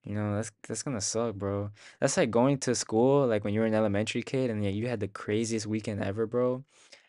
You 0.03 0.13
know, 0.15 0.35
that's 0.35 0.51
that's 0.67 0.83
gonna 0.83 1.01
suck, 1.01 1.35
bro. 1.35 1.71
That's 1.99 2.17
like 2.17 2.29
going 2.31 2.59
to 2.59 2.75
school, 2.75 3.25
like 3.27 3.43
when 3.43 3.53
you 3.53 3.59
were 3.61 3.65
an 3.65 3.73
elementary 3.73 4.21
kid 4.21 4.49
and 4.51 4.63
yeah, 4.63 4.69
you 4.69 4.87
had 4.87 4.99
the 4.99 5.07
craziest 5.07 5.65
weekend 5.65 6.03
ever, 6.03 6.27
bro. 6.27 6.63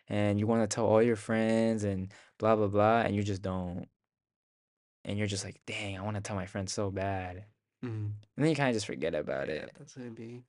And 0.08 0.38
you 0.38 0.46
want 0.46 0.62
to 0.62 0.72
tell 0.72 0.86
all 0.86 1.02
your 1.02 1.16
friends 1.16 1.84
and 1.84 2.12
blah 2.38 2.56
blah 2.56 2.68
blah, 2.68 3.00
and 3.00 3.14
you 3.14 3.22
just 3.22 3.42
don't. 3.42 3.86
And 5.04 5.18
you're 5.18 5.26
just 5.26 5.44
like, 5.44 5.60
dang, 5.66 5.98
I 5.98 6.02
want 6.02 6.16
to 6.16 6.22
tell 6.22 6.36
my 6.36 6.46
friends 6.46 6.72
so 6.72 6.90
bad. 6.90 7.44
Mm. 7.84 8.10
And 8.36 8.44
then 8.44 8.48
you 8.48 8.56
kind 8.56 8.70
of 8.70 8.74
just 8.74 8.86
forget 8.86 9.14
about 9.14 9.48
Yeah, 9.48 9.54
it. 9.54 9.72
that's 9.78 9.94
gonna 9.94 10.10
be. 10.10 10.44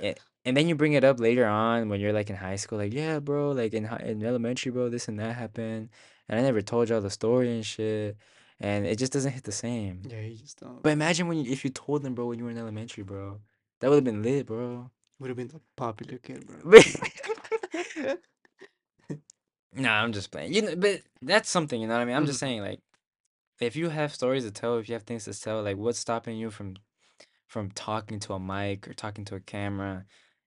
And, 0.00 0.18
and 0.48 0.56
then 0.56 0.68
you 0.68 0.74
bring 0.74 0.94
it 0.94 1.04
up 1.04 1.20
later 1.20 1.46
on 1.46 1.88
when 1.88 2.00
you're 2.00 2.12
like 2.12 2.30
in 2.30 2.36
high 2.36 2.56
school, 2.56 2.78
like, 2.78 2.94
yeah, 2.94 3.18
bro, 3.20 3.52
like 3.52 3.74
in 3.74 3.84
in 4.02 4.24
elementary, 4.24 4.72
bro, 4.72 4.88
this 4.88 5.08
and 5.08 5.18
that 5.20 5.36
happened, 5.36 5.90
and 6.28 6.40
I 6.40 6.42
never 6.42 6.62
told 6.62 6.88
y'all 6.88 7.00
the 7.00 7.10
story 7.10 7.50
and 7.52 7.64
shit, 7.64 8.16
and 8.58 8.86
it 8.86 8.98
just 8.98 9.12
doesn't 9.12 9.32
hit 9.32 9.44
the 9.44 9.52
same. 9.52 10.02
Yeah, 10.08 10.20
you 10.20 10.36
just 10.36 10.60
don't. 10.60 10.82
But 10.82 10.92
imagine 10.92 11.28
when 11.28 11.38
you, 11.38 11.52
if 11.52 11.64
you 11.64 11.70
told 11.70 12.02
them, 12.02 12.14
bro, 12.14 12.26
when 12.26 12.38
you 12.38 12.46
were 12.46 12.50
in 12.50 12.58
elementary, 12.58 13.04
bro, 13.04 13.40
that 13.80 13.90
would 13.90 13.96
have 13.96 14.04
been 14.04 14.22
lit, 14.22 14.46
bro. 14.46 14.90
Would 15.20 15.28
have 15.28 15.36
been 15.36 15.48
the 15.48 15.60
popular 15.76 16.18
kid, 16.18 16.46
bro. 16.46 16.80
Nah, 19.74 20.02
I'm 20.02 20.12
just 20.12 20.30
playing. 20.30 20.54
You 20.54 20.62
know, 20.62 20.76
but 20.76 21.02
that's 21.22 21.48
something, 21.50 21.80
you 21.80 21.86
know 21.86 21.94
what 21.94 22.00
I 22.00 22.04
mean? 22.06 22.16
I'm 22.16 22.26
just 22.26 22.40
saying, 22.40 22.62
like, 22.62 22.80
if 23.60 23.76
you 23.76 23.88
have 23.90 24.14
stories 24.14 24.44
to 24.44 24.50
tell, 24.50 24.78
if 24.78 24.88
you 24.88 24.94
have 24.94 25.02
things 25.04 25.24
to 25.24 25.38
tell, 25.38 25.62
like, 25.62 25.76
what's 25.76 25.98
stopping 25.98 26.36
you 26.36 26.50
from 26.50 26.76
from 27.46 27.70
talking 27.70 28.20
to 28.20 28.34
a 28.34 28.40
mic 28.40 28.88
or 28.88 28.94
talking 28.94 29.24
to 29.26 29.34
a 29.34 29.40
camera? 29.40 30.04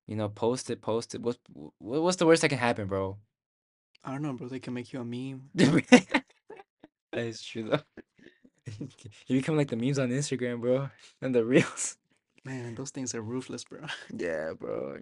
You 0.07 0.15
know, 0.15 0.29
post 0.29 0.69
it, 0.69 0.81
post 0.81 1.15
it. 1.15 1.21
What's 1.21 1.39
what's 1.79 2.17
the 2.17 2.25
worst 2.25 2.41
that 2.41 2.49
can 2.49 2.57
happen, 2.57 2.87
bro? 2.87 3.17
I 4.03 4.11
don't 4.11 4.21
know, 4.23 4.33
bro. 4.33 4.47
They 4.47 4.59
can 4.59 4.73
make 4.73 4.91
you 4.93 4.99
a 5.01 5.05
meme. 5.05 5.49
That 7.13 7.25
is 7.25 7.41
true 7.41 7.63
though. 7.69 7.79
You 9.27 9.39
become 9.39 9.57
like 9.57 9.69
the 9.69 9.75
memes 9.75 9.99
on 9.99 10.09
Instagram, 10.09 10.61
bro, 10.61 10.89
and 11.21 11.35
the 11.35 11.43
reels. 11.43 11.97
Man, 12.45 12.73
those 12.75 12.89
things 12.91 13.13
are 13.13 13.21
ruthless, 13.21 13.63
bro. 13.65 13.81
Yeah, 14.17 14.53
bro. 14.57 14.97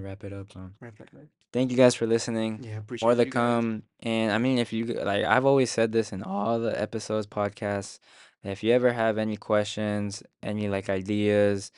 Wrap 0.00 0.22
it 0.22 0.32
up, 0.32 0.52
huh? 0.54 0.68
right, 0.80 0.92
right, 1.00 1.08
right. 1.12 1.28
Thank 1.52 1.70
you 1.72 1.76
guys 1.76 1.94
for 1.96 2.06
listening. 2.06 2.60
Yeah, 2.62 2.74
More 2.74 2.78
appreciate 2.80 3.10
to 3.16 3.18
you 3.18 3.24
guys. 3.24 3.32
come. 3.32 3.82
And 4.00 4.30
I 4.30 4.38
mean, 4.38 4.58
if 4.58 4.72
you 4.72 4.84
like, 4.86 5.24
I've 5.24 5.44
always 5.44 5.70
said 5.72 5.90
this 5.92 6.12
in 6.12 6.22
all 6.22 6.60
the 6.60 6.80
episodes, 6.80 7.26
podcasts. 7.26 7.98
If 8.44 8.62
you 8.62 8.72
ever 8.72 8.92
have 8.92 9.18
any 9.18 9.36
questions, 9.36 10.22
any 10.42 10.68
like 10.68 10.88
ideas, 10.88 11.72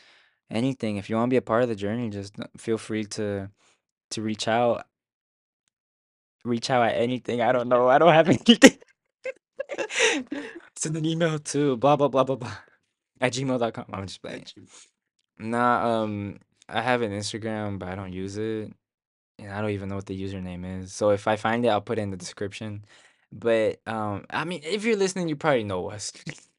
anything, 0.50 0.96
if 0.96 1.08
you 1.08 1.16
want 1.16 1.28
to 1.28 1.34
be 1.34 1.36
a 1.38 1.42
part 1.42 1.62
of 1.62 1.68
the 1.68 1.76
journey, 1.76 2.10
just 2.10 2.34
feel 2.56 2.78
free 2.78 3.04
to 3.04 3.50
to 4.12 4.22
reach 4.22 4.48
out. 4.48 4.84
Reach 6.44 6.70
out 6.70 6.88
at 6.88 6.96
anything. 6.96 7.42
I 7.42 7.52
don't 7.52 7.68
know. 7.68 7.88
I 7.88 7.98
don't 7.98 8.14
have 8.14 8.28
anything. 8.28 8.78
Send 10.76 10.96
an 10.96 11.04
email 11.04 11.38
to 11.38 11.76
blah 11.76 11.96
blah 11.96 12.08
blah 12.08 12.24
blah 12.24 12.36
blah 12.36 12.56
at 13.20 13.32
gmail.com. 13.32 13.84
I'm 13.92 14.06
just 14.06 14.22
playing. 14.22 14.46
Nah, 15.38 16.02
um, 16.02 16.38
I 16.68 16.80
have 16.80 17.02
an 17.02 17.12
Instagram, 17.12 17.78
but 17.78 17.88
I 17.88 17.94
don't 17.94 18.12
use 18.12 18.36
it. 18.36 18.72
And 19.38 19.52
I 19.52 19.60
don't 19.60 19.70
even 19.70 19.88
know 19.88 19.96
what 19.96 20.06
the 20.06 20.20
username 20.20 20.82
is. 20.82 20.92
So 20.92 21.10
if 21.10 21.26
I 21.26 21.36
find 21.36 21.64
it, 21.64 21.68
I'll 21.68 21.80
put 21.80 21.98
it 21.98 22.02
in 22.02 22.10
the 22.10 22.16
description. 22.16 22.84
But 23.32 23.80
um, 23.86 24.24
I 24.30 24.44
mean, 24.44 24.60
if 24.64 24.84
you're 24.84 24.96
listening, 24.96 25.28
you 25.28 25.36
probably 25.36 25.64
know 25.64 25.90
us. 25.90 26.12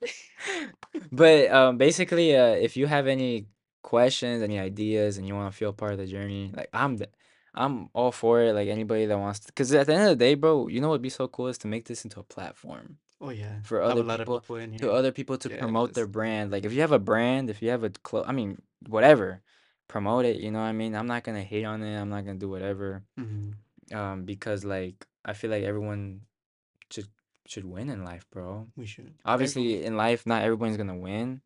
But 1.12 1.50
um, 1.50 1.78
basically, 1.78 2.36
uh, 2.36 2.52
if 2.54 2.76
you 2.76 2.86
have 2.86 3.06
any 3.06 3.46
questions, 3.82 4.42
any 4.42 4.58
ideas, 4.58 5.18
and 5.18 5.26
you 5.26 5.34
want 5.34 5.50
to 5.52 5.56
feel 5.56 5.72
part 5.72 5.92
of 5.92 5.98
the 5.98 6.06
journey, 6.06 6.52
like 6.54 6.68
I'm, 6.72 6.96
the, 6.96 7.08
I'm 7.54 7.88
all 7.92 8.12
for 8.12 8.40
it. 8.42 8.52
Like 8.54 8.68
anybody 8.68 9.06
that 9.06 9.18
wants 9.18 9.40
to, 9.40 9.46
because 9.46 9.72
at 9.74 9.86
the 9.86 9.94
end 9.94 10.04
of 10.04 10.08
the 10.10 10.16
day, 10.24 10.34
bro, 10.34 10.68
you 10.68 10.80
know 10.80 10.88
what'd 10.88 11.02
be 11.02 11.08
so 11.10 11.28
cool 11.28 11.48
is 11.48 11.58
to 11.58 11.66
make 11.68 11.86
this 11.86 12.04
into 12.04 12.20
a 12.20 12.24
platform 12.24 12.98
Oh 13.20 13.30
yeah. 13.30 13.60
for 13.62 13.80
Have 13.80 13.88
a 13.90 13.92
other 13.92 14.02
lot 14.04 14.20
of 14.20 14.26
people, 14.26 14.40
people 14.40 14.56
in 14.56 14.76
to 14.78 14.86
here. 14.86 14.92
other 14.94 15.12
people 15.12 15.38
to 15.38 15.48
promote 15.50 15.94
their 15.94 16.06
brand. 16.06 16.50
Like 16.52 16.64
if 16.64 16.72
you 16.72 16.80
have 16.82 16.92
a 16.92 16.98
brand, 16.98 17.50
if 17.50 17.62
you 17.62 17.70
have 17.70 17.84
a 17.84 17.90
clo, 17.90 18.24
I 18.26 18.32
mean, 18.32 18.60
whatever, 18.86 19.42
promote 19.88 20.24
it, 20.24 20.36
you 20.36 20.50
know 20.50 20.60
what 20.60 20.66
I 20.66 20.72
mean? 20.72 20.94
I'm 20.94 21.06
not 21.06 21.24
gonna 21.24 21.42
hate 21.42 21.64
on 21.64 21.82
it. 21.82 21.98
I'm 21.98 22.10
not 22.10 22.24
gonna 22.24 22.38
do 22.38 22.48
whatever. 22.48 23.02
Mm-hmm. 23.18 23.96
Um, 23.96 24.24
because 24.24 24.64
like 24.64 25.06
I 25.24 25.32
feel 25.32 25.50
like 25.50 25.64
everyone 25.64 26.22
should 26.90 27.06
should 27.48 27.64
win 27.64 27.88
in 27.88 28.04
life, 28.04 28.24
bro. 28.30 28.68
We 28.76 28.86
should. 28.86 29.14
Obviously, 29.24 29.84
in 29.84 29.96
life, 29.96 30.26
not 30.26 30.42
everyone's 30.42 30.76
gonna 30.76 30.96
win, 30.96 31.40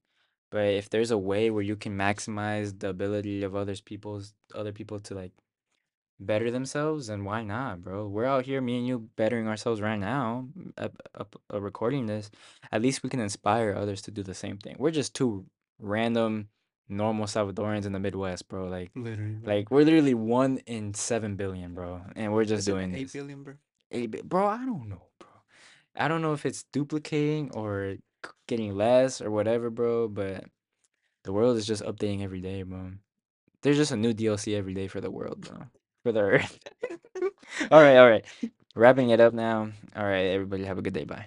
but 0.51 0.67
if 0.67 0.91
there's 0.91 1.11
a 1.11 1.19
way 1.19 1.51
where 1.51 1.63
you 1.63 1.77
can 1.77 1.97
maximize 1.97 2.79
the 2.79 2.89
ability 2.89 3.43
of 3.45 3.55
others 3.57 3.81
people's 3.81 4.35
other 4.55 4.73
people 4.73 4.99
to 5.01 5.15
like 5.15 5.33
better 6.21 6.51
themselves, 6.51 7.07
then 7.09 7.25
why 7.25 7.43
not, 7.43 7.83
bro? 7.83 8.07
We're 8.09 8.27
out 8.27 8.45
here, 8.47 8.61
me 8.61 8.79
and 8.79 8.87
you, 8.87 9.09
bettering 9.17 9.49
ourselves 9.49 9.81
right 9.81 9.99
now, 9.99 10.49
up, 10.77 10.95
up, 11.15 11.41
uh, 11.53 11.61
recording 11.61 12.07
this. 12.07 12.31
At 12.71 12.83
least 12.83 13.03
we 13.03 13.09
can 13.11 13.19
inspire 13.21 13.75
others 13.75 14.03
to 14.03 14.11
do 14.11 14.23
the 14.23 14.35
same 14.35 14.59
thing. 14.59 14.77
We're 14.79 14.93
just 14.93 15.15
two 15.17 15.47
random, 15.81 16.49
normal 16.89 17.27
Salvadorans 17.27 17.87
in 17.87 17.93
the 17.93 17.99
Midwest, 17.99 18.49
bro. 18.49 18.67
Like, 18.69 18.91
Literally, 18.95 19.33
bro. 19.35 19.55
like 19.55 19.71
we're 19.71 19.85
literally 19.85 20.15
one 20.15 20.59
in 20.67 20.95
seven 20.95 21.35
billion, 21.37 21.75
bro, 21.75 22.03
and 22.15 22.33
we're 22.33 22.45
just 22.45 22.61
Is 22.61 22.69
it 22.69 22.73
doing 22.73 22.95
eight 22.95 23.03
this. 23.05 23.13
billion, 23.15 23.43
bro? 23.43 23.55
Eight 23.91 24.11
bi- 24.11 24.21
bro, 24.23 24.47
I 24.47 24.65
don't 24.65 24.89
know, 24.89 25.03
bro. 25.19 25.29
I 25.97 26.09
don't 26.09 26.23
know 26.23 26.33
if 26.33 26.47
it's 26.47 26.65
duplicating 26.73 27.51
or 27.53 27.97
getting 28.47 28.75
less 28.75 29.21
or 29.21 29.31
whatever, 29.31 29.71
bro. 29.71 30.09
But 30.09 30.45
the 31.25 31.33
world 31.33 31.57
is 31.57 31.67
just 31.67 31.83
updating 31.83 32.23
every 32.23 32.41
day, 32.41 32.63
bro. 32.63 32.93
There's 33.63 33.77
just 33.77 33.93
a 33.93 33.97
new 33.97 34.13
DLC 34.13 34.57
every 34.57 34.75
day 34.75 34.89
for 34.89 35.01
the 35.01 35.11
world, 35.11 35.43
bro. 35.43 35.67
For 36.03 36.13
the 36.13 36.21
Earth. 36.21 36.59
all 37.71 37.83
right, 37.83 37.97
all 37.97 38.09
right. 38.09 38.25
Wrapping 38.75 39.11
it 39.11 39.21
up 39.21 39.35
now. 39.35 39.71
All 39.95 40.05
right, 40.05 40.27
everybody 40.27 40.65
have 40.65 40.79
a 40.79 40.83
good 40.83 40.95
day. 40.95 41.05
Bye. 41.05 41.27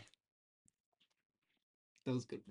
That 2.05 2.13
was 2.13 2.25
good. 2.25 2.41